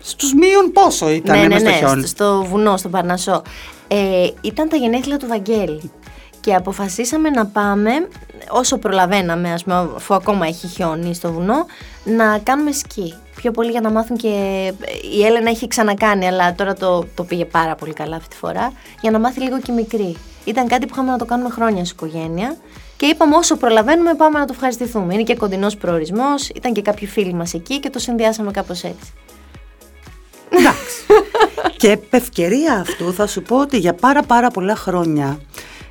στους 0.00 0.32
μείον 0.34 0.72
πόσο 0.72 1.10
ήταν 1.10 1.36
ναι, 1.36 1.42
ναι, 1.42 1.48
μες 1.48 1.60
στο 1.60 1.70
ναι, 1.70 1.76
χιόνι. 1.76 2.06
στο, 2.06 2.08
στο 2.08 2.46
βουνό, 2.50 2.76
στον 2.76 2.90
Παρνασσό. 2.90 3.42
Ε, 3.88 4.26
ήταν 4.40 4.68
τα 4.68 4.76
γενέθλια 4.76 5.16
του 5.18 5.26
Βαγγέλη. 5.26 5.90
Και 6.40 6.54
αποφασίσαμε 6.54 7.30
να 7.30 7.46
πάμε, 7.46 7.90
όσο 8.48 8.78
προλαβαίναμε, 8.78 9.52
ας 9.52 9.62
πούμε, 9.64 9.88
αφού 9.96 10.14
ακόμα 10.14 10.46
έχει 10.46 10.66
χιόνι 10.66 11.14
στο 11.14 11.32
βουνό, 11.32 11.66
να 12.04 12.38
κάνουμε 12.42 12.72
σκι. 12.72 13.14
Πιο 13.44 13.52
πολύ 13.52 13.70
για 13.70 13.80
να 13.80 13.90
μάθουν 13.90 14.16
και. 14.16 14.28
Η 15.16 15.24
Έλενα 15.24 15.50
έχει 15.50 15.68
ξανακάνει, 15.68 16.26
αλλά 16.26 16.54
τώρα 16.54 16.74
το, 16.74 17.06
το 17.14 17.24
πήγε 17.24 17.44
πάρα 17.44 17.74
πολύ 17.74 17.92
καλά 17.92 18.16
αυτή 18.16 18.28
τη 18.28 18.36
φορά, 18.36 18.72
για 19.00 19.10
να 19.10 19.18
μάθει 19.18 19.40
λίγο 19.40 19.60
και 19.60 19.72
η 19.72 19.74
μικρή. 19.74 20.16
Ήταν 20.44 20.66
κάτι 20.66 20.86
που 20.86 20.92
είχαμε 20.92 21.10
να 21.10 21.18
το 21.18 21.24
κάνουμε 21.24 21.50
χρόνια 21.50 21.84
στην 21.84 21.96
οικογένεια. 21.96 22.56
Και 22.96 23.06
είπαμε 23.06 23.36
όσο 23.36 23.56
προλαβαίνουμε 23.56 24.14
πάμε 24.14 24.38
να 24.38 24.44
το 24.44 24.52
ευχαριστηθούμε. 24.52 25.14
Είναι 25.14 25.22
και 25.22 25.36
κοντινός 25.36 25.76
προορισμός, 25.76 26.48
ήταν 26.48 26.72
και 26.72 26.82
κάποιοι 26.82 27.06
φίλοι 27.06 27.34
μας 27.34 27.54
εκεί 27.54 27.80
και 27.80 27.90
το 27.90 27.98
συνδυάσαμε 27.98 28.50
κάπως 28.50 28.82
έτσι. 28.82 29.12
Εντάξει. 30.48 31.02
και 31.80 31.90
επ' 31.90 32.14
ευκαιρία 32.14 32.74
αυτού 32.74 33.12
θα 33.12 33.26
σου 33.26 33.42
πω 33.42 33.60
ότι 33.60 33.78
για 33.78 33.94
πάρα 33.94 34.22
πάρα 34.22 34.50
πολλά 34.50 34.76
χρόνια 34.76 35.40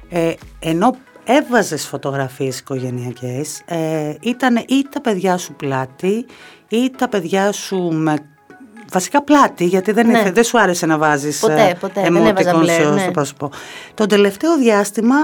ε, 0.10 0.34
ενώ 0.60 0.96
έβαζες 1.26 1.86
φωτογραφίες 1.86 2.60
οικογενειακές 2.60 3.62
ε, 3.66 4.14
ήταν 4.22 4.56
ή 4.56 4.88
τα 4.90 5.02
παιδιά 5.02 5.38
σου 5.38 5.54
πλάτη 5.54 6.26
ή 6.76 6.92
τα 6.98 7.08
παιδιά 7.10 7.52
σου 7.52 7.78
με 7.92 8.16
Βασικά 8.92 9.24
πλάτη, 9.24 9.66
γιατί 9.66 9.92
δεν, 9.92 10.08
Ναι. 10.08 10.18
ήθε- 10.20 10.34
δεν 10.34 10.44
σου 10.44 10.60
άρεσε 10.60 10.86
να 10.86 10.98
βάζεις 10.98 11.40
Ποτέ, 11.40 11.70
ε, 11.70 11.74
ποτέ, 11.74 12.02
δεν 12.02 12.16
έβαζα 12.16 12.52
emoticons 12.56 12.60
μπλε, 12.60 12.74
στο 12.80 12.94
ναι. 12.94 13.12
πρόσωπο. 13.12 13.50
Το 13.94 14.06
τελευταίο 14.06 14.58
διάστημα 14.58 15.16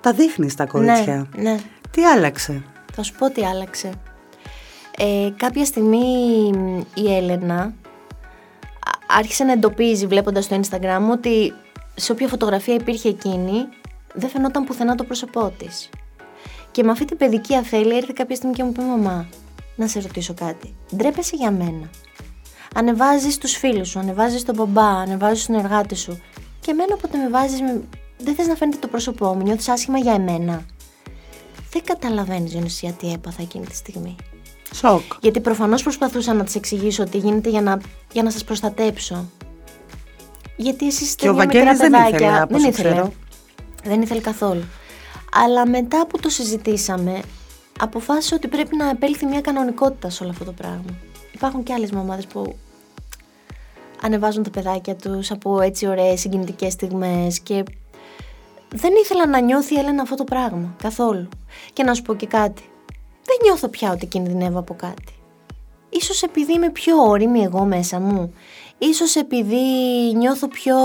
τα 0.00 0.12
δείχνεις 0.12 0.54
τα 0.54 0.66
κορίτσια. 0.66 1.26
Ναι, 1.36 1.50
ναι. 1.50 1.56
Τι 1.90 2.04
άλλαξε; 2.04 2.62
Θα 2.94 3.02
σου 3.02 3.12
πω 3.18 3.30
τι 3.30 3.44
άλλαξε. 3.44 3.90
Ε, 4.98 5.28
κάποια 5.36 5.64
στιγμή 5.64 6.50
μ, 6.56 6.78
η 6.94 7.14
Έλενα 7.16 7.56
α- 7.60 9.18
άρχισε 9.18 9.44
να 9.44 9.52
εντοπίζει 9.52 10.06
βλέποντας 10.06 10.44
στο 10.44 10.60
Instagram 10.60 10.98
μου 11.00 11.10
ότι 11.12 11.52
σε 11.94 12.12
όποια 12.12 12.28
φωτογραφία 12.28 12.74
υπήρχε 12.74 13.08
εκείνη 13.08 13.54
δεν 14.14 14.28
φαινόταν 14.30 14.64
πουθενά 14.64 14.94
το 14.94 15.04
πρόσωπό 15.04 15.52
της. 15.58 15.88
Και 16.70 16.82
με 16.82 16.90
αυτή 16.90 17.04
την 17.04 17.16
παιδική 17.16 17.56
αφέλεια 17.56 17.96
ήρθε 17.96 18.12
κάποια 18.14 18.36
στιγμή 18.36 18.54
και 18.54 18.62
μου 18.62 18.70
είπε 18.70 18.82
«Μαμά, 18.82 19.26
να 19.76 19.86
σε 19.88 20.00
ρωτήσω 20.00 20.34
κάτι. 20.34 20.74
Ντρέπεσαι 20.96 21.36
για 21.36 21.50
μένα. 21.50 21.90
Ανεβάζεις 22.74 23.38
τους 23.38 23.52
φίλους 23.56 23.88
σου, 23.88 23.98
ανεβάζεις 23.98 24.42
τον 24.44 24.54
μπαμπά, 24.54 24.88
ανεβάζεις 24.88 25.46
τον 25.46 25.54
εργάτη 25.54 25.94
σου. 25.94 26.20
Και 26.60 26.70
εμένα 26.70 26.94
όποτε 26.94 27.18
με 27.18 27.28
βάζεις, 27.28 27.60
με... 27.60 27.80
δεν 28.18 28.34
θες 28.34 28.46
να 28.46 28.54
φαίνεται 28.54 28.78
το 28.78 28.88
πρόσωπό 28.88 29.34
μου, 29.34 29.42
νιώθεις 29.42 29.68
άσχημα 29.68 29.98
για 29.98 30.12
εμένα. 30.12 30.64
Δεν 31.70 31.82
καταλαβαίνεις, 31.84 32.54
Ιωνυσία, 32.54 32.92
τι 32.92 33.12
έπαθα 33.12 33.42
εκείνη 33.42 33.66
τη 33.66 33.74
στιγμή. 33.76 34.16
Σοκ. 34.74 35.02
Γιατί 35.20 35.40
προφανώς 35.40 35.82
προσπαθούσα 35.82 36.34
να 36.34 36.44
της 36.44 36.54
εξηγήσω 36.54 37.02
ότι 37.02 37.18
γίνεται 37.18 37.50
για 37.50 37.60
να, 37.60 37.80
για 38.12 38.22
να 38.22 38.30
σας 38.30 38.44
προστατέψω. 38.44 39.30
Γιατί 40.56 40.86
εσείς 40.86 41.00
είστε 41.00 41.22
Και 41.24 41.28
ο 41.28 41.34
μια 41.34 41.44
Βαγγέλης 41.44 41.70
μικρά 41.72 41.88
δεν 41.88 41.90
παιδάκια. 41.90 42.26
ήθελε, 42.26 42.40
από 42.40 42.54
όσο 42.56 42.68
ήθελε. 42.68 42.88
ξέρω. 42.90 43.12
Δεν 43.84 44.02
ήθελε 44.02 44.20
καθόλου. 44.20 44.64
Αλλά 45.32 45.68
μετά 45.68 46.06
που 46.06 46.20
το 46.20 46.28
συζητήσαμε, 46.28 47.20
αποφάσισα 47.80 48.36
ότι 48.36 48.48
πρέπει 48.48 48.76
να 48.76 48.88
επέλθει 48.88 49.26
μια 49.26 49.40
κανονικότητα 49.40 50.10
σε 50.10 50.22
όλο 50.22 50.32
αυτό 50.32 50.44
το 50.44 50.52
πράγμα. 50.52 50.94
Υπάρχουν 51.32 51.62
και 51.62 51.72
άλλες 51.72 51.90
μαμάδες 51.90 52.26
που 52.26 52.56
ανεβάζουν 54.02 54.42
τα 54.42 54.50
παιδάκια 54.50 54.94
τους 54.94 55.30
από 55.30 55.60
έτσι 55.60 55.86
ωραίες 55.86 56.20
συγκινητικές 56.20 56.72
στιγμές 56.72 57.40
και 57.40 57.64
δεν 58.68 58.92
ήθελα 59.02 59.26
να 59.26 59.40
νιώθει 59.40 59.74
η 59.74 59.78
Έλενα 59.78 60.02
αυτό 60.02 60.14
το 60.14 60.24
πράγμα 60.24 60.74
καθόλου. 60.82 61.28
Και 61.72 61.82
να 61.82 61.94
σου 61.94 62.02
πω 62.02 62.14
και 62.14 62.26
κάτι. 62.26 62.62
Δεν 63.24 63.36
νιώθω 63.42 63.68
πια 63.68 63.90
ότι 63.90 64.06
κινδυνεύω 64.06 64.58
από 64.58 64.74
κάτι. 64.74 65.12
Ίσως 65.88 66.22
επειδή 66.22 66.52
είμαι 66.52 66.70
πιο 66.70 66.96
όρημη 66.96 67.40
εγώ 67.40 67.64
μέσα 67.64 68.00
μου. 68.00 68.34
Ίσως 68.78 69.16
επειδή 69.16 69.56
νιώθω 70.14 70.48
πιο 70.48 70.76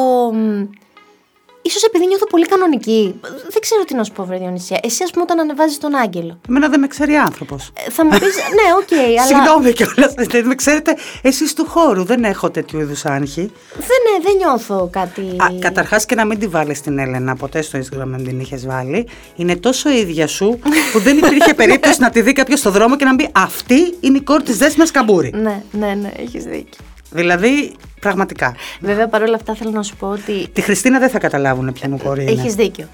Ίσως 1.61 1.83
επειδή 1.83 2.07
νιώθω 2.07 2.25
πολύ 2.25 2.45
κανονική. 2.45 3.19
Δεν 3.21 3.61
ξέρω 3.61 3.83
τι 3.83 3.95
να 3.95 4.03
σου 4.03 4.11
πω, 4.11 4.25
Βρε 4.25 4.37
Διονυσία. 4.37 4.79
Εσύ, 4.83 5.03
ας 5.03 5.11
πούμε, 5.11 5.23
όταν 5.23 5.39
ανεβάζεις 5.39 5.77
τον 5.77 5.95
Άγγελο. 5.95 6.39
Εμένα 6.49 6.69
δεν 6.69 6.79
με 6.79 6.87
ξέρει 6.87 7.15
άνθρωπος. 7.15 7.71
Ε, 7.87 7.89
θα 7.91 8.05
μου 8.05 8.09
πεις, 8.09 8.21
ναι, 8.21 8.73
ok, 8.79 8.87
okay, 8.87 9.15
αλλά. 9.19 9.25
Συγγνώμη 9.25 9.73
κιόλας. 9.73 10.13
Δεν 10.13 10.45
με 10.45 10.55
ξέρετε, 10.55 10.95
εσείς 11.21 11.53
του 11.53 11.65
χώρου. 11.65 12.03
Δεν 12.03 12.23
έχω 12.23 12.49
τέτοιου 12.49 12.79
είδους 12.79 13.05
άγχη. 13.05 13.51
Δεν, 13.73 13.99
ναι, 14.05 14.23
δεν 14.23 14.35
νιώθω 14.37 14.89
κάτι. 14.91 15.35
Καταρχάς 15.59 16.05
και 16.05 16.15
να 16.15 16.25
μην 16.25 16.39
τη 16.39 16.47
βάλεις 16.47 16.77
στην 16.77 16.99
Έλενα, 16.99 17.35
ποτέ 17.35 17.61
στο 17.61 17.79
Instagram 17.79 18.07
δεν 18.07 18.23
την 18.23 18.39
είχες 18.39 18.65
βάλει. 18.65 19.07
Είναι 19.35 19.55
τόσο 19.55 19.89
ίδια 19.89 20.27
σου 20.27 20.59
που 20.91 20.99
δεν 20.99 21.17
υπήρχε 21.17 21.53
περίπτωση 21.61 22.01
να 22.01 22.09
τη 22.09 22.21
δει 22.21 22.33
κάποιος 22.33 22.59
στο 22.59 22.71
δρόμο 22.71 22.95
και 22.95 23.05
να 23.05 23.15
πει 23.15 23.29
Αυτή 23.31 23.97
είναι 23.99 24.17
η 24.17 24.21
κόρη 24.21 24.43
της 24.43 24.57
Δέσποινας 24.57 24.91
Καμπούρη. 24.91 25.31
Ναι, 25.35 25.63
ναι, 25.71 25.93
ναι, 25.93 26.11
έχεις 26.17 26.43
δίκιο. 26.43 26.83
Δηλαδή, 27.11 27.75
πραγματικά. 27.99 28.55
Βέβαια, 28.79 29.07
παρόλα 29.07 29.35
αυτά 29.35 29.55
θέλω 29.55 29.71
να 29.71 29.83
σου 29.83 29.95
πω 29.95 30.07
ότι. 30.07 30.47
Τη 30.53 30.61
Χριστίνα 30.61 30.99
δεν 30.99 31.09
θα 31.09 31.19
καταλάβουν 31.19 31.73
ποια 31.73 31.89
μου 31.89 31.99
κόρη 32.03 32.21
είναι. 32.21 32.31
Έχεις 32.31 32.55
δίκιο. 32.55 32.87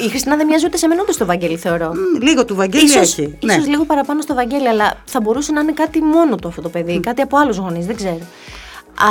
Ε, 0.00 0.04
η 0.04 0.08
Χριστίνα 0.08 0.36
δεν 0.36 0.46
μοιάζει 0.46 0.64
ούτε 0.66 0.76
σε 0.76 0.86
μένα 0.86 1.02
ούτε 1.02 1.12
στο 1.12 1.26
Βαγγέλη, 1.26 1.56
θεωρώ. 1.56 1.92
λίγο 2.20 2.44
του 2.44 2.54
Βαγγέλη 2.54 2.84
ίσως, 2.84 3.00
έχει. 3.00 3.36
Ίσως 3.38 3.64
ναι. 3.64 3.66
λίγο 3.66 3.84
παραπάνω 3.84 4.20
στο 4.20 4.34
Βαγγέλη, 4.34 4.68
αλλά 4.68 5.02
θα 5.04 5.20
μπορούσε 5.20 5.52
να 5.52 5.60
είναι 5.60 5.72
κάτι 5.72 6.02
μόνο 6.02 6.36
του 6.36 6.48
αυτό 6.48 6.62
το 6.62 6.68
παιδί, 6.68 7.00
κάτι 7.00 7.20
από 7.20 7.36
άλλους 7.38 7.56
γονείς, 7.56 7.86
δεν 7.86 7.96
ξέρω. 7.96 8.20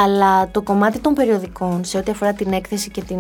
Αλλά 0.04 0.50
το 0.52 0.62
κομμάτι 0.62 1.00
των 1.00 1.14
περιοδικών, 1.14 1.84
σε 1.84 1.98
ό,τι 1.98 2.12
αφορά 2.12 2.34
την 2.34 2.54
έκθεση 2.54 2.90
και 2.90 3.02
την 3.02 3.20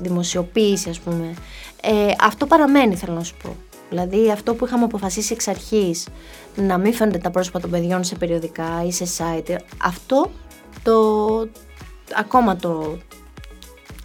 δημοσιοποίηση, 0.00 0.88
ας 0.88 0.98
πούμε, 1.00 1.34
ε, 1.82 2.12
αυτό 2.20 2.46
παραμένει, 2.46 2.96
θέλω 2.96 3.14
να 3.14 3.22
σου 3.22 3.34
πω. 3.42 3.56
Δηλαδή 3.88 4.30
αυτό 4.30 4.54
που 4.54 4.66
είχαμε 4.66 4.84
αποφασίσει 4.84 5.32
εξ 5.32 5.48
αρχής 5.48 6.06
να 6.56 6.78
μην 6.78 6.94
φαίνονται 6.94 7.18
τα 7.18 7.30
πρόσωπα 7.30 7.60
των 7.60 7.70
παιδιών 7.70 8.04
σε 8.04 8.14
περιοδικά 8.14 8.84
ή 8.86 8.92
σε 8.92 9.04
site, 9.18 9.56
αυτό 9.82 10.30
το, 10.82 11.48
ακόμα 12.14 12.56
το, 12.56 12.98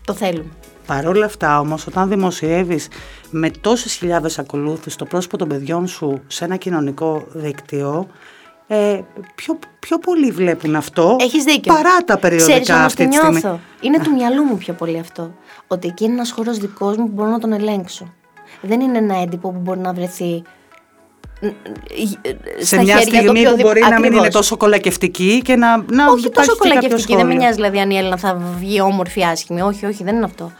το 0.06 0.14
θέλουμε. 0.14 0.50
Παρ' 0.88 1.08
όλα 1.08 1.26
αυτά 1.26 1.60
όμως 1.60 1.88
όταν 1.88 2.10
δημοσιεύεις 2.10 2.88
με 3.30 3.50
τόσες 3.50 3.94
χιλιάδες 3.94 4.40
ακολούθους 4.40 4.96
το 4.96 5.06
πρόσωπο 5.06 5.38
των 5.38 5.48
παιδιών 5.48 5.88
σου 5.88 6.22
σε 6.28 6.46
ένα 6.46 6.56
κοινωνικό 6.56 7.24
δίκτυο 7.34 8.08
ε, 8.68 9.00
πιο, 9.36 9.60
πιο 9.80 9.98
πολύ 10.00 10.32
βλέπουν 10.32 10.76
αυτό 10.76 11.16
Έχεις 11.20 11.44
δίκιο. 11.44 11.74
παρά 11.74 11.98
τα 12.06 12.18
περιοδικά 12.18 12.52
Ξέρεις 12.52 12.70
όμως 12.70 12.86
αυτή 12.86 13.04
τι 13.04 13.10
τη 13.10 13.16
νιώθω. 13.16 13.38
στιγμή. 13.38 13.60
Είναι 13.82 14.00
του 14.00 14.12
μυαλού 14.14 14.44
μου 14.44 14.58
πιο 14.58 14.74
πολύ 14.74 15.00
αυτό. 15.00 15.34
Ότι 15.68 15.88
εκεί 15.88 16.04
είναι 16.04 16.14
ένας 16.14 16.32
χώρος 16.32 16.58
δικός 16.58 16.98
μου 16.98 17.06
που 17.06 17.12
μπορώ 17.14 17.30
να 17.30 17.40
τον 17.40 17.54
ελέγξω. 17.54 18.14
Δεν 18.62 18.80
είναι 18.82 18.98
ένα 18.98 19.22
έντυπο 19.22 19.52
που 19.52 19.60
μπορεί 19.60 19.80
να 19.80 19.94
βρεθεί 19.94 20.44
σε 22.60 22.82
μια 22.82 23.02
στιγμή 23.02 23.44
που 23.44 23.56
μπορεί 23.62 23.82
να 23.90 24.00
μην 24.00 24.14
είναι 24.14 24.28
τόσο 24.28 24.58
κολακευτική 24.58 25.42
και 25.44 25.56
να, 25.56 25.78
να 25.78 26.12
όχι 26.12 26.30
τόσο 26.30 26.56
κολακευτική, 26.58 27.16
δεν 27.16 27.28
με 27.28 27.34
νοιάζει 27.34 27.56
δηλαδή 27.56 27.80
αν 27.80 27.90
η 27.90 27.98
Έλληνα 27.98 28.18
θα 28.18 28.42
βγει 28.60 28.82
όμορφη 28.82 29.24
άσχημη. 29.24 29.62
Όχι, 29.62 29.86
όχι, 29.86 30.04
δεν 30.04 30.16
είναι 30.16 30.26
αυτό. 30.26 30.52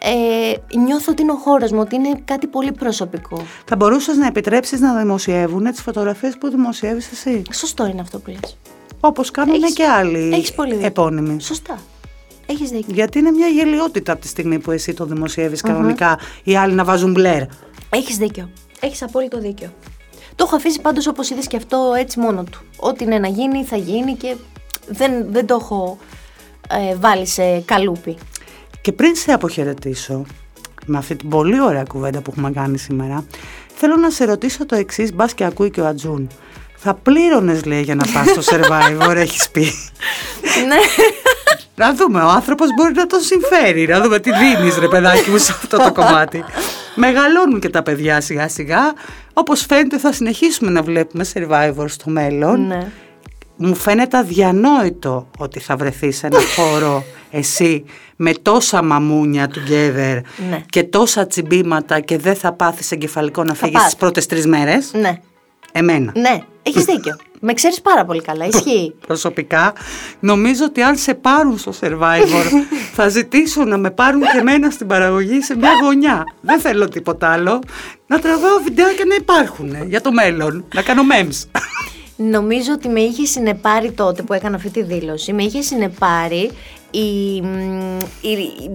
Ε, 0.00 0.76
νιώθω 0.78 1.12
ότι 1.12 1.22
είναι 1.22 1.32
ο 1.32 1.34
χώρος 1.34 1.70
μου, 1.70 1.80
ότι 1.80 1.94
είναι 1.94 2.20
κάτι 2.24 2.46
πολύ 2.46 2.72
προσωπικό. 2.72 3.42
Θα 3.64 3.76
μπορούσες 3.76 4.16
να 4.16 4.26
επιτρέψεις 4.26 4.80
να 4.80 4.94
δημοσιεύουν 4.94 5.70
τις 5.70 5.80
φωτογραφίες 5.80 6.38
που 6.38 6.48
δημοσιεύεις 6.48 7.10
εσύ; 7.12 7.42
Σωστό 7.52 7.86
είναι 7.86 8.00
αυτό 8.00 8.18
που 8.18 8.30
λες. 8.30 8.56
Όπως 9.00 9.30
κάνουν 9.30 9.54
έχεις, 9.54 9.74
και 9.74 9.84
άλλοι 9.84 10.30
έχεις 10.32 10.52
πολύ 10.52 10.78
επώνυμοι. 10.82 11.40
Σωστά. 11.40 11.78
Έχεις 12.46 12.70
δίκιο. 12.70 12.94
Γιατί 12.94 13.18
είναι 13.18 13.30
μια 13.30 13.46
γελιότητα 13.46 14.12
από 14.12 14.20
τη 14.20 14.28
στιγμή 14.28 14.58
που 14.58 14.70
εσύ 14.70 14.94
το 14.94 15.04
δημοσιεύεις 15.04 15.60
mm-hmm. 15.60 15.68
κανονικά, 15.68 16.18
οι 16.42 16.56
άλλοι 16.56 16.74
να 16.74 16.84
βάζουν 16.84 17.12
μπλερ. 17.12 17.42
Έχεις 17.90 18.16
δίκιο. 18.16 18.50
Έχεις 18.80 19.02
απόλυτο 19.02 19.38
δίκιο. 19.38 19.72
Το 20.36 20.44
έχω 20.46 20.56
αφήσει 20.56 20.80
πάντως 20.80 21.06
όπως 21.06 21.30
είδες 21.30 21.46
και 21.46 21.56
αυτό 21.56 21.94
έτσι 21.98 22.20
μόνο 22.20 22.44
του. 22.50 22.60
Ό,τι 22.76 23.04
είναι 23.04 23.18
να 23.18 23.28
γίνει 23.28 23.64
θα 23.64 23.76
γίνει 23.76 24.14
και 24.14 24.36
δεν, 24.86 25.32
δεν 25.32 25.46
το 25.46 25.58
έχω 25.60 25.98
ε, 26.68 26.94
βάλει 26.94 27.26
σε 27.26 27.60
καλούπι. 27.60 28.16
Και 28.80 28.92
πριν 28.92 29.16
σε 29.16 29.32
αποχαιρετήσω 29.32 30.24
με 30.86 30.98
αυτή 30.98 31.16
την 31.16 31.28
πολύ 31.28 31.60
ωραία 31.60 31.82
κουβέντα 31.82 32.20
που 32.20 32.30
έχουμε 32.30 32.50
κάνει 32.50 32.78
σήμερα, 32.78 33.24
θέλω 33.74 33.96
να 33.96 34.10
σε 34.10 34.24
ρωτήσω 34.24 34.66
το 34.66 34.76
εξής, 34.76 35.14
μπας 35.14 35.34
και 35.34 35.44
ακούει 35.44 35.70
και 35.70 35.80
ο 35.80 35.86
Ατζούν. 35.86 36.28
Θα 36.76 36.94
πλήρωνες, 36.94 37.64
λέει, 37.64 37.82
για 37.82 37.94
να 37.94 38.04
πας 38.12 38.28
στο 38.28 38.42
survivor, 38.56 39.14
έχεις 39.16 39.50
πει; 39.50 39.72
Ναι. 40.68 40.76
Να 41.76 41.94
δούμε, 41.94 42.20
ο 42.20 42.28
άνθρωπος 42.28 42.68
μπορεί 42.76 42.94
να 42.94 43.06
τον 43.06 43.20
συμφέρει. 43.20 43.86
Να 43.86 44.00
δούμε 44.00 44.18
τι 44.18 44.30
δίνεις, 44.32 44.78
ρε 44.78 44.88
παιδάκι 44.88 45.30
μου, 45.30 45.38
σε 45.38 45.52
αυτό 45.52 45.76
το 45.76 45.92
κομμάτι. 45.92 46.44
Μεγαλώνουν 46.94 47.60
και 47.60 47.68
τα 47.68 47.82
παιδιά 47.82 48.20
σιγά 48.20 48.48
σιγά. 48.48 48.92
Όπως 49.34 49.64
φαίνεται 49.66 49.98
θα 49.98 50.12
συνεχίσουμε 50.12 50.70
να 50.70 50.82
βλέπουμε 50.82 51.24
Survivor 51.34 51.84
στο 51.86 52.10
μέλλον. 52.10 52.66
Ναι. 52.66 52.92
Μου 53.56 53.74
φαίνεται 53.74 54.16
αδιανόητο 54.16 55.28
ότι 55.38 55.60
θα 55.60 55.76
βρεθεί 55.76 56.10
σε 56.10 56.26
ένα 56.26 56.38
χώρο 56.56 57.04
εσύ 57.30 57.84
με 58.16 58.32
τόσα 58.42 58.82
μαμούνια 58.82 59.50
together 59.54 60.20
ναι. 60.50 60.62
και 60.68 60.82
τόσα 60.84 61.26
τσιμπήματα 61.26 62.00
και 62.00 62.18
δεν 62.18 62.34
θα 62.34 62.52
πάθεις 62.52 62.90
εγκεφαλικό 62.92 63.44
να 63.44 63.54
φύγεις 63.54 63.84
τις 63.84 63.96
πρώτες 63.96 64.26
τρεις 64.26 64.46
μέρες. 64.46 64.92
Ναι. 64.92 65.20
Εμένα. 65.72 66.12
Ναι, 66.16 66.38
έχεις 66.62 66.84
δίκιο. 66.84 67.16
Με 67.46 67.52
ξέρεις 67.52 67.80
πάρα 67.80 68.04
πολύ 68.04 68.22
καλά, 68.22 68.46
ισχύει. 68.46 68.94
Προσωπικά, 69.06 69.72
νομίζω 70.20 70.64
ότι 70.64 70.82
αν 70.82 70.96
σε 70.96 71.14
πάρουν 71.14 71.58
στο 71.58 71.72
Survivor, 71.80 72.44
θα 72.96 73.08
ζητήσω 73.08 73.64
να 73.64 73.78
με 73.78 73.90
πάρουν 73.90 74.20
και 74.20 74.38
εμένα 74.38 74.70
στην 74.70 74.86
παραγωγή 74.86 75.40
σε 75.40 75.56
μια 75.56 75.70
γωνιά. 75.82 76.24
Δεν 76.40 76.60
θέλω 76.60 76.88
τίποτα 76.88 77.28
άλλο. 77.28 77.60
Να 78.06 78.18
τραβάω 78.18 78.58
βιντεάκια 78.64 79.04
να 79.04 79.14
υπάρχουν 79.14 79.88
για 79.88 80.00
το 80.00 80.12
μέλλον. 80.12 80.64
Να 80.74 80.82
κάνω 80.82 81.02
memes. 81.12 81.60
Νομίζω 82.36 82.72
ότι 82.72 82.88
με 82.88 83.00
είχε 83.00 83.24
συνεπάρει 83.24 83.92
τότε 83.92 84.22
που 84.22 84.32
έκανα 84.32 84.56
αυτή 84.56 84.70
τη 84.70 84.82
δήλωση. 84.82 85.32
Με 85.32 85.42
είχε 85.42 85.60
συνεπάρει 85.60 86.50
η, 86.90 87.36
η, 88.20 88.70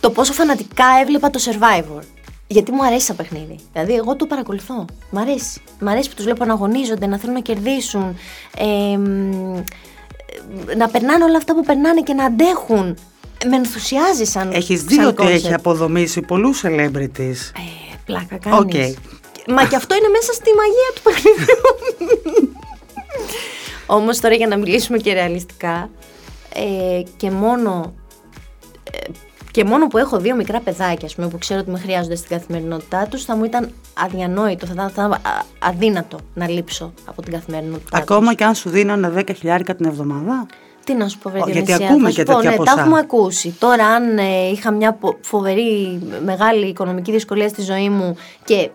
το 0.00 0.10
πόσο 0.10 0.32
φανατικά 0.32 0.86
έβλεπα 1.02 1.30
το 1.30 1.40
Survivor. 1.44 2.17
Γιατί 2.50 2.72
μου 2.72 2.84
αρέσει 2.84 3.06
σαν 3.06 3.16
παιχνίδι. 3.16 3.58
Δηλαδή, 3.72 3.94
εγώ 3.94 4.16
το 4.16 4.26
παρακολουθώ. 4.26 4.84
Μ' 5.10 5.18
αρέσει. 5.18 5.60
Μ' 5.80 5.88
αρέσει 5.88 6.08
που 6.08 6.14
τους 6.14 6.24
βλέπω 6.24 6.44
να 6.44 6.52
αγωνίζονται, 6.52 7.06
να 7.06 7.18
θέλουν 7.18 7.34
να 7.34 7.40
κερδίσουν. 7.40 8.16
Ε, 8.58 8.96
να 10.76 10.88
περνάνε 10.88 11.24
όλα 11.24 11.36
αυτά 11.36 11.54
που 11.54 11.62
περνάνε 11.62 12.00
και 12.00 12.14
να 12.14 12.24
αντέχουν. 12.24 12.96
Με 13.48 13.56
ενθουσιάζει 13.56 14.24
σαν. 14.24 14.52
Έχεις 14.52 14.82
δει 14.82 15.04
ότι 15.04 15.26
έχει 15.26 15.54
αποδομήσει 15.54 16.20
πολλούς 16.20 16.62
celebrities; 16.64 17.52
Ε, 17.54 17.96
πλάκα 18.04 18.38
κάνεις. 18.38 18.76
Okay. 18.76 18.94
Μα 19.46 19.64
και 19.64 19.76
αυτό 19.76 19.94
είναι 19.94 20.08
μέσα 20.08 20.32
στη 20.32 20.50
μαγεία 20.56 20.90
του 20.94 21.02
παιχνιδιού. 21.02 22.52
Όμως 23.86 24.20
τώρα 24.20 24.34
για 24.34 24.46
να 24.46 24.56
μιλήσουμε 24.56 24.98
και 24.98 25.12
ρεαλιστικά. 25.12 25.90
Ε, 26.54 27.02
και 27.16 27.30
μόνο 27.30 27.94
ε, 28.90 28.98
και 29.58 29.64
μόνο 29.64 29.86
που 29.86 29.98
έχω 29.98 30.18
δύο 30.18 30.34
μικρά 30.34 30.60
παιδάκια, 30.60 31.08
πούμε, 31.16 31.28
που 31.28 31.38
ξέρω 31.38 31.60
ότι 31.60 31.70
με 31.70 31.78
χρειάζονται 31.78 32.14
στην 32.14 32.28
καθημερινότητά 32.28 33.06
τους, 33.10 33.24
θα 33.24 33.36
μου 33.36 33.44
ήταν 33.44 33.70
αδιανόητο, 33.94 34.66
θα 34.66 34.72
ήταν, 34.72 34.90
θα 34.90 35.20
αδύνατο 35.58 36.18
να 36.34 36.48
λείψω 36.48 36.92
από 37.04 37.22
την 37.22 37.32
καθημερινότητά 37.32 37.98
Ακόμα 37.98 38.34
και 38.34 38.44
αν 38.44 38.54
σου 38.54 38.70
δίνανε 38.70 39.12
10 39.16 39.34
χιλιάρικα 39.36 39.74
την 39.74 39.86
εβδομάδα; 39.86 40.46
Τι 40.84 40.94
να 40.94 41.08
σου 41.08 41.18
πω, 41.18 41.30
Βρετανία. 41.30 41.60
Γιατί 41.60 41.84
ακούμε 41.84 42.10
και 42.10 42.22
τέτοια 42.22 42.50
ναι, 42.50 42.56
ποσά. 42.56 42.74
Τα 42.74 42.80
έχουμε 42.80 42.98
ακούσει. 42.98 43.56
Τώρα, 43.58 43.86
αν 43.86 44.18
ε, 44.18 44.48
είχα 44.52 44.70
μια 44.70 44.98
φοβερή 45.20 46.00
μεγάλη 46.24 46.66
οικονομική 46.66 47.12
δυσκολία 47.12 47.48
στη 47.48 47.62
ζωή 47.62 47.88
μου 47.88 48.16
και 48.44 48.70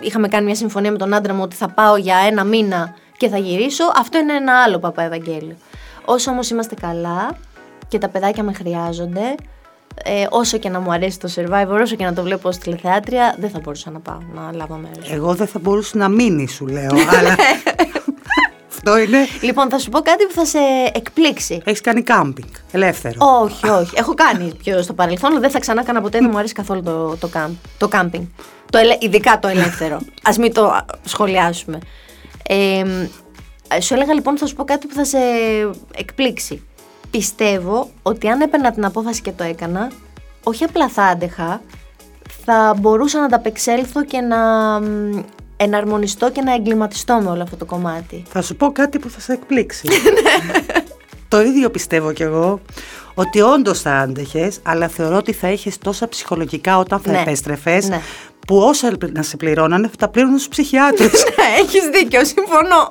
είχαμε 0.00 0.28
κάνει 0.28 0.44
μια 0.44 0.54
συμφωνία 0.54 0.90
με 0.90 0.98
τον 0.98 1.14
άντρα 1.14 1.34
μου 1.34 1.42
ότι 1.42 1.56
θα 1.56 1.68
πάω 1.68 1.96
για 1.96 2.16
ένα 2.26 2.44
μήνα 2.44 2.94
και 3.16 3.28
θα 3.28 3.38
γυρίσω, 3.38 3.84
αυτό 3.96 4.18
είναι 4.18 4.32
ένα 4.32 4.62
άλλο 4.62 4.78
παπά 4.78 5.02
Ευαγγέλιο. 5.02 5.56
Όσο 6.04 6.30
όμως 6.30 6.50
είμαστε 6.50 6.74
καλά 6.74 7.36
και 7.88 7.98
τα 7.98 8.08
παιδάκια 8.08 8.42
με 8.42 8.52
χρειάζονται, 8.52 9.34
ε, 10.02 10.26
όσο 10.30 10.58
και 10.58 10.68
να 10.68 10.80
μου 10.80 10.92
αρέσει 10.92 11.18
το 11.18 11.28
Survivor, 11.36 11.78
όσο 11.82 11.96
και 11.96 12.04
να 12.04 12.12
το 12.12 12.22
βλέπω 12.22 12.48
ως 12.48 12.58
τηλεθεάτρια, 12.58 13.34
δεν 13.38 13.50
θα 13.50 13.60
μπορούσα 13.62 13.90
να 13.90 14.00
πάω 14.00 14.18
να 14.34 14.52
λάβω 14.52 14.74
μέρος. 14.74 15.10
Εγώ 15.10 15.34
δεν 15.34 15.46
θα 15.46 15.58
μπορούσα 15.58 15.98
να 15.98 16.08
μείνει, 16.08 16.48
σου 16.48 16.66
λέω, 16.66 16.90
αλλά... 17.18 17.36
Αυτό 18.86 18.98
είναι. 18.98 19.18
Λοιπόν, 19.40 19.70
θα 19.70 19.78
σου 19.78 19.90
πω 19.90 20.00
κάτι 20.00 20.26
που 20.26 20.32
θα 20.32 20.44
σε 20.44 20.58
εκπλήξει. 20.92 21.60
Έχεις 21.64 21.80
κάνει 21.80 22.02
κάμπινγκ, 22.02 22.48
ελεύθερο. 22.72 23.14
Όχι, 23.18 23.68
όχι. 23.68 23.94
Έχω 23.94 24.14
κάνει 24.14 24.54
πιο 24.62 24.82
στο 24.82 24.92
παρελθόν, 24.92 25.30
αλλά 25.30 25.40
δεν 25.40 25.50
θα 25.50 25.58
ξανά 25.58 25.80
έκανα 25.80 26.00
ποτέ. 26.00 26.18
Δεν 26.18 26.28
μου 26.32 26.38
αρέσει 26.38 26.52
καθόλου 26.52 26.82
το, 26.82 27.16
το, 27.16 27.28
κάμπ, 27.28 27.52
το 27.78 27.88
κάμπινγκ. 27.88 28.24
Το 28.70 28.78
ελε, 28.78 28.96
ειδικά 29.00 29.38
το 29.38 29.48
ελεύθερο. 29.48 29.94
Α 30.22 30.32
μην 30.38 30.52
το 30.52 30.84
σχολιάσουμε. 31.04 31.78
Ε, 32.48 32.84
σου 33.80 33.94
έλεγα 33.94 34.14
λοιπόν, 34.14 34.38
θα 34.38 34.46
σου 34.46 34.54
πω 34.54 34.64
κάτι 34.64 34.86
που 34.86 34.94
θα 34.94 35.04
σε 35.04 35.18
εκπλήξει 35.94 36.62
πιστεύω 37.18 37.90
ότι 38.02 38.28
αν 38.28 38.40
έπαιρνα 38.40 38.72
την 38.72 38.84
απόφαση 38.84 39.20
και 39.22 39.30
το 39.32 39.44
έκανα, 39.44 39.90
όχι 40.42 40.64
απλά 40.64 40.88
θα 40.88 41.02
άντεχα, 41.02 41.62
θα 42.44 42.74
μπορούσα 42.80 43.18
να 43.18 43.24
ανταπεξέλθω 43.24 44.04
και 44.04 44.20
να 44.20 44.36
εναρμονιστώ 45.56 46.30
και 46.30 46.40
να 46.40 46.54
εγκληματιστώ 46.54 47.20
με 47.22 47.30
όλο 47.30 47.42
αυτό 47.42 47.56
το 47.56 47.64
κομμάτι. 47.64 48.22
Θα 48.28 48.42
σου 48.42 48.56
πω 48.56 48.72
κάτι 48.72 48.98
που 48.98 49.10
θα 49.10 49.20
σε 49.20 49.32
εκπλήξει. 49.32 49.88
το 51.28 51.40
ίδιο 51.40 51.70
πιστεύω 51.70 52.12
κι 52.12 52.22
εγώ. 52.22 52.60
Ότι 53.14 53.40
όντως 53.40 53.80
θα 53.80 53.92
άντεχες, 53.92 54.58
αλλά 54.62 54.88
θεωρώ 54.88 55.16
ότι 55.16 55.32
θα 55.32 55.48
είχες 55.50 55.78
τόσα 55.78 56.08
ψυχολογικά 56.08 56.78
όταν 56.78 57.00
θα 57.00 57.10
Ναι. 57.10 57.20
επέστρεφες, 57.20 57.88
Ναι. 57.88 58.00
που 58.46 58.56
όσα 58.56 58.92
να 59.12 59.22
σε 59.22 59.36
πληρώνανε 59.36 59.88
θα 59.88 59.96
τα 59.98 60.08
πλήρωναν 60.08 60.36
στους 60.38 60.48
ψυχιάτρους. 60.48 61.12
Ναι, 61.36 61.60
έχεις 61.62 61.84
δίκιο, 61.92 62.24
συμφωνώ. 62.24 62.90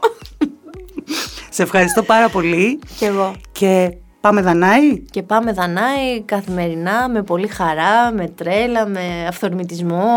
σε 1.49 1.63
ευχαριστώ 1.63 2.03
πάρα 2.03 2.29
πολύ 2.29 2.79
Κι 2.97 3.05
εγώ. 3.05 3.35
και 3.51 3.93
πάμε 4.23 4.41
Δανάη; 4.41 4.99
Και 4.99 5.23
πάμε 5.23 5.51
Δανάη 5.51 6.21
καθημερινά, 6.25 7.09
με 7.09 7.23
πολύ 7.23 7.47
χαρά, 7.47 8.11
με 8.11 8.27
τρέλα, 8.27 8.87
με 8.87 9.25
αυθορμητισμό, 9.27 10.09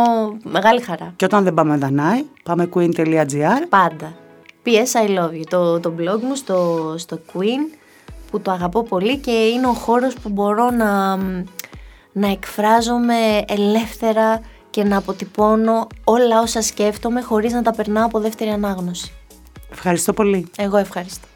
μεγάλη 0.42 0.80
χαρά. 0.80 1.12
Και 1.16 1.24
όταν 1.24 1.44
δεν 1.44 1.54
πάμε 1.54 1.76
Δανάη, 1.76 2.24
πάμε 2.42 2.68
queen.gr. 2.74 3.66
Πάντα. 3.68 4.12
PS 4.64 5.07
I 5.07 5.18
love 5.18 5.32
you, 5.32 5.44
το, 5.48 5.80
το 5.80 5.92
blog 5.98 6.20
μου 6.20 6.34
στο, 6.34 6.94
στο 6.98 7.20
Queen 7.32 7.76
που 8.30 8.40
το 8.40 8.50
αγαπώ 8.50 8.82
πολύ 8.82 9.18
και 9.18 9.30
είναι 9.30 9.66
ο 9.66 9.72
χώρος 9.72 10.14
που 10.14 10.28
μπορώ 10.28 10.70
να, 10.70 11.16
να 12.12 12.28
εκφράζομαι 12.30 13.44
ελεύθερα 13.48 14.40
και 14.70 14.84
να 14.84 14.96
αποτυπώνω 14.96 15.86
όλα 16.04 16.40
όσα 16.40 16.62
σκέφτομαι 16.62 17.20
χωρίς 17.20 17.52
να 17.52 17.62
τα 17.62 17.70
περνάω 17.72 18.04
από 18.04 18.20
δεύτερη 18.20 18.50
ανάγνωση. 18.50 19.12
Ευχαριστώ 19.70 20.12
πολύ. 20.12 20.50
Εγώ 20.57 20.76
ευχαριστώ. 20.76 21.26